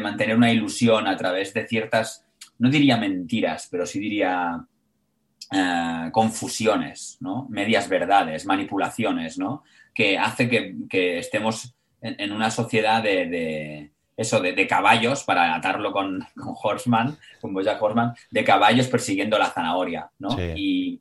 mantener 0.00 0.36
una 0.36 0.50
ilusión 0.50 1.06
a 1.06 1.16
través 1.16 1.52
de 1.52 1.66
ciertas, 1.66 2.26
no 2.58 2.70
diría 2.70 2.96
mentiras, 2.96 3.68
pero 3.70 3.84
sí 3.84 4.00
diría 4.00 4.64
eh, 5.52 6.08
confusiones, 6.12 7.18
¿no? 7.20 7.46
medias 7.50 7.88
verdades, 7.88 8.46
manipulaciones, 8.46 9.38
¿no? 9.38 9.64
que 9.94 10.16
hace 10.16 10.48
que, 10.48 11.18
estemos 11.18 11.74
en, 12.00 12.32
una 12.32 12.50
sociedad 12.50 13.02
de 13.02 13.91
eso 14.16 14.40
de, 14.40 14.66
caballos, 14.66 15.24
para 15.24 15.54
atarlo 15.54 15.92
con, 15.92 16.26
con 16.34 16.54
Horseman, 16.62 17.18
con 17.40 17.54
Bojack 17.54 17.80
Horseman, 17.80 18.14
de 18.30 18.44
caballos 18.44 18.88
persiguiendo 18.88 19.38
la 19.38 19.50
zanahoria, 19.50 20.10
¿no? 20.18 20.36
Y, 20.38 21.00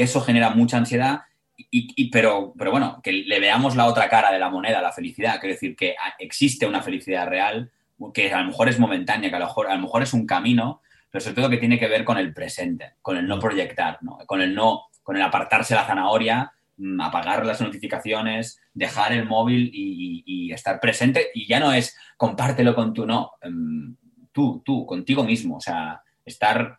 eso 0.00 0.22
genera 0.22 0.50
mucha 0.50 0.78
ansiedad, 0.78 1.22
y, 1.70 2.10
pero, 2.10 2.54
pero 2.56 2.70
bueno, 2.70 3.00
que 3.02 3.12
le 3.12 3.40
veamos 3.40 3.76
la 3.76 3.86
otra 3.86 4.08
cara 4.08 4.32
de 4.32 4.38
la 4.38 4.48
moneda, 4.48 4.80
la 4.80 4.92
felicidad, 4.92 5.40
quiero 5.40 5.54
decir 5.54 5.76
que 5.76 5.94
existe 6.18 6.66
una 6.66 6.80
felicidad 6.80 7.26
real, 7.26 7.70
que 8.14 8.32
a 8.32 8.40
lo 8.40 8.46
mejor 8.46 8.68
es 8.68 8.78
momentánea, 8.78 9.28
que 9.28 9.36
a 9.36 9.40
lo 9.40 9.46
mejor, 9.46 9.66
a 9.66 9.74
lo 9.74 9.80
mejor 9.80 10.02
es 10.02 10.14
un 10.14 10.26
camino, 10.26 10.80
pero 11.10 11.22
sobre 11.22 11.34
todo 11.34 11.50
que 11.50 11.58
tiene 11.58 11.78
que 11.78 11.88
ver 11.88 12.04
con 12.04 12.16
el 12.16 12.32
presente, 12.32 12.94
con 13.02 13.16
el 13.16 13.26
no 13.26 13.36
mm. 13.36 13.40
proyectar, 13.40 13.98
¿no? 14.02 14.18
Con 14.26 14.40
el 14.40 14.54
no, 14.54 14.84
con 15.02 15.16
el 15.16 15.22
apartarse 15.22 15.74
la 15.74 15.86
zanahoria 15.86 16.52
apagar 17.00 17.44
las 17.44 17.60
notificaciones, 17.60 18.60
dejar 18.72 19.12
el 19.12 19.26
móvil 19.26 19.70
y, 19.72 20.52
estar 20.52 20.80
presente. 20.80 21.28
Y 21.34 21.46
ya 21.46 21.60
no 21.60 21.72
es 21.72 21.96
compártelo 22.16 22.74
con 22.74 22.94
tu, 22.94 23.06
no, 23.06 23.32
em, 23.42 23.94
tú, 24.32 24.62
tú, 24.64 24.86
contigo 24.86 25.22
mismo. 25.24 25.56
O 25.56 25.60
sea, 25.60 26.02
estar, 26.24 26.78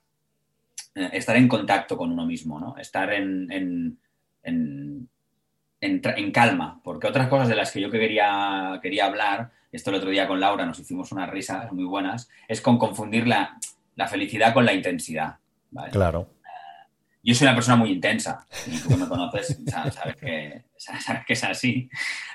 eh, 0.95 1.09
estar 1.13 1.37
en 1.37 1.47
contacto 1.47 1.95
con 1.95 2.11
uno 2.11 2.25
mismo, 2.25 2.59
¿no? 2.59 2.75
Estar 2.77 3.13
en, 3.13 3.51
en, 3.51 5.09
en, 5.81 6.31
calma. 6.31 6.81
Porque 6.83 7.07
otras 7.07 7.27
cosas 7.27 7.47
de 7.47 7.55
las 7.55 7.71
que 7.71 7.81
yo 7.81 7.91
quería, 7.91 8.79
quería 8.81 9.05
hablar, 9.05 9.51
esto 9.71 9.91
el 9.91 9.97
otro 9.97 10.09
día 10.09 10.27
con 10.27 10.39
Laura 10.39 10.65
nos 10.65 10.79
hicimos 10.79 11.11
unas 11.11 11.29
risas 11.29 11.71
muy 11.71 11.85
buenas, 11.85 12.27
es 12.47 12.59
con 12.59 12.77
confundir 12.79 13.27
la, 13.27 13.57
la 13.95 14.07
felicidad 14.07 14.53
con 14.53 14.65
la 14.65 14.73
intensidad. 14.73 15.37
Claro 15.91 16.38
yo 17.21 17.35
soy 17.35 17.45
una 17.47 17.55
persona 17.55 17.77
muy 17.77 17.91
intensa 17.91 18.45
y 18.67 18.77
tú 18.77 18.89
que 18.89 18.95
me 18.95 19.07
conoces 19.07 19.59
sabes 19.67 20.15
que, 20.15 20.63
que 21.27 21.33
es 21.33 21.43
así. 21.43 21.89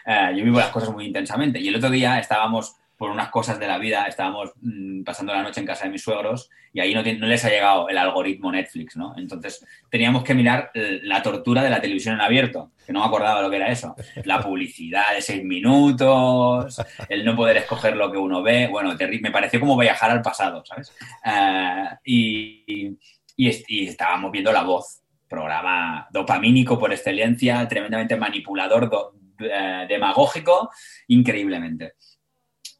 Eh, 0.06 0.34
yo 0.36 0.44
vivo 0.44 0.58
las 0.58 0.70
cosas 0.70 0.90
muy 0.90 1.06
intensamente 1.06 1.58
y 1.58 1.68
el 1.68 1.76
otro 1.76 1.90
día 1.90 2.18
estábamos 2.18 2.76
por 2.96 3.10
unas 3.10 3.28
cosas 3.28 3.58
de 3.58 3.66
la 3.66 3.78
vida, 3.78 4.06
estábamos 4.06 4.52
mm, 4.60 5.02
pasando 5.02 5.32
la 5.34 5.42
noche 5.42 5.60
en 5.60 5.66
casa 5.66 5.84
de 5.84 5.90
mis 5.90 6.02
suegros 6.02 6.48
y 6.72 6.80
ahí 6.80 6.94
no, 6.94 7.02
no, 7.02 7.26
les 7.26 7.44
ha 7.44 7.48
llegado 7.48 7.88
el 7.88 7.98
algoritmo 7.98 8.52
Netflix, 8.52 8.96
¿no? 8.96 9.14
Entonces 9.16 9.64
teníamos 9.90 10.22
que 10.22 10.34
mirar 10.34 10.70
la 10.74 11.22
tortura 11.22 11.62
de 11.62 11.70
la 11.70 11.80
televisión 11.80 12.14
en 12.14 12.20
abierto, 12.20 12.72
que 12.86 12.92
no 12.92 13.00
me 13.00 13.06
acordaba 13.06 13.42
lo 13.42 13.50
que 13.50 13.56
era 13.56 13.70
eso. 13.70 13.94
La 14.24 14.40
publicidad 14.40 15.14
de 15.14 15.22
seis 15.22 15.44
minutos, 15.44 16.80
el 17.08 17.24
no 17.24 17.36
poder 17.36 17.58
escoger 17.58 17.96
lo 17.96 18.10
que 18.10 18.18
uno 18.18 18.42
ve, 18.42 18.68
bueno, 18.68 18.94
me 19.20 19.30
pareció 19.30 19.60
como 19.60 19.76
viajar 19.76 20.10
al 20.10 20.22
pasado, 20.22 20.64
¿sabes? 20.64 20.92
Eh, 21.24 21.84
y, 22.04 22.64
y, 22.66 22.98
estábamos 23.36 24.30
viendo 24.30 24.52
La 24.52 24.62
Voz, 24.62 25.02
programa 25.28 26.06
dopamínico 26.10 26.78
por 26.78 26.92
excelencia, 26.92 27.66
tremendamente 27.68 28.16
manipulador, 28.16 29.12
eh, 29.38 29.86
demagógico, 29.88 30.70
increíblemente. 31.08 31.94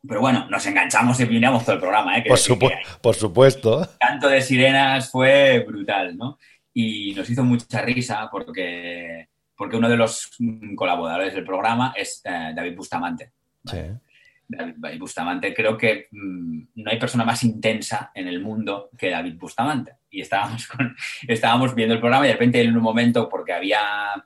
Pero 0.07 0.20
bueno, 0.20 0.46
nos 0.50 0.64
enganchamos 0.66 1.18
y 1.20 1.26
miramos 1.26 1.64
todo 1.64 1.76
el 1.76 1.80
programa, 1.80 2.18
¿eh? 2.18 2.24
por, 2.26 2.38
por, 3.00 3.14
supuesto. 3.14 3.82
El 3.82 3.98
canto 3.98 4.28
de 4.28 4.42
sirenas 4.42 5.11
fue 5.11 5.64
brutal, 5.66 6.16
¿no? 6.16 6.38
Y 6.74 7.14
nos 7.14 7.28
hizo 7.30 7.42
mucha 7.42 7.80
risa 7.80 8.28
porque, 8.30 9.28
porque 9.57 9.76
uno 9.76 9.88
de 9.88 9.96
los 9.96 10.30
colaboradores 10.76 11.34
del 11.34 11.44
programa 11.44 11.94
es 11.96 12.20
eh, 12.24 12.52
David 12.55 12.76
Bustamante. 12.76 13.32
Sí. 13.64 13.78
David 14.46 14.98
Bustamante, 14.98 15.55
creo 15.55 15.78
que 15.78 16.09
mm, 16.11 16.62
no 16.74 16.90
hay 16.90 16.98
persona 16.98 17.24
más 17.24 17.42
intensa 17.44 18.11
en 18.14 18.28
el 18.28 18.40
mundo 18.40 18.90
que 18.98 19.11
David 19.11 19.36
Bustamante. 19.38 19.96
Y 20.15 20.21
estábamos, 20.21 20.69
estábamos 21.29 21.75
viendo 21.75 21.95
el 21.95 22.01
programa 22.01 22.25
y 22.25 22.29
de 22.29 22.35
repente 22.35 22.61
en 22.61 22.77
un 22.77 22.83
momento, 22.83 23.29
porque 23.29 23.53
había 23.53 24.25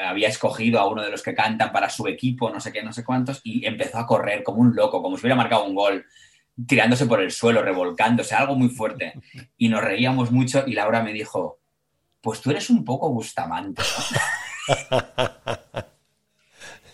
había 0.00 0.28
escogido 0.28 0.78
a 0.78 0.88
uno 0.88 1.02
de 1.02 1.10
los 1.10 1.22
que 1.22 1.34
cantan 1.34 1.72
para 1.72 1.90
su 1.90 2.06
equipo, 2.06 2.50
no 2.50 2.60
sé 2.60 2.72
qué, 2.72 2.82
no 2.82 2.92
sé 2.92 3.04
cuántos, 3.04 3.40
y 3.42 3.66
empezó 3.66 3.98
a 3.98 4.06
correr 4.06 4.42
como 4.42 4.60
un 4.60 4.74
loco, 4.74 5.02
como 5.02 5.16
si 5.16 5.22
hubiera 5.22 5.36
marcado 5.36 5.64
un 5.64 5.74
gol, 5.74 6.06
tirándose 6.66 7.06
por 7.06 7.20
el 7.20 7.32
suelo, 7.32 7.62
revolcándose, 7.62 8.34
algo 8.34 8.54
muy 8.54 8.68
fuerte. 8.68 9.14
Y 9.56 9.68
nos 9.68 9.82
reíamos 9.82 10.30
mucho 10.30 10.62
y 10.66 10.74
Laura 10.74 11.02
me 11.02 11.12
dijo, 11.12 11.58
pues 12.20 12.40
tú 12.40 12.50
eres 12.50 12.70
un 12.70 12.84
poco 12.84 13.12
Bustamante. 13.12 13.82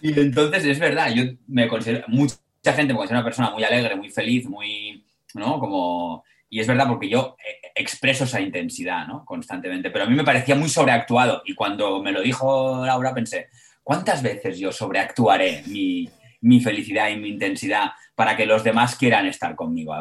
y 0.00 0.18
entonces 0.18 0.64
es 0.64 0.78
verdad, 0.78 1.12
yo 1.12 1.24
me 1.48 1.68
considero, 1.68 2.06
mucha 2.08 2.38
gente 2.64 2.94
me 2.94 2.98
considera 2.98 3.20
una 3.20 3.26
persona 3.26 3.50
muy 3.50 3.64
alegre, 3.64 3.94
muy 3.94 4.10
feliz, 4.10 4.48
muy, 4.48 5.04
¿no? 5.34 5.58
Como 5.58 6.24
y 6.50 6.60
es 6.60 6.66
verdad 6.66 6.88
porque 6.88 7.08
yo 7.08 7.36
eh, 7.44 7.68
expreso 7.74 8.24
esa 8.24 8.40
intensidad, 8.40 9.06
¿no? 9.06 9.24
Constantemente. 9.24 9.90
Pero 9.90 10.04
a 10.04 10.08
mí 10.08 10.14
me 10.14 10.24
parecía 10.24 10.54
muy 10.54 10.68
sobreactuado. 10.68 11.42
Y 11.44 11.54
cuando 11.54 12.02
me 12.02 12.12
lo 12.12 12.22
dijo 12.22 12.84
Laura 12.84 13.14
pensé, 13.14 13.48
¿cuántas 13.82 14.22
veces 14.22 14.58
yo 14.58 14.72
sobreactuaré 14.72 15.62
mi, 15.66 16.08
mi 16.40 16.60
felicidad 16.60 17.10
y 17.10 17.16
mi 17.16 17.28
intensidad 17.28 17.90
para 18.14 18.36
que 18.36 18.46
los 18.46 18.64
demás 18.64 18.96
quieran 18.96 19.26
estar 19.26 19.54
conmigo, 19.54 19.94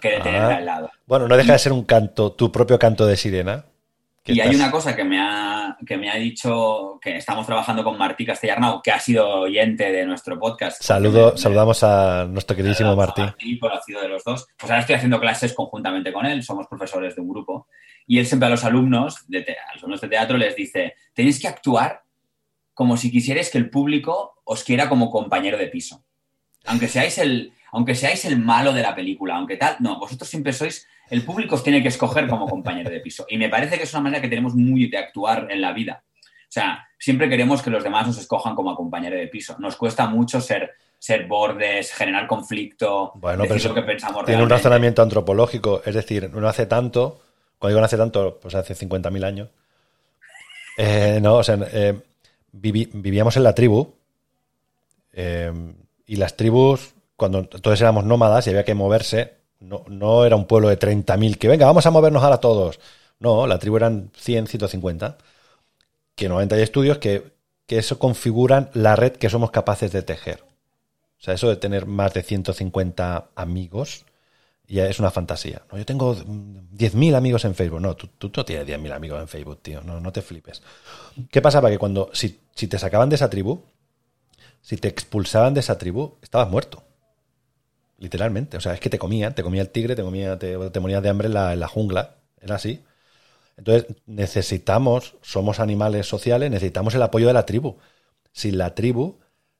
que 0.00 0.20
tenerme 0.20 0.54
ah. 0.54 0.56
al 0.56 0.66
lado? 0.66 0.90
Bueno, 1.06 1.28
no 1.28 1.36
deja 1.36 1.52
de 1.52 1.58
ser 1.58 1.72
un 1.72 1.84
canto, 1.84 2.32
tu 2.32 2.50
propio 2.50 2.78
canto 2.78 3.06
de 3.06 3.16
sirena. 3.16 3.66
Y 4.26 4.40
hay 4.40 4.54
una 4.54 4.70
cosa 4.70 4.96
que 4.96 5.04
me, 5.04 5.20
ha, 5.20 5.76
que 5.84 5.98
me 5.98 6.10
ha 6.10 6.16
dicho 6.16 6.98
que 7.02 7.18
estamos 7.18 7.44
trabajando 7.44 7.84
con 7.84 7.98
Martí 7.98 8.24
Castellarnau, 8.24 8.80
que 8.80 8.90
ha 8.90 8.98
sido 8.98 9.40
oyente 9.40 9.92
de 9.92 10.06
nuestro 10.06 10.38
podcast. 10.38 10.82
Saludo, 10.82 11.36
saludamos 11.36 11.82
a 11.82 12.24
nuestro 12.24 12.56
queridísimo 12.56 12.96
Martí. 12.96 13.20
Martí, 13.20 13.58
conocido 13.58 14.00
de 14.00 14.08
los 14.08 14.24
dos. 14.24 14.46
Pues 14.56 14.70
ahora 14.70 14.80
estoy 14.80 14.96
haciendo 14.96 15.20
clases 15.20 15.52
conjuntamente 15.52 16.10
con 16.10 16.24
él, 16.24 16.42
somos 16.42 16.66
profesores 16.68 17.14
de 17.14 17.20
un 17.20 17.28
grupo. 17.28 17.68
Y 18.06 18.18
él 18.18 18.24
siempre 18.24 18.46
a 18.46 18.50
los 18.50 18.64
alumnos 18.64 19.26
de, 19.28 19.40
a 19.40 19.74
los 19.74 19.82
alumnos 19.82 20.00
de 20.00 20.08
teatro 20.08 20.38
les 20.38 20.56
dice, 20.56 20.94
tenéis 21.12 21.38
que 21.38 21.48
actuar 21.48 22.02
como 22.72 22.96
si 22.96 23.10
quisierais 23.10 23.50
que 23.50 23.58
el 23.58 23.68
público 23.68 24.40
os 24.44 24.64
quiera 24.64 24.88
como 24.88 25.10
compañero 25.10 25.58
de 25.58 25.66
piso. 25.66 26.02
Aunque 26.64 26.88
seáis 26.88 27.18
el, 27.18 27.52
aunque 27.72 27.94
seáis 27.94 28.24
el 28.24 28.38
malo 28.38 28.72
de 28.72 28.80
la 28.80 28.94
película, 28.94 29.36
aunque 29.36 29.58
tal, 29.58 29.76
no, 29.80 29.98
vosotros 29.98 30.30
siempre 30.30 30.54
sois 30.54 30.88
el 31.14 31.22
público 31.22 31.54
os 31.54 31.62
tiene 31.62 31.80
que 31.80 31.88
escoger 31.88 32.26
como 32.26 32.48
compañero 32.48 32.90
de 32.90 32.98
piso. 32.98 33.24
Y 33.28 33.38
me 33.38 33.48
parece 33.48 33.76
que 33.76 33.84
es 33.84 33.92
una 33.94 34.02
manera 34.02 34.20
que 34.20 34.28
tenemos 34.28 34.56
muy 34.56 34.88
de 34.88 34.98
actuar 34.98 35.46
en 35.48 35.60
la 35.60 35.72
vida. 35.72 36.02
O 36.24 36.52
sea, 36.54 36.88
siempre 36.98 37.28
queremos 37.28 37.62
que 37.62 37.70
los 37.70 37.84
demás 37.84 38.08
nos 38.08 38.18
escojan 38.18 38.56
como 38.56 38.74
compañero 38.74 39.16
de 39.16 39.28
piso. 39.28 39.54
Nos 39.60 39.76
cuesta 39.76 40.08
mucho 40.08 40.40
ser, 40.40 40.72
ser 40.98 41.26
bordes, 41.28 41.92
generar 41.92 42.26
conflicto. 42.26 43.12
Bueno, 43.14 43.44
pero 43.44 43.54
eso 43.54 43.72
que 43.72 43.82
pensamos 43.82 44.24
tiene 44.24 44.42
un 44.42 44.50
razonamiento 44.50 45.02
antropológico. 45.02 45.82
Es 45.84 45.94
decir, 45.94 46.28
no 46.34 46.48
hace 46.48 46.66
tanto, 46.66 47.22
cuando 47.60 47.74
digo 47.74 47.80
no 47.80 47.86
hace 47.86 47.96
tanto, 47.96 48.40
pues 48.42 48.56
hace 48.56 48.74
50.000 48.74 49.24
años. 49.24 49.48
Eh, 50.76 51.20
no, 51.22 51.36
o 51.36 51.44
sea, 51.44 51.56
eh, 51.72 51.94
vivíamos 52.50 53.36
en 53.36 53.44
la 53.44 53.54
tribu. 53.54 53.94
Eh, 55.12 55.52
y 56.06 56.16
las 56.16 56.36
tribus, 56.36 56.92
cuando 57.14 57.44
todos 57.46 57.80
éramos 57.80 58.04
nómadas 58.04 58.48
y 58.48 58.50
había 58.50 58.64
que 58.64 58.74
moverse, 58.74 59.43
no, 59.64 60.24
era 60.24 60.36
un 60.36 60.46
pueblo 60.46 60.68
de 60.68 60.78
30.000 60.78 61.38
que 61.38 61.48
venga, 61.48 61.66
vamos 61.66 61.86
a 61.86 61.90
movernos 61.90 62.22
ahora 62.22 62.38
todos. 62.38 62.80
No, 63.18 63.46
la 63.46 63.58
tribu 63.58 63.76
eran 63.76 64.10
100, 64.16 64.46
150. 64.48 65.18
Que 66.14 66.28
normalmente 66.28 66.54
hay 66.56 66.62
estudios 66.62 66.98
que, 66.98 67.34
eso 67.68 67.98
configuran 67.98 68.70
la 68.74 68.94
red 68.94 69.12
que 69.12 69.28
somos 69.28 69.50
capaces 69.50 69.90
de 69.90 70.02
tejer. 70.02 70.44
O 71.18 71.22
sea, 71.24 71.34
eso 71.34 71.48
de 71.48 71.56
tener 71.56 71.86
más 71.86 72.14
de 72.14 72.22
150 72.22 73.30
amigos 73.34 74.04
ya 74.68 74.86
es 74.86 74.98
una 75.00 75.10
fantasía. 75.10 75.62
¿no? 75.72 75.78
Yo 75.78 75.84
tengo 75.84 76.14
10.000 76.14 77.16
amigos 77.16 77.44
en 77.44 77.54
Facebook. 77.54 77.80
No, 77.80 77.96
tú, 77.96 78.08
tú 78.18 78.30
no 78.36 78.44
tienes 78.44 78.66
10.000 78.66 78.92
amigos 78.92 79.20
en 79.20 79.28
Facebook, 79.28 79.60
tío. 79.62 79.80
No, 79.82 80.00
no 80.00 80.12
te 80.12 80.22
flipes. 80.22 80.62
¿Qué 81.30 81.42
pasaba? 81.42 81.70
Que 81.70 81.78
cuando, 81.78 82.10
si, 82.12 82.40
si 82.54 82.68
te 82.68 82.78
sacaban 82.78 83.08
de 83.08 83.16
esa 83.16 83.28
tribu, 83.30 83.64
si 84.60 84.76
te 84.76 84.88
expulsaban 84.88 85.54
de 85.54 85.60
esa 85.60 85.78
tribu, 85.78 86.16
estabas 86.22 86.48
muerto. 86.48 86.82
Literalmente. 87.98 88.56
O 88.56 88.60
sea, 88.60 88.74
es 88.74 88.80
que 88.80 88.90
te 88.90 88.98
comían, 88.98 89.34
te 89.34 89.42
comía 89.42 89.62
el 89.62 89.70
tigre, 89.70 89.96
te 89.96 90.02
comía, 90.02 90.38
te, 90.38 90.80
morías 90.80 91.02
de 91.02 91.08
hambre 91.08 91.28
en 91.28 91.34
la, 91.34 91.68
jungla. 91.68 92.16
Era 92.40 92.56
así. 92.56 92.82
Entonces, 93.56 93.86
necesitamos, 94.06 95.14
somos 95.22 95.60
animales 95.60 96.06
sociales, 96.06 96.50
necesitamos 96.50 96.94
el 96.94 97.02
apoyo 97.02 97.26
de 97.28 97.32
la 97.32 97.46
tribu. 97.46 97.76
Sin 98.32 98.58
la 98.58 98.74
tribu, 98.74 99.18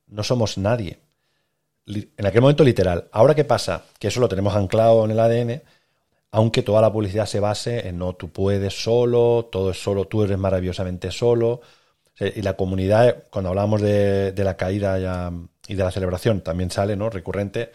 no 0.09 0.25
somos 0.25 0.59
nadie. 0.59 0.99
En 1.87 2.27
aquel 2.27 2.41
momento 2.41 2.65
literal. 2.65 3.09
Ahora, 3.13 3.35
¿qué 3.35 3.45
pasa? 3.45 3.85
Que 3.99 4.09
eso 4.09 4.21
lo 4.21 4.29
tenemos 4.29 4.55
anclado 4.57 5.05
en 5.05 5.11
el 5.13 5.21
ADN, 5.21 5.63
aunque 6.33 6.63
toda 6.63 6.81
la 6.83 6.93
publicidad 6.93 7.27
se 7.27 7.41
base 7.41 7.89
en 7.89 7.99
no, 7.99 8.15
tú 8.15 8.31
puedes 8.31 8.75
solo, 8.83 9.49
todo 9.53 9.71
es 9.71 9.83
solo, 9.83 10.07
tú 10.07 10.25
eres 10.25 10.39
maravillosamente 10.39 11.11
solo. 11.11 11.61
Y 12.19 12.43
la 12.43 12.55
comunidad, 12.57 13.25
cuando 13.31 13.51
hablamos 13.51 13.81
de, 13.83 14.33
la 14.37 14.57
caída 14.57 15.31
y 15.69 15.75
de 15.75 15.85
la 15.85 15.91
celebración, 15.91 16.41
también 16.41 16.71
sale, 16.71 16.97
¿no? 16.97 17.11
Recurrente 17.11 17.71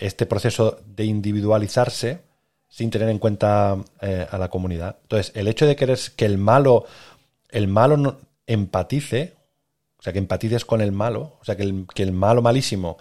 este 0.00 0.26
proceso 0.26 0.80
de 0.86 1.04
individualizarse 1.04 2.20
sin 2.68 2.90
tener 2.90 3.08
en 3.08 3.18
cuenta 3.18 3.76
eh, 4.00 4.26
a 4.28 4.36
la 4.36 4.48
comunidad. 4.48 4.96
Entonces, 5.02 5.32
el 5.36 5.46
hecho 5.46 5.66
de 5.66 5.76
querer 5.76 5.98
que 6.16 6.24
el 6.24 6.38
malo, 6.38 6.86
el 7.50 7.68
malo 7.68 7.96
no, 7.96 8.18
empatice, 8.46 9.34
o 9.98 10.02
sea, 10.02 10.12
que 10.12 10.18
empatices 10.18 10.64
con 10.64 10.80
el 10.80 10.90
malo, 10.90 11.38
o 11.40 11.44
sea, 11.44 11.56
que 11.56 11.62
el, 11.62 11.86
que 11.94 12.02
el 12.02 12.12
malo 12.12 12.42
malísimo 12.42 12.98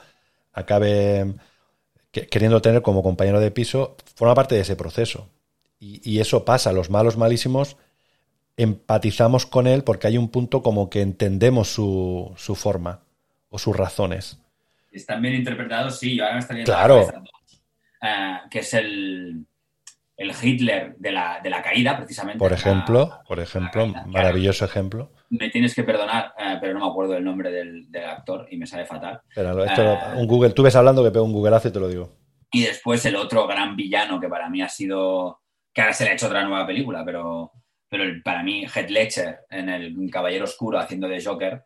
acabe 0.51 1.33
queriendo 2.11 2.61
tener 2.61 2.83
como 2.83 3.01
compañero 3.01 3.39
de 3.39 3.49
piso, 3.49 3.95
forma 4.15 4.35
parte 4.35 4.53
de 4.53 4.61
ese 4.61 4.75
proceso. 4.75 5.27
Y, 5.79 6.07
y, 6.07 6.19
eso 6.19 6.45
pasa, 6.45 6.71
los 6.71 6.91
malos 6.91 7.17
malísimos 7.17 7.75
empatizamos 8.55 9.47
con 9.47 9.65
él 9.65 9.83
porque 9.83 10.07
hay 10.07 10.17
un 10.17 10.29
punto 10.29 10.61
como 10.61 10.89
que 10.89 11.01
entendemos 11.01 11.73
su, 11.73 12.31
su 12.37 12.53
forma 12.55 13.01
o 13.49 13.57
sus 13.57 13.75
razones 13.75 14.37
están 14.93 15.21
bien 15.21 15.35
interpretados, 15.35 15.99
sí, 15.99 16.15
yo 16.15 16.23
ahora 16.23 16.35
me 16.35 16.39
estaría 16.41 16.63
claro. 16.63 17.07
Eh, 18.01 18.37
que 18.49 18.59
es 18.59 18.73
el, 18.73 19.45
el 20.17 20.31
Hitler 20.41 20.95
de 20.97 21.11
la, 21.11 21.39
de 21.41 21.49
la, 21.49 21.61
caída, 21.61 21.95
precisamente. 21.97 22.39
Por 22.39 22.53
ejemplo, 22.53 23.21
por 23.27 23.39
ejemplo, 23.39 23.87
maravilloso 24.07 24.65
ejemplo. 24.65 25.11
Me 25.29 25.49
tienes 25.49 25.73
que 25.73 25.83
perdonar, 25.83 26.33
eh, 26.37 26.57
pero 26.59 26.73
no 26.73 26.81
me 26.81 26.91
acuerdo 26.91 27.15
el 27.15 27.23
nombre 27.23 27.51
del, 27.51 27.87
actor 28.05 28.47
y 28.51 28.57
me 28.57 28.67
sale 28.67 28.85
fatal. 28.85 29.21
Pero 29.33 29.63
esto, 29.63 29.81
eh, 29.81 29.99
un 30.15 30.27
Google, 30.27 30.51
tú 30.51 30.63
ves 30.63 30.75
hablando 30.75 31.03
que 31.03 31.11
pego 31.11 31.25
un 31.25 31.33
Google 31.33 31.55
hace 31.55 31.71
te 31.71 31.79
lo 31.79 31.87
digo. 31.87 32.09
Y 32.51 32.63
después 32.63 33.03
el 33.05 33.15
otro 33.15 33.47
gran 33.47 33.75
villano 33.75 34.19
que 34.19 34.29
para 34.29 34.49
mí 34.49 34.61
ha 34.61 34.69
sido, 34.69 35.41
que 35.73 35.81
ahora 35.81 35.93
se 35.93 36.03
le 36.03 36.11
ha 36.11 36.13
hecho 36.13 36.27
otra 36.27 36.43
nueva 36.43 36.67
película, 36.67 37.03
pero, 37.03 37.51
pero 37.89 38.03
para 38.23 38.43
mí 38.43 38.65
Heath 38.65 38.89
Ledger 38.89 39.39
en 39.49 39.69
El 39.69 40.09
Caballero 40.11 40.43
Oscuro 40.43 40.77
haciendo 40.77 41.07
de 41.07 41.23
Joker, 41.23 41.63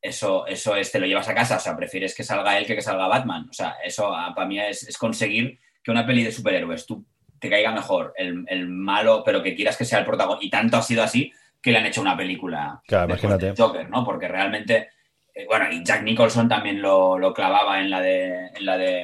eso, 0.00 0.46
eso 0.46 0.76
es, 0.76 0.92
te 0.92 0.98
lo 0.98 1.06
llevas 1.06 1.28
a 1.28 1.34
casa, 1.34 1.56
o 1.56 1.60
sea, 1.60 1.76
prefieres 1.76 2.14
que 2.14 2.22
salga 2.22 2.56
él 2.58 2.66
que 2.66 2.74
que 2.74 2.82
salga 2.82 3.08
Batman. 3.08 3.48
O 3.50 3.52
sea, 3.52 3.76
eso 3.84 4.14
ah, 4.14 4.32
para 4.34 4.46
mí 4.46 4.58
es, 4.60 4.96
conseguir 4.96 5.58
que 5.82 5.90
una 5.90 6.06
peli 6.06 6.24
de 6.24 6.32
superhéroes 6.32 6.86
tú 6.86 7.04
te 7.38 7.50
caiga 7.50 7.72
mejor 7.72 8.14
el, 8.16 8.68
malo, 8.68 9.22
pero 9.24 9.42
que 9.42 9.54
quieras 9.54 9.76
que 9.76 9.84
sea 9.84 10.00
el 10.00 10.04
protagonista. 10.04 10.46
Y 10.46 10.50
tanto 10.50 10.76
ha 10.76 10.82
sido 10.82 11.02
así 11.02 11.32
que 11.60 11.72
le 11.72 11.78
han 11.78 11.86
hecho 11.86 12.00
una 12.00 12.16
película 12.16 12.80
de 12.86 13.54
Joker, 13.56 13.88
¿no? 13.88 14.04
Porque 14.04 14.28
realmente, 14.28 14.90
eh, 15.34 15.46
bueno, 15.46 15.66
y 15.70 15.84
Jack 15.84 16.02
Nicholson 16.02 16.48
también 16.48 16.80
lo, 16.80 17.18
lo, 17.18 17.32
clavaba 17.32 17.80
en 17.80 17.90
la 17.90 18.00
de, 18.00 18.48
en 18.54 18.66
la 18.66 18.76
de, 18.76 19.00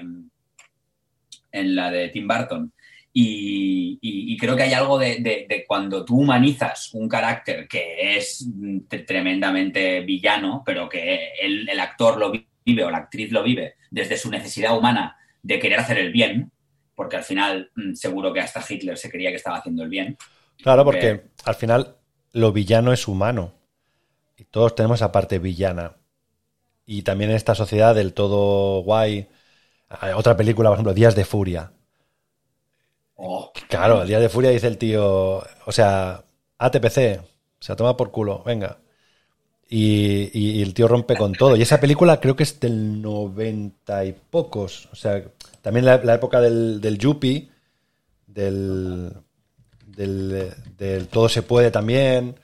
en 1.52 1.74
la 1.74 1.90
de 1.90 2.08
Tim 2.08 2.26
Burton. 2.26 2.72
Y, 3.16 4.36
creo 4.36 4.56
que 4.56 4.64
hay 4.64 4.72
algo 4.72 4.98
de, 4.98 5.64
cuando 5.66 6.04
tú 6.04 6.18
humanizas 6.18 6.92
un 6.94 7.08
carácter 7.08 7.68
que 7.68 8.16
es 8.16 8.46
tremendamente 9.06 10.00
villano, 10.00 10.62
pero 10.66 10.88
que 10.88 11.32
el, 11.40 11.78
actor 11.78 12.18
lo 12.18 12.32
vive 12.32 12.84
o 12.84 12.90
la 12.90 12.98
actriz 12.98 13.30
lo 13.30 13.44
vive 13.44 13.76
desde 13.90 14.18
su 14.18 14.30
necesidad 14.30 14.76
humana 14.76 15.16
de 15.42 15.60
querer 15.60 15.78
hacer 15.78 15.98
el 15.98 16.10
bien, 16.10 16.50
porque 16.94 17.16
al 17.16 17.22
final 17.22 17.70
mm, 17.76 17.94
seguro 17.94 18.32
que 18.32 18.40
hasta 18.40 18.64
Hitler 18.68 18.98
se 18.98 19.10
creía 19.10 19.30
que 19.30 19.36
estaba 19.36 19.58
haciendo 19.58 19.84
el 19.84 19.88
bien. 19.88 20.18
Claro, 20.60 20.84
porque 20.84 21.22
al 21.44 21.54
final 21.54 21.96
lo 22.32 22.52
villano 22.52 22.92
es 22.92 23.06
humano. 23.06 23.54
Y 24.36 24.44
todos 24.44 24.74
tenemos 24.74 24.98
esa 24.98 25.12
parte 25.12 25.38
villana. 25.38 25.96
Y 26.84 27.02
también 27.02 27.30
en 27.30 27.36
esta 27.36 27.54
sociedad 27.54 27.94
del 27.94 28.12
todo 28.12 28.82
guay. 28.82 29.28
Otra 30.16 30.36
película, 30.36 30.70
por 30.70 30.76
ejemplo, 30.76 30.94
Días 30.94 31.14
de 31.14 31.24
Furia. 31.24 31.72
Oh, 33.16 33.52
Claro, 33.68 34.04
Días 34.04 34.20
de 34.20 34.28
Furia 34.28 34.50
dice 34.50 34.66
el 34.66 34.78
tío. 34.78 35.38
O 35.66 35.72
sea, 35.72 36.24
ATPC. 36.58 37.20
Se 37.60 37.76
toma 37.76 37.96
por 37.96 38.10
culo, 38.10 38.42
venga. 38.44 38.78
Y, 39.68 40.30
y- 40.38 40.60
y 40.60 40.62
el 40.62 40.74
tío 40.74 40.88
rompe 40.88 41.16
con 41.16 41.32
todo. 41.34 41.56
Y 41.56 41.62
esa 41.62 41.80
película 41.80 42.20
creo 42.20 42.36
que 42.36 42.44
es 42.44 42.60
del 42.60 43.02
90 43.02 44.04
y 44.04 44.12
pocos. 44.14 44.88
O 44.92 44.96
sea, 44.96 45.22
también 45.62 45.86
la, 45.86 45.98
la 45.98 46.14
época 46.14 46.40
del, 46.40 46.80
del 46.80 46.98
Yuppie, 46.98 47.50
del, 48.26 49.12
del, 49.86 50.52
del 50.78 51.08
Todo 51.08 51.28
se 51.28 51.42
puede 51.42 51.70
también. 51.70 52.36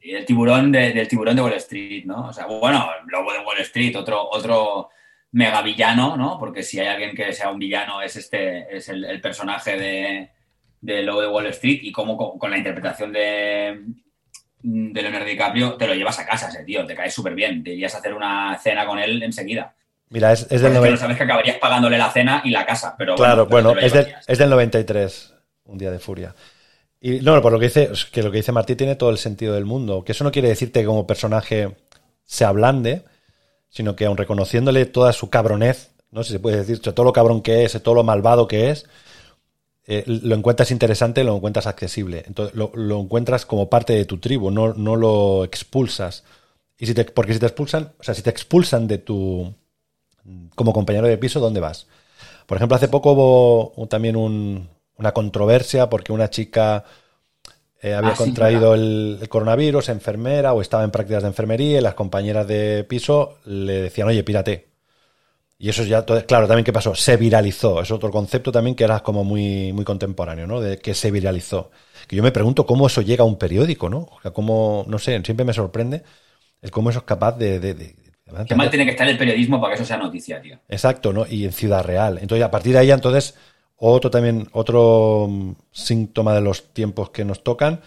Y 0.00 0.12
el 0.14 0.24
tiburón 0.26 0.70
de, 0.70 0.92
del 0.92 1.08
tiburón 1.08 1.36
de 1.36 1.42
Wall 1.42 1.54
Street, 1.54 2.04
¿no? 2.04 2.28
O 2.28 2.32
sea, 2.32 2.46
bueno, 2.46 2.86
el 3.02 3.06
lobo 3.10 3.32
de 3.32 3.38
Wall 3.40 3.58
Street, 3.60 3.96
otro, 3.96 4.28
otro 4.30 4.90
mega 5.34 5.62
villano, 5.62 6.16
¿no? 6.16 6.38
Porque 6.38 6.62
si 6.62 6.78
hay 6.78 6.86
alguien 6.86 7.14
que 7.14 7.32
sea 7.32 7.50
un 7.50 7.58
villano 7.58 8.00
es 8.00 8.14
este, 8.14 8.76
es 8.76 8.88
el, 8.88 9.04
el 9.04 9.20
personaje 9.20 9.76
de, 9.76 10.30
de 10.80 11.02
lobo 11.02 11.22
de 11.22 11.28
Wall 11.28 11.46
Street 11.46 11.80
y 11.82 11.90
cómo 11.90 12.16
con, 12.16 12.38
con 12.38 12.50
la 12.52 12.56
interpretación 12.56 13.12
de, 13.12 13.82
de 14.62 15.02
Leonardo 15.02 15.26
DiCaprio 15.26 15.74
te 15.74 15.88
lo 15.88 15.94
llevas 15.94 16.20
a 16.20 16.26
casa 16.26 16.48
ese 16.48 16.62
tío, 16.62 16.86
te 16.86 16.94
caes 16.94 17.12
súper 17.12 17.34
bien, 17.34 17.64
te 17.64 17.72
irías 17.72 17.94
a 17.96 17.98
hacer 17.98 18.14
una 18.14 18.56
cena 18.62 18.86
con 18.86 18.98
él 19.00 19.22
enseguida. 19.24 19.74
Mira, 20.10 20.32
es, 20.32 20.42
es 20.42 20.60
del 20.62 20.72
Porque 20.72 20.90
90. 20.90 20.90
no 20.92 20.96
sabes 20.98 21.16
que 21.16 21.24
acabarías 21.24 21.58
pagándole 21.58 21.98
la 21.98 22.10
cena 22.12 22.40
y 22.44 22.50
la 22.50 22.64
casa, 22.64 22.94
pero 22.96 23.16
Claro, 23.16 23.46
bueno, 23.46 23.76
es, 23.76 23.92
del, 23.92 24.14
es 24.26 24.38
del 24.38 24.50
93, 24.50 25.34
un 25.64 25.78
día 25.78 25.90
de 25.90 25.98
furia. 25.98 26.34
Y 27.00 27.18
no, 27.20 27.42
por 27.42 27.52
lo 27.52 27.58
que 27.58 27.66
dice, 27.66 27.90
que 28.12 28.22
lo 28.22 28.30
que 28.30 28.36
dice 28.36 28.52
Martí 28.52 28.76
tiene 28.76 28.94
todo 28.94 29.10
el 29.10 29.18
sentido 29.18 29.54
del 29.54 29.64
mundo. 29.64 30.04
Que 30.04 30.12
eso 30.12 30.22
no 30.22 30.30
quiere 30.30 30.48
decirte 30.48 30.80
que 30.80 30.86
como 30.86 31.06
personaje 31.06 31.76
se 32.24 32.44
ablande, 32.44 33.02
sino 33.74 33.96
que 33.96 34.06
aun 34.06 34.16
reconociéndole 34.16 34.86
toda 34.86 35.12
su 35.12 35.30
cabronez, 35.30 35.90
no 36.12 36.24
si 36.24 36.32
se 36.32 36.40
puede 36.40 36.58
decir, 36.64 36.80
todo 36.80 37.04
lo 37.04 37.12
cabrón 37.12 37.42
que 37.42 37.64
es, 37.64 37.82
todo 37.82 37.96
lo 37.96 38.04
malvado 38.04 38.48
que 38.48 38.70
es, 38.70 38.86
eh, 39.86 40.04
lo 40.06 40.34
encuentras 40.34 40.70
interesante, 40.70 41.24
lo 41.24 41.36
encuentras 41.36 41.66
accesible. 41.66 42.24
Entonces, 42.26 42.54
lo, 42.56 42.70
lo 42.74 43.00
encuentras 43.00 43.44
como 43.46 43.68
parte 43.68 43.92
de 43.92 44.06
tu 44.06 44.18
tribu, 44.18 44.50
no, 44.50 44.72
no 44.74 44.96
lo 44.96 45.44
expulsas. 45.44 46.24
Y 46.78 46.86
si 46.86 46.94
te, 46.94 47.04
porque 47.04 47.34
si 47.34 47.40
te 47.40 47.46
expulsan, 47.46 47.92
o 48.00 48.02
sea, 48.04 48.14
si 48.14 48.22
te 48.22 48.30
expulsan 48.30 48.86
de 48.88 48.98
tu 48.98 49.54
como 50.54 50.72
compañero 50.72 51.06
de 51.06 51.18
piso, 51.18 51.40
¿dónde 51.40 51.60
vas? 51.60 51.86
Por 52.46 52.56
ejemplo, 52.58 52.76
hace 52.76 52.88
poco 52.88 53.12
hubo 53.12 53.88
también 53.88 54.16
un- 54.16 54.68
una 54.98 55.12
controversia 55.12 55.90
porque 55.90 56.12
una 56.12 56.30
chica 56.30 56.84
eh, 57.84 57.94
había 57.94 58.12
Ah, 58.12 58.16
contraído 58.16 58.74
el, 58.74 59.18
el 59.22 59.28
coronavirus, 59.28 59.88
enfermera 59.90 60.52
o 60.54 60.60
estaba 60.62 60.84
en 60.84 60.90
prácticas 60.90 61.22
de 61.24 61.28
enfermería 61.30 61.78
y 61.78 61.82
las 61.82 61.94
compañeras 61.94 62.46
de 62.48 62.84
piso 62.88 63.38
le 63.44 63.82
decían, 63.82 64.08
oye, 64.08 64.24
pírate. 64.24 64.68
Y 65.58 65.68
eso 65.70 65.84
ya, 65.84 66.02
todo- 66.04 66.24
claro, 66.26 66.46
también 66.48 66.64
qué 66.64 66.72
pasó, 66.72 66.94
se 66.94 67.16
viralizó. 67.16 67.80
Es 67.80 67.90
otro 67.90 68.10
concepto 68.10 68.52
también 68.52 68.74
que 68.76 68.84
era 68.84 69.00
como 69.00 69.24
muy, 69.24 69.72
muy 69.72 69.84
contemporáneo, 69.84 70.46
¿no? 70.46 70.60
De 70.60 70.78
que 70.78 70.94
se 70.94 71.10
viralizó. 71.10 71.70
Que 72.08 72.16
yo 72.16 72.22
me 72.22 72.32
pregunto 72.32 72.66
cómo 72.66 72.86
eso 72.88 73.02
llega 73.02 73.22
a 73.24 73.26
un 73.26 73.38
periódico, 73.38 73.88
¿no? 73.88 73.98
O 74.00 74.20
sea, 74.22 74.32
cómo, 74.32 74.84
no 74.88 74.98
sé, 74.98 75.20
siempre 75.24 75.44
me 75.46 75.52
sorprende 75.54 76.02
el 76.62 76.70
cómo 76.72 76.90
eso 76.90 77.00
es 77.00 77.04
capaz 77.06 77.32
de- 77.38 77.60
de- 77.60 77.96
Qué 78.48 78.54
mal 78.54 78.70
tiene 78.70 78.84
que 78.86 78.92
estar 78.92 79.06
el 79.08 79.18
periodismo 79.18 79.60
para 79.60 79.74
que 79.74 79.82
eso 79.82 79.86
sea 79.86 79.98
noticia, 79.98 80.40
tío. 80.40 80.58
Exacto, 80.68 81.12
¿no? 81.12 81.26
Y 81.28 81.44
en 81.44 81.52
Ciudad 81.52 81.84
Real. 81.84 82.18
Entonces, 82.20 82.44
a 82.44 82.50
partir 82.50 82.72
de 82.72 82.78
ahí, 82.80 82.90
entonces, 82.90 83.34
otro 83.92 84.10
también, 84.10 84.48
otro 84.52 85.26
mm, 85.28 85.52
síntoma 85.72 86.34
de 86.34 86.40
los 86.40 86.72
tiempos 86.72 87.10
que 87.10 87.24
nos 87.24 87.42
tocan 87.42 87.80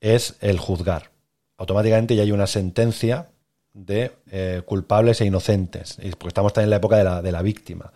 es 0.00 0.36
el 0.40 0.58
juzgar. 0.58 1.10
Automáticamente 1.58 2.14
ya 2.16 2.22
hay 2.22 2.32
una 2.32 2.46
sentencia 2.46 3.28
de 3.72 4.12
eh, 4.30 4.62
culpables 4.64 5.20
e 5.20 5.26
inocentes. 5.26 5.96
Porque 6.18 6.28
estamos 6.28 6.52
también 6.52 6.66
en 6.66 6.70
la 6.70 6.76
época 6.76 6.96
de 6.96 7.04
la, 7.04 7.22
de 7.22 7.32
la 7.32 7.42
víctima. 7.42 7.92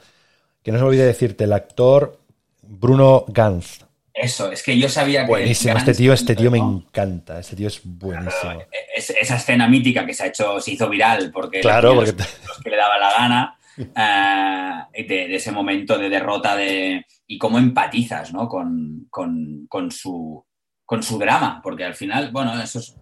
Que 0.63 0.73
no 0.73 0.79
se 0.79 0.83
me 0.85 0.89
olvide 0.89 1.07
decirte, 1.07 1.45
el 1.45 1.53
actor 1.53 2.19
Bruno 2.63 3.25
Ganz. 3.29 3.81
Eso, 4.13 4.51
es 4.53 4.63
que 4.63 4.77
yo 4.79 4.89
sabía 4.89 5.23
que. 5.23 5.29
Buenísimo. 5.29 5.77
Este 5.79 5.95
tío, 5.95 6.13
este 6.13 6.35
tío 6.37 6.51
me 6.51 6.59
encanta. 6.59 7.39
Este 7.41 7.57
tío 7.57 7.69
es 7.69 7.81
buenísimo. 7.85 8.63
Es- 8.95 9.11
esa 9.11 9.37
escena 9.37 9.69
mítica 9.69 10.05
que 10.05 10.13
se 10.13 10.25
ha 10.25 10.27
hecho, 10.27 10.61
se 10.61 10.73
hizo 10.73 10.89
viral 10.89 11.31
porque, 11.33 11.61
Claro, 11.61 11.95
los, 11.95 12.13
porque- 12.13 12.25
los 12.47 12.59
que 12.59 12.71
le 12.71 12.77
daba 12.77 12.99
la 12.99 13.13
gana, 13.13 13.59
eh, 13.97 15.05
de, 15.07 15.35
ese 15.35 15.53
momento 15.53 15.99
de 15.99 16.09
derrota 16.09 16.57
de 16.57 17.05
y 17.27 17.39
cómo 17.39 17.59
empatizas 17.59 18.33
¿no? 18.33 18.49
con, 18.49 19.07
con, 19.11 19.67
con 19.69 19.91
su, 19.91 20.45
con 20.85 21.03
su 21.03 21.19
drama, 21.19 21.61
porque 21.63 21.85
al 21.85 21.95
final, 21.95 22.31
bueno, 22.31 22.61
eso 22.61 22.79
es. 22.79 22.97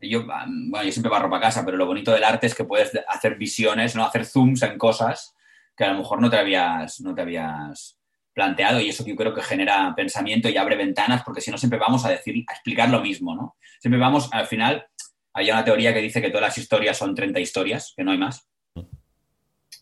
Yo, 0.00 0.24
bueno, 0.26 0.84
yo 0.84 0.92
siempre 0.92 1.10
barro 1.10 1.28
para 1.28 1.42
casa, 1.42 1.64
pero 1.64 1.76
lo 1.76 1.86
bonito 1.86 2.12
del 2.12 2.22
arte 2.22 2.46
es 2.46 2.54
que 2.54 2.64
puedes 2.64 2.92
hacer 3.08 3.36
visiones, 3.36 3.96
¿no? 3.96 4.04
hacer 4.04 4.24
zooms 4.24 4.62
en 4.62 4.78
cosas 4.78 5.34
que 5.76 5.84
a 5.84 5.92
lo 5.92 5.98
mejor 5.98 6.20
no 6.20 6.28
te 6.28 6.36
habías, 6.36 7.00
no 7.00 7.14
te 7.14 7.22
habías 7.22 7.98
planteado 8.32 8.80
y 8.80 8.88
eso 8.88 9.04
que 9.04 9.10
yo 9.10 9.16
creo 9.16 9.34
que 9.34 9.42
genera 9.42 9.92
pensamiento 9.96 10.48
y 10.48 10.56
abre 10.56 10.76
ventanas 10.76 11.22
porque 11.24 11.40
si 11.40 11.50
no 11.50 11.58
siempre 11.58 11.78
vamos 11.78 12.04
a 12.04 12.10
decir, 12.10 12.44
a 12.46 12.52
explicar 12.52 12.88
lo 12.90 13.00
mismo, 13.00 13.34
¿no? 13.34 13.56
Siempre 13.80 14.00
vamos, 14.00 14.28
al 14.32 14.46
final, 14.46 14.86
hay 15.32 15.50
una 15.50 15.64
teoría 15.64 15.94
que 15.94 16.00
dice 16.00 16.20
que 16.20 16.30
todas 16.30 16.48
las 16.48 16.58
historias 16.58 16.96
son 16.96 17.14
30 17.14 17.38
historias, 17.40 17.94
que 17.96 18.04
no 18.04 18.10
hay 18.10 18.18
más. 18.18 18.47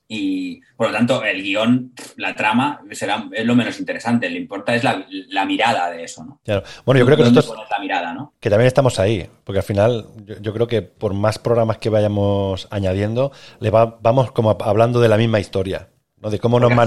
Y 0.09 0.61
por 0.77 0.89
lo 0.89 0.93
tanto, 0.93 1.25
el 1.25 1.43
guion, 1.43 1.93
la 2.17 2.35
trama, 2.35 2.81
será, 2.93 3.29
es 3.33 3.45
lo 3.45 3.57
menos 3.57 3.79
interesante. 3.81 4.31
Lo 4.31 4.37
importa 4.37 4.75
es 4.75 4.85
la, 4.85 5.05
la 5.09 5.45
mirada 5.45 5.91
de 5.91 6.05
eso, 6.05 6.25
¿no? 6.25 6.41
Claro. 6.45 6.63
Bueno, 6.85 7.01
yo 7.01 7.07
creo 7.07 7.17
que 7.17 7.25
¿Dónde 7.25 7.41
nosotros, 7.41 7.67
la 7.69 7.79
mirada, 7.81 8.13
¿no? 8.15 8.33
que 8.39 8.49
también 8.51 8.69
estamos 8.69 8.99
ahí, 9.01 9.29
porque 9.43 9.59
al 9.59 9.65
final 9.65 10.07
yo, 10.25 10.37
yo 10.41 10.53
creo 10.53 10.67
que 10.69 10.83
por 10.83 11.13
más 11.15 11.39
programas 11.39 11.79
que 11.79 11.89
vayamos 11.91 12.69
añadiendo, 12.71 13.33
le 13.59 13.71
va- 13.71 13.99
vamos 14.01 14.31
como 14.31 14.57
hablando 14.61 15.01
de 15.01 15.09
la 15.09 15.17
misma 15.17 15.41
historia, 15.41 15.89
¿no? 16.21 16.31
De 16.31 16.39
cómo 16.39 16.61
nos 16.61 16.69
Porque 16.71 16.83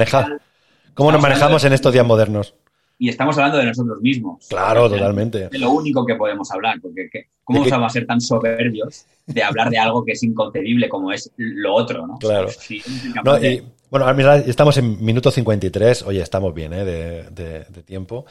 cómo 0.94 1.12
nos 1.12 1.22
manejamos 1.22 1.64
en 1.64 1.74
estos 1.74 1.94
días 1.94 2.06
modernos. 2.06 2.56
Y 3.02 3.08
estamos 3.10 3.38
hablando 3.38 3.58
de 3.60 3.66
nosotros 3.66 4.02
mismos. 4.02 4.45
Claro, 4.50 4.89
totalmente. 4.89 5.47
Es 5.52 5.60
lo 5.60 5.72
único 5.72 6.06
que 6.06 6.16
podemos 6.16 6.52
hablar, 6.52 6.80
porque 6.82 7.10
¿qué- 7.10 7.28
¿cómo 7.45 7.62
vamos 7.68 7.88
a 7.88 7.93
ser 7.93 8.06
tan 8.06 8.20
soberbios 8.20 9.06
de 9.26 9.41
hablar 9.41 9.70
de 9.70 9.78
algo 9.78 10.04
que 10.04 10.12
es 10.12 10.22
inconcebible 10.24 10.89
como 10.89 11.12
es 11.14 11.32
lo 11.38 11.74
otro, 11.74 12.06
¿no? 12.06 12.18
Claro. 12.20 12.50
Sí, 12.50 12.82
somos 12.82 13.04
No, 13.04 13.10
incapaces 13.10 13.41
de- 13.41 13.54
y, 13.54 13.64
bueno, 13.89 14.10
estamos 14.45 14.78
en 14.78 15.04
minuto 15.04 15.32
53, 15.32 16.04
oye, 16.04 16.22
estamos 16.22 16.54
bien 16.54 16.74
¿eh? 16.74 16.84
de, 16.84 17.24
de- 17.32 17.64
de 17.70 17.84
tiempo. 17.84 18.26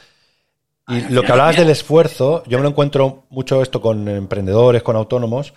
Y 0.87 1.01
lo 1.13 1.21
que 1.23 1.31
hablabas 1.31 1.57
del 1.57 1.69
esfuerzo, 1.69 2.43
yo 2.47 2.57
me 2.59 2.63
lo 2.63 2.69
encuentro 2.69 3.23
mucho 3.29 3.61
esto 3.63 3.81
con 3.81 4.07
emprendedores, 4.07 4.83
con 4.83 4.95
autónomos. 4.95 5.53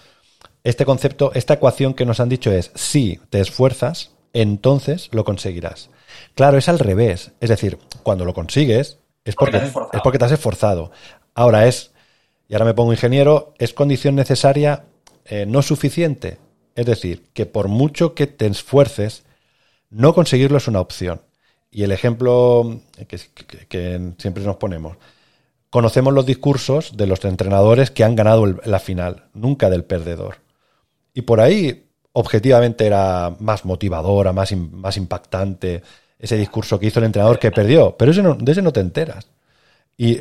Este 0.64 0.84
concepto, 0.86 1.32
esta 1.34 1.54
ecuación 1.54 1.92
que 1.94 2.04
nos 2.06 2.18
han 2.20 2.28
dicho 2.30 2.50
es, 2.50 2.70
si 2.74 3.18
te 3.30 3.40
esfuerzas, 3.40 4.12
entonces 4.32 5.08
lo 5.12 5.24
conseguirás. 5.24 5.90
Claro, 6.34 6.56
es 6.58 6.68
al 6.68 6.78
revés. 6.78 7.32
Es 7.40 7.48
decir, 7.48 7.78
cuando 8.02 8.24
lo 8.24 8.34
consigues, 8.34 8.98
es 9.24 9.36
Porque 9.36 9.50
porque, 9.50 9.52
te 9.52 9.56
has 9.58 9.68
esforzado. 9.68 9.92
es 9.92 10.00
porque 10.02 10.18
te 10.18 10.24
has 10.24 10.32
esforzado. 10.32 10.90
Ahora 11.34 11.66
es, 11.66 11.92
y 12.48 12.54
ahora 12.54 12.66
me 12.66 12.74
pongo 12.74 12.92
ingeniero, 12.92 13.54
es 13.58 13.72
condición 13.74 14.14
necesaria, 14.16 14.84
eh, 15.24 15.46
no 15.46 15.62
suficiente. 15.62 16.38
Es 16.74 16.86
decir, 16.86 17.24
que 17.34 17.46
por 17.46 17.68
mucho 17.68 18.14
que 18.14 18.26
te 18.26 18.46
esfuerces, 18.46 19.24
no 19.90 20.14
conseguirlo 20.14 20.58
es 20.58 20.68
una 20.68 20.80
opción. 20.80 21.22
Y 21.70 21.84
el 21.84 21.92
ejemplo 21.92 22.80
que, 23.08 23.18
que- 23.18 23.66
que 23.68 24.12
siempre 24.18 24.44
nos 24.44 24.56
ponemos. 24.56 24.96
Conocemos 25.70 26.12
los 26.12 26.26
discursos 26.26 26.96
de 26.96 27.06
los 27.06 27.24
entrenadores 27.24 27.90
que 27.90 28.04
han 28.04 28.16
ganado 28.16 28.44
el- 28.44 28.60
la 28.64 28.78
final, 28.80 29.28
nunca 29.34 29.70
del 29.70 29.84
perdedor. 29.84 30.36
Y 31.14 31.22
por 31.22 31.40
ahí, 31.40 31.86
objetivamente, 32.12 32.86
era 32.86 33.34
más 33.40 33.64
motivadora, 33.64 34.32
más, 34.32 34.52
más 34.56 34.96
impactante 34.96 35.82
ese 36.22 36.38
discurso 36.38 36.78
que 36.80 36.86
hizo 36.86 37.00
el 37.00 37.04
entrenador 37.06 37.38
que 37.38 37.50
perdió. 37.50 37.96
Pero 37.98 38.12
ese 38.12 38.22
no- 38.22 38.34
de 38.34 38.52
ese 38.52 38.62
no 38.62 38.72
te 38.72 38.80
enteras. 38.80 39.26
Y, 39.98 40.20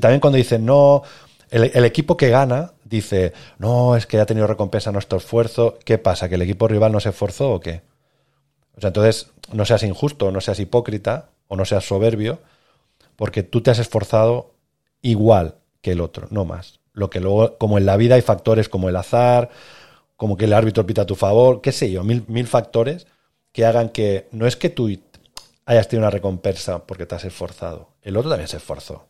también 0.00 0.20
cuando 0.20 0.36
dicen, 0.36 0.66
no, 0.66 1.02
el, 1.50 1.70
el 1.74 1.84
equipo 1.86 2.16
que 2.16 2.28
gana 2.28 2.72
dice, 2.84 3.32
no, 3.58 3.96
es 3.96 4.06
que 4.06 4.20
ha 4.20 4.26
tenido 4.26 4.46
recompensa 4.46 4.92
nuestro 4.92 5.18
esfuerzo. 5.18 5.78
¿Qué 5.84 5.96
pasa? 5.98 6.28
¿Que 6.28 6.34
el 6.34 6.42
equipo 6.42 6.68
rival 6.68 6.92
no 6.92 7.00
se 7.00 7.08
esforzó 7.10 7.52
o 7.52 7.60
qué? 7.60 7.82
O 8.76 8.80
sea, 8.80 8.88
entonces 8.88 9.30
no 9.52 9.64
seas 9.64 9.82
injusto, 9.82 10.30
no 10.30 10.40
seas 10.40 10.60
hipócrita 10.60 11.30
o 11.48 11.56
no 11.56 11.64
seas 11.64 11.84
soberbio, 11.86 12.40
porque 13.16 13.42
tú 13.42 13.60
te 13.62 13.70
has 13.70 13.78
esforzado 13.78 14.52
igual 15.02 15.56
que 15.80 15.92
el 15.92 16.00
otro, 16.00 16.28
no 16.30 16.44
más. 16.44 16.80
Lo 16.92 17.10
que 17.10 17.20
luego, 17.20 17.56
como 17.58 17.78
en 17.78 17.86
la 17.86 17.96
vida 17.96 18.16
hay 18.16 18.22
factores 18.22 18.68
como 18.68 18.88
el 18.88 18.96
azar, 18.96 19.50
como 20.16 20.36
que 20.36 20.46
el 20.46 20.52
árbitro 20.52 20.84
pita 20.86 21.02
a 21.02 21.06
tu 21.06 21.14
favor, 21.14 21.60
qué 21.60 21.72
sé 21.72 21.90
yo, 21.90 22.04
mil, 22.04 22.24
mil 22.28 22.46
factores 22.46 23.06
que 23.52 23.64
hagan 23.64 23.88
que 23.88 24.28
no 24.32 24.46
es 24.46 24.56
que 24.56 24.68
tú 24.68 24.88
hayas 25.68 25.86
tenido 25.86 26.06
una 26.06 26.10
recompensa 26.10 26.86
porque 26.86 27.04
te 27.04 27.14
has 27.14 27.24
esforzado, 27.24 27.90
el 28.02 28.16
otro 28.16 28.30
también 28.30 28.48
se 28.48 28.56
esforzó. 28.56 29.06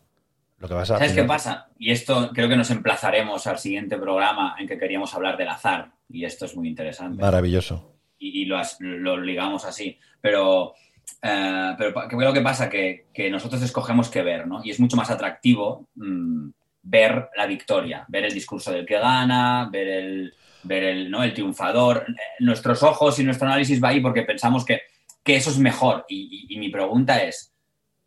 Lo 0.57 0.67
que 0.67 0.73
vas 0.73 0.91
a 0.91 0.97
¿Sabes 0.97 1.13
qué 1.13 1.23
pasa? 1.23 1.69
Y 1.77 1.91
esto 1.91 2.31
creo 2.33 2.49
que 2.49 2.57
nos 2.57 2.69
emplazaremos 2.69 3.47
al 3.47 3.59
siguiente 3.59 3.97
programa 3.97 4.57
en 4.59 4.67
que 4.67 4.77
queríamos 4.77 5.13
hablar 5.15 5.37
del 5.37 5.47
azar. 5.47 5.93
Y 6.09 6.25
esto 6.25 6.43
es 6.43 6.55
muy 6.57 6.67
interesante. 6.67 7.21
Maravilloso. 7.21 7.95
y, 8.19 8.43
lo, 8.43 8.59
lo, 8.79 9.17
ligamos 9.21 9.63
así. 9.63 9.97
Pero, 10.19 10.73
eh, 11.21 11.75
pero 11.77 11.93
¿qué 12.09 12.15
es 12.17 12.21
lo 12.21 12.33
que 12.33 12.41
pasa? 12.41 12.69
Que, 12.69 13.05
que, 13.13 13.29
nosotros 13.29 13.61
escogemos 13.61 14.09
qué 14.09 14.21
ver, 14.21 14.47
¿no? 14.47 14.59
Y 14.61 14.71
es 14.71 14.81
mucho 14.81 14.97
más 14.97 15.09
atractivo 15.09 15.87
mm, 15.95 16.49
ver 16.81 17.29
la 17.37 17.45
victoria, 17.45 18.03
ver 18.09 18.25
el 18.25 18.33
discurso 18.33 18.73
del 18.73 18.85
que 18.85 18.99
gana, 18.99 19.69
ver 19.71 19.87
el, 19.87 20.33
ver 20.63 20.83
el, 20.83 21.09
¿no? 21.09 21.23
el 21.23 21.33
triunfador. 21.33 22.05
Nuestros 22.39 22.83
ojos 22.83 23.17
y 23.19 23.23
nuestro 23.23 23.47
análisis 23.47 23.81
va 23.81 23.89
ahí 23.89 24.01
porque 24.01 24.23
pensamos 24.23 24.65
que, 24.65 24.81
que 25.29 25.35
eso 25.35 25.51
es 25.51 25.59
mejor. 25.59 26.05
Y, 26.09 26.47
y, 26.49 26.57
mi 26.57 26.69
pregunta 26.69 27.21
es, 27.23 27.53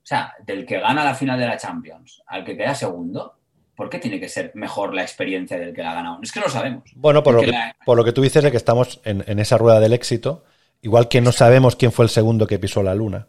o 0.03 0.07
sea, 0.07 0.35
del 0.45 0.67
que 0.67 0.81
gana 0.81 1.05
la 1.05 1.15
final 1.15 1.39
de 1.39 1.47
la 1.47 1.57
Champions 1.57 2.21
al 2.27 2.45
que 2.45 2.57
queda 2.57 2.75
segundo, 2.75 3.37
¿por 3.77 3.89
qué 3.89 4.01
tiene 4.01 4.19
que 4.19 4.29
ser 4.29 4.51
mejor 4.57 4.93
la 4.93 5.03
experiencia 5.03 5.57
del 5.57 5.73
que 5.73 5.85
la 5.85 5.93
ha 5.93 5.95
ganado? 5.95 6.19
Es 6.21 6.33
que 6.33 6.41
no 6.41 6.47
lo 6.47 6.53
sabemos. 6.53 6.83
Bueno, 6.97 7.23
por, 7.23 7.35
lo 7.35 7.43
que, 7.43 7.53
por 7.87 7.97
lo 7.97 8.05
que, 8.05 8.11
tú 8.11 8.23
dices 8.23 8.43
de 8.43 8.51
que 8.51 8.57
estamos 8.57 9.01
en, 9.05 9.23
en, 9.29 9.39
esa 9.39 9.57
rueda 9.57 9.79
del 9.79 9.93
éxito, 9.93 10.43
igual 10.81 11.07
que 11.07 11.21
no 11.21 11.31
sabemos 11.31 11.77
quién 11.77 11.93
fue 11.93 12.05
el 12.05 12.09
segundo 12.09 12.49
que 12.49 12.59
pisó 12.59 12.83
la 12.83 12.97
luna, 12.97 13.29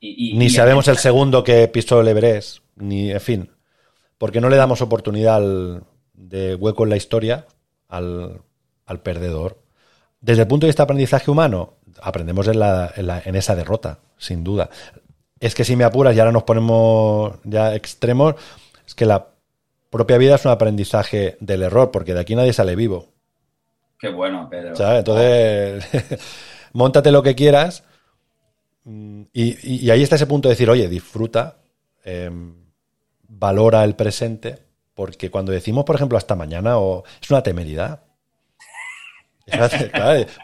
y, 0.00 0.36
ni 0.36 0.50
sabemos 0.50 0.88
el, 0.88 0.96
segundo 0.96 1.44
que 1.44 1.68
pisó 1.68 2.00
el 2.00 2.08
Everest, 2.08 2.64
ni, 2.74 3.12
en 3.12 3.20
fin, 3.20 3.50
porque 4.18 4.40
no 4.40 4.48
le 4.48 4.56
damos 4.56 4.82
oportunidad 4.82 5.40
de 6.14 6.54
hueco 6.56 6.82
en 6.82 6.90
la 6.90 6.96
historia 6.96 7.46
al, 7.86 8.40
al, 8.86 9.00
perdedor. 9.02 9.62
Desde 10.20 10.42
el 10.42 10.48
punto 10.48 10.66
de 10.66 10.70
vista 10.70 10.82
de 10.82 10.86
aprendizaje 10.86 11.30
humano, 11.30 11.74
aprendemos 12.02 12.48
en, 12.48 12.58
la, 12.60 12.92
en, 12.96 13.06
la, 13.06 13.22
en 13.24 13.36
esa 13.36 13.54
derrota, 13.54 13.98
sin 14.18 14.44
duda. 14.44 14.70
Es 15.38 15.54
que 15.54 15.64
si 15.64 15.76
me 15.76 15.84
apuras 15.84 16.14
y 16.14 16.20
ahora 16.20 16.32
nos 16.32 16.42
ponemos 16.42 17.34
ya 17.44 17.74
extremos, 17.74 18.34
es 18.86 18.94
que 18.94 19.06
la 19.06 19.28
propia 19.90 20.18
vida 20.18 20.36
es 20.36 20.44
un 20.44 20.52
aprendizaje 20.52 21.36
del 21.40 21.62
error, 21.62 21.90
porque 21.90 22.14
de 22.14 22.20
aquí 22.20 22.34
nadie 22.34 22.52
sale 22.52 22.76
vivo. 22.76 23.08
Qué 23.98 24.08
bueno, 24.08 24.48
Pedro. 24.48 24.74
Entonces, 24.96 25.84
montate 26.72 27.10
lo 27.10 27.22
que 27.22 27.34
quieras. 27.34 27.84
Y, 28.84 29.90
ahí 29.90 30.02
está 30.02 30.16
ese 30.16 30.26
punto 30.26 30.48
de 30.48 30.54
decir, 30.54 30.70
oye, 30.70 30.88
disfruta, 30.88 31.58
em, 32.04 32.54
valora 33.28 33.84
el 33.84 33.94
presente, 33.94 34.58
porque 34.94 35.30
cuando 35.30 35.52
decimos, 35.52 35.84
por 35.84 35.96
ejemplo, 35.96 36.16
hasta 36.16 36.34
mañana, 36.34 36.78
o, 36.78 37.04
es 37.20 37.30
una 37.30 37.42
temeridad. 37.42 38.04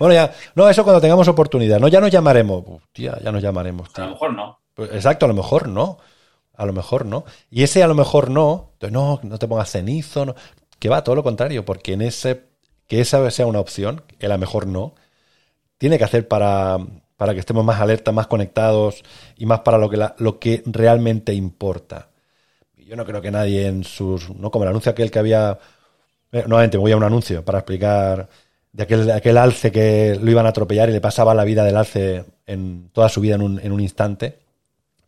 Bueno, 0.00 0.14
ya, 0.14 0.32
no, 0.54 0.68
eso 0.68 0.84
cuando 0.84 1.00
tengamos 1.00 1.28
oportunidad, 1.28 1.78
no, 1.78 1.88
ya 1.88 2.00
nos 2.00 2.10
llamaremos. 2.10 2.64
tía, 2.92 3.18
ya 3.22 3.30
nos 3.30 3.42
llamaremos. 3.42 3.88
A 3.96 4.02
lo 4.02 4.10
mejor 4.10 4.32
no. 4.32 4.58
Pues, 4.74 4.90
exacto, 4.92 5.26
a 5.26 5.28
lo 5.28 5.34
mejor 5.34 5.68
no. 5.68 5.98
A 6.54 6.64
lo 6.64 6.72
mejor 6.72 7.04
no. 7.04 7.24
Y 7.50 7.62
ese 7.62 7.82
a 7.82 7.86
lo 7.86 7.94
mejor 7.94 8.30
no, 8.30 8.72
no, 8.90 9.20
no 9.22 9.38
te 9.38 9.46
pongas 9.46 9.70
cenizo, 9.70 10.24
no, 10.26 10.34
que 10.78 10.88
va, 10.88 11.04
todo 11.04 11.14
lo 11.14 11.22
contrario, 11.22 11.64
porque 11.64 11.92
en 11.92 12.02
ese, 12.02 12.44
que 12.86 13.00
esa 13.00 13.30
sea 13.30 13.46
una 13.46 13.60
opción, 13.60 14.02
que 14.18 14.26
a 14.26 14.30
lo 14.30 14.38
mejor 14.38 14.66
no, 14.66 14.94
tiene 15.78 15.98
que 15.98 16.04
hacer 16.04 16.28
para, 16.28 16.78
para 17.16 17.34
que 17.34 17.40
estemos 17.40 17.64
más 17.64 17.80
alerta, 17.80 18.12
más 18.12 18.26
conectados 18.26 19.02
y 19.36 19.46
más 19.46 19.60
para 19.60 19.78
lo 19.78 19.90
que, 19.90 20.08
lo 20.18 20.38
que 20.38 20.62
realmente 20.66 21.34
importa. 21.34 22.10
Yo 22.76 22.96
no 22.96 23.04
creo 23.04 23.20
que 23.20 23.30
nadie 23.30 23.66
en 23.66 23.84
sus, 23.84 24.30
no 24.30 24.50
como 24.50 24.64
el 24.64 24.70
anuncio 24.70 24.92
aquel 24.92 25.10
que 25.10 25.18
había, 25.18 25.58
eh, 26.30 26.44
nuevamente 26.46 26.78
voy 26.78 26.92
a 26.92 26.96
un 26.96 27.02
anuncio 27.02 27.44
para 27.44 27.58
explicar 27.58 28.28
de 28.76 28.82
aquel, 28.82 29.06
de 29.06 29.12
aquel 29.12 29.38
alce 29.38 29.72
que 29.72 30.18
lo 30.20 30.30
iban 30.30 30.46
a 30.46 30.50
atropellar 30.50 30.88
y 30.88 30.92
le 30.92 31.00
pasaba 31.00 31.34
la 31.34 31.44
vida 31.44 31.64
del 31.64 31.76
alce 31.76 32.24
en 32.46 32.90
toda 32.92 33.08
su 33.08 33.20
vida 33.20 33.34
en 33.34 33.42
un, 33.42 33.60
en 33.60 33.72
un 33.72 33.80
instante 33.80 34.46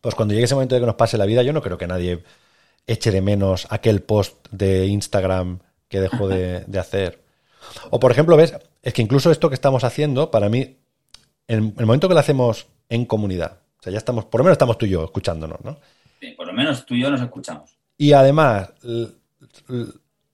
pues 0.01 0.15
cuando 0.15 0.33
llegue 0.33 0.45
ese 0.45 0.55
momento 0.55 0.75
de 0.75 0.81
que 0.81 0.87
nos 0.87 0.95
pase 0.95 1.17
la 1.17 1.25
vida, 1.25 1.43
yo 1.43 1.53
no 1.53 1.61
creo 1.61 1.77
que 1.77 1.87
nadie 1.87 2.23
eche 2.87 3.11
de 3.11 3.21
menos 3.21 3.67
aquel 3.69 4.01
post 4.01 4.47
de 4.51 4.87
Instagram 4.87 5.59
que 5.87 5.99
dejó 5.99 6.27
de, 6.27 6.65
hacer. 6.79 7.21
O 7.89 7.99
por 7.99 8.11
ejemplo, 8.11 8.37
ves, 8.37 8.55
es 8.81 8.93
que 8.93 9.01
incluso 9.01 9.31
esto 9.31 9.49
que 9.49 9.55
estamos 9.55 9.83
haciendo, 9.83 10.31
para 10.31 10.49
mí, 10.49 10.77
en 11.47 11.73
el 11.77 11.85
momento 11.85 12.07
que 12.07 12.13
lo 12.13 12.19
hacemos 12.19 12.67
en 12.87 13.05
comunidad, 13.05 13.59
o 13.79 13.83
sea, 13.83 13.91
ya 13.91 13.97
estamos, 13.97 14.25
por 14.25 14.39
lo 14.39 14.45
menos 14.45 14.55
estamos 14.55 14.77
tú 14.77 14.85
y 14.85 14.89
yo 14.89 15.03
escuchándonos, 15.03 15.63
¿no? 15.63 15.77
Sí, 16.19 16.31
por 16.31 16.47
lo 16.47 16.53
menos 16.53 16.85
tú 16.85 16.95
y 16.95 17.01
yo 17.01 17.09
nos 17.09 17.21
escuchamos. 17.21 17.77
Y 17.97 18.13
además, 18.13 18.71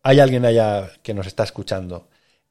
hay 0.04 0.20
alguien 0.20 0.46
allá 0.46 0.90
que 1.02 1.14
nos 1.14 1.28
está 1.28 1.44
escuchando. 1.44 2.08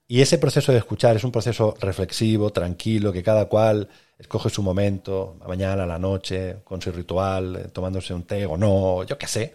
Y 0.06 0.20
ese 0.20 0.38
proceso 0.38 0.70
de 0.72 0.78
escuchar 0.78 1.16
es 1.16 1.24
un 1.24 1.32
proceso 1.32 1.74
reflexivo, 1.80 2.50
tranquilo, 2.50 3.12
que 3.12 3.22
cada 3.22 3.46
cual 3.46 3.88
escoge 4.18 4.50
su 4.50 4.62
momento, 4.62 5.36
la 5.40 5.48
mañana, 5.48 5.84
a 5.84 5.86
la 5.86 5.98
noche, 5.98 6.58
con 6.64 6.80
su 6.82 6.92
ritual, 6.92 7.56
eh, 7.56 7.68
tomándose 7.68 8.12
un 8.14 8.24
té 8.24 8.44
o 8.46 8.56
no, 8.56 9.02
yo 9.04 9.16
qué 9.18 9.26
sé, 9.26 9.54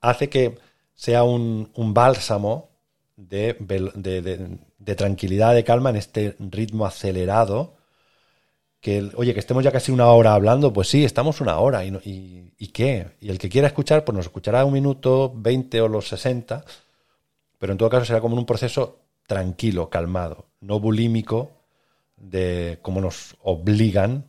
hace 0.00 0.28
que 0.30 0.58
sea 0.94 1.24
un, 1.24 1.70
bálsamo 1.94 2.70
de, 3.16 3.56
de, 3.58 4.94
tranquilidad, 4.96 5.54
de 5.54 5.64
calma 5.64 5.90
en 5.90 5.96
este 5.96 6.36
ritmo 6.38 6.86
acelerado. 6.86 7.76
Que, 8.80 9.10
oye, 9.16 9.34
que 9.34 9.40
estemos 9.40 9.62
ya 9.64 9.72
casi 9.72 9.92
una 9.92 10.08
hora 10.08 10.34
hablando, 10.34 10.72
pues 10.72 10.88
sí, 10.88 11.04
estamos 11.04 11.40
una 11.40 11.58
hora. 11.58 11.84
¿Y, 11.84 12.52
y, 12.58 12.68
qué? 12.68 13.08
Y 13.20 13.30
el 13.30 13.38
que 13.38 13.50
quiera 13.50 13.68
escuchar, 13.68 14.04
pues 14.04 14.16
nos 14.16 14.26
escuchará 14.26 14.64
un 14.64 14.72
minuto, 14.72 15.32
20 15.36 15.80
o 15.82 15.88
los 15.88 16.08
60, 16.08 16.64
pero 17.58 17.72
en 17.72 17.78
todo 17.78 17.90
caso 17.90 18.06
será 18.06 18.20
como 18.20 18.36
un 18.36 18.46
proceso 18.46 19.00
tranquilo, 19.30 19.90
calmado, 19.90 20.48
no 20.60 20.80
bulímico, 20.80 21.52
de 22.16 22.80
cómo 22.82 23.00
nos 23.00 23.36
obligan, 23.40 24.28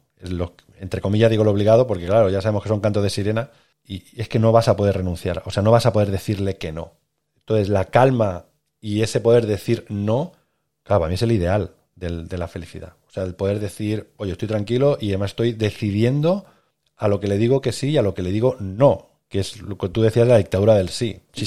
entre 0.80 1.02
comillas 1.02 1.32
digo 1.32 1.43
lo 1.43 1.49
obligado, 1.49 1.88
porque 1.88 2.06
claro, 2.06 2.30
ya 2.30 2.39
sabemos 2.39 2.62
que 2.62 2.70
son 2.70 2.82
cantos 2.82 3.02
de 3.02 3.10
sirena, 3.10 3.49
y 3.84 4.04
es 4.16 4.30
que 4.30 4.38
no 4.38 4.52
vas 4.52 4.68
a 4.68 4.76
poder 4.76 4.97
renunciar, 4.97 5.41
o 5.47 5.49
sea, 5.49 5.64
no 5.64 5.72
vas 5.72 5.88
a 5.88 5.91
poder 5.91 6.12
decirle 6.12 6.58
que 6.58 6.72
no. 6.72 6.91
Entonces, 7.36 7.70
la 7.70 7.86
calma 7.86 8.45
y 8.80 9.02
ese 9.02 9.22
poder 9.22 9.47
decir 9.47 9.88
no, 9.89 10.34
claro, 10.84 10.99
para 10.99 11.10
mí 11.10 11.16
es 11.16 11.24
el 11.24 11.32
ideal 11.32 11.72
de 11.95 12.38
la 12.38 12.47
felicidad. 12.47 12.93
O 13.08 13.12
sea, 13.12 13.24
el 13.24 13.34
poder 13.34 13.60
decir, 13.60 14.12
oye, 14.18 14.34
estoy 14.34 14.49
tranquilo 14.49 14.99
y 15.02 15.10
además 15.10 15.32
estoy 15.32 15.54
decidiendo 15.54 16.45
a 16.95 17.08
lo 17.08 17.20
que 17.20 17.28
le 17.28 17.39
digo 17.39 17.60
que 17.60 17.72
sí 17.72 17.89
y 17.89 17.97
a 17.97 18.04
lo 18.04 18.14
que 18.14 18.22
le 18.22 18.30
digo 18.30 18.56
no, 18.60 19.10
que 19.32 19.40
es 19.40 19.62
lo 19.62 19.78
que 19.78 19.88
tú 19.88 20.02
decías 20.02 20.28
de 20.28 20.34
la 20.34 20.38
dictadura 20.40 20.76
del 20.76 20.90
sí. 20.90 21.18
el, 21.34 21.46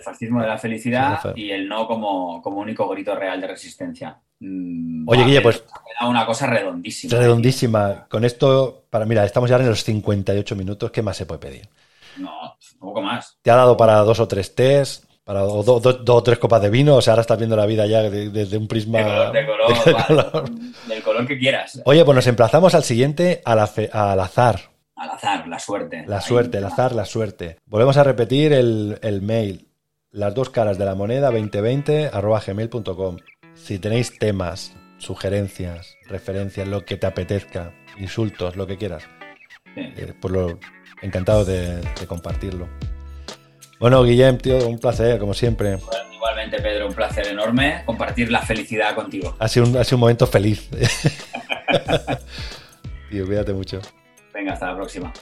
fascismo 0.00 0.40
de, 0.40 0.46
la 0.46 0.58
felicidad 0.58 1.34
y 1.34 1.50
el 1.50 1.68
no 1.68 1.88
como, 1.88 2.40
como 2.40 2.60
único 2.60 2.88
grito 2.88 3.16
real 3.16 3.40
de 3.40 3.48
resistencia. 3.48 4.16
Mm, 4.38 5.08
Oye, 5.08 5.24
Guille, 5.24 5.40
pues. 5.40 5.64
Una 6.02 6.24
cosa 6.24 6.46
redondísima. 6.46 7.18
Redondísima. 7.18 8.06
Con 8.08 8.24
esto, 8.24 8.84
para 8.88 9.06
mira, 9.06 9.24
estamos 9.24 9.50
ya 9.50 9.56
en 9.56 9.66
los 9.66 9.82
58 9.82 10.54
minutos. 10.54 10.92
¿Qué 10.92 11.02
más 11.02 11.16
se 11.16 11.26
puede 11.26 11.40
pedir? 11.40 11.68
No, 12.16 12.56
un 12.74 12.78
poco 12.78 13.02
más. 13.02 13.36
Te 13.42 13.50
ha 13.50 13.56
dado 13.56 13.76
para 13.76 13.96
dos 13.96 14.20
o 14.20 14.28
tres 14.28 14.54
test, 14.54 15.04
para 15.24 15.40
dos 15.40 15.66
o 15.68 16.22
tres 16.22 16.38
copas 16.38 16.62
de 16.62 16.70
vino. 16.70 16.94
O 16.94 17.02
sea, 17.02 17.14
ahora 17.14 17.22
estás 17.22 17.38
viendo 17.38 17.56
la 17.56 17.66
vida 17.66 17.86
ya 17.86 18.02
desde 18.02 18.56
un 18.56 18.68
prisma. 18.68 19.32
De 19.32 19.46
color, 19.46 20.48
Del 20.86 21.02
color 21.02 21.26
que 21.26 21.36
quieras. 21.36 21.82
Oye, 21.84 22.04
pues 22.04 22.14
nos 22.14 22.26
emplazamos 22.28 22.76
al 22.76 22.84
siguiente, 22.84 23.42
al, 23.44 23.58
al 23.58 24.20
azar. 24.20 24.70
Al 25.00 25.10
azar, 25.12 25.48
la 25.48 25.58
suerte. 25.58 26.04
La 26.06 26.20
suerte, 26.20 26.58
el 26.58 26.64
azar, 26.66 26.94
la 26.94 27.06
suerte. 27.06 27.56
Volvemos 27.64 27.96
a 27.96 28.04
repetir 28.04 28.52
el, 28.52 28.98
el 29.00 29.22
mail. 29.22 29.66
Las 30.10 30.34
dos 30.34 30.50
caras 30.50 30.76
de 30.76 30.84
la 30.84 30.94
moneda 30.94 31.30
2020 31.30 32.10
arroba 32.12 32.42
gmail.com. 32.46 33.16
Si 33.54 33.78
tenéis 33.78 34.18
temas, 34.18 34.76
sugerencias, 34.98 35.96
referencias, 36.06 36.68
lo 36.68 36.84
que 36.84 36.98
te 36.98 37.06
apetezca, 37.06 37.72
insultos, 37.96 38.56
lo 38.56 38.66
que 38.66 38.76
quieras, 38.76 39.04
eh, 39.74 40.12
pues 40.20 40.34
lo, 40.34 40.58
encantado 41.00 41.46
de, 41.46 41.80
compartirlo. 42.06 42.68
Bueno, 43.78 44.02
Guillem, 44.02 44.36
tío, 44.36 44.68
un 44.68 44.78
placer, 44.78 45.18
como 45.18 45.32
siempre. 45.32 45.78
igualmente, 46.12 46.60
Pedro, 46.60 46.88
un 46.88 46.94
placer 46.94 47.26
enorme 47.26 47.84
compartir 47.86 48.30
la 48.30 48.42
felicidad 48.42 48.94
contigo. 48.94 49.34
Ha 49.38 49.48
sido 49.48 49.64
un, 49.64 49.78
ha 49.78 49.84
sido 49.84 49.96
un 49.96 50.00
momento 50.00 50.26
feliz. 50.26 50.68
tío, 53.10 53.24
cuídate 53.24 53.54
mucho. 53.54 53.80
Venga, 54.40 54.54
hasta 54.54 54.68
la 54.68 54.76
próxima. 54.76 55.12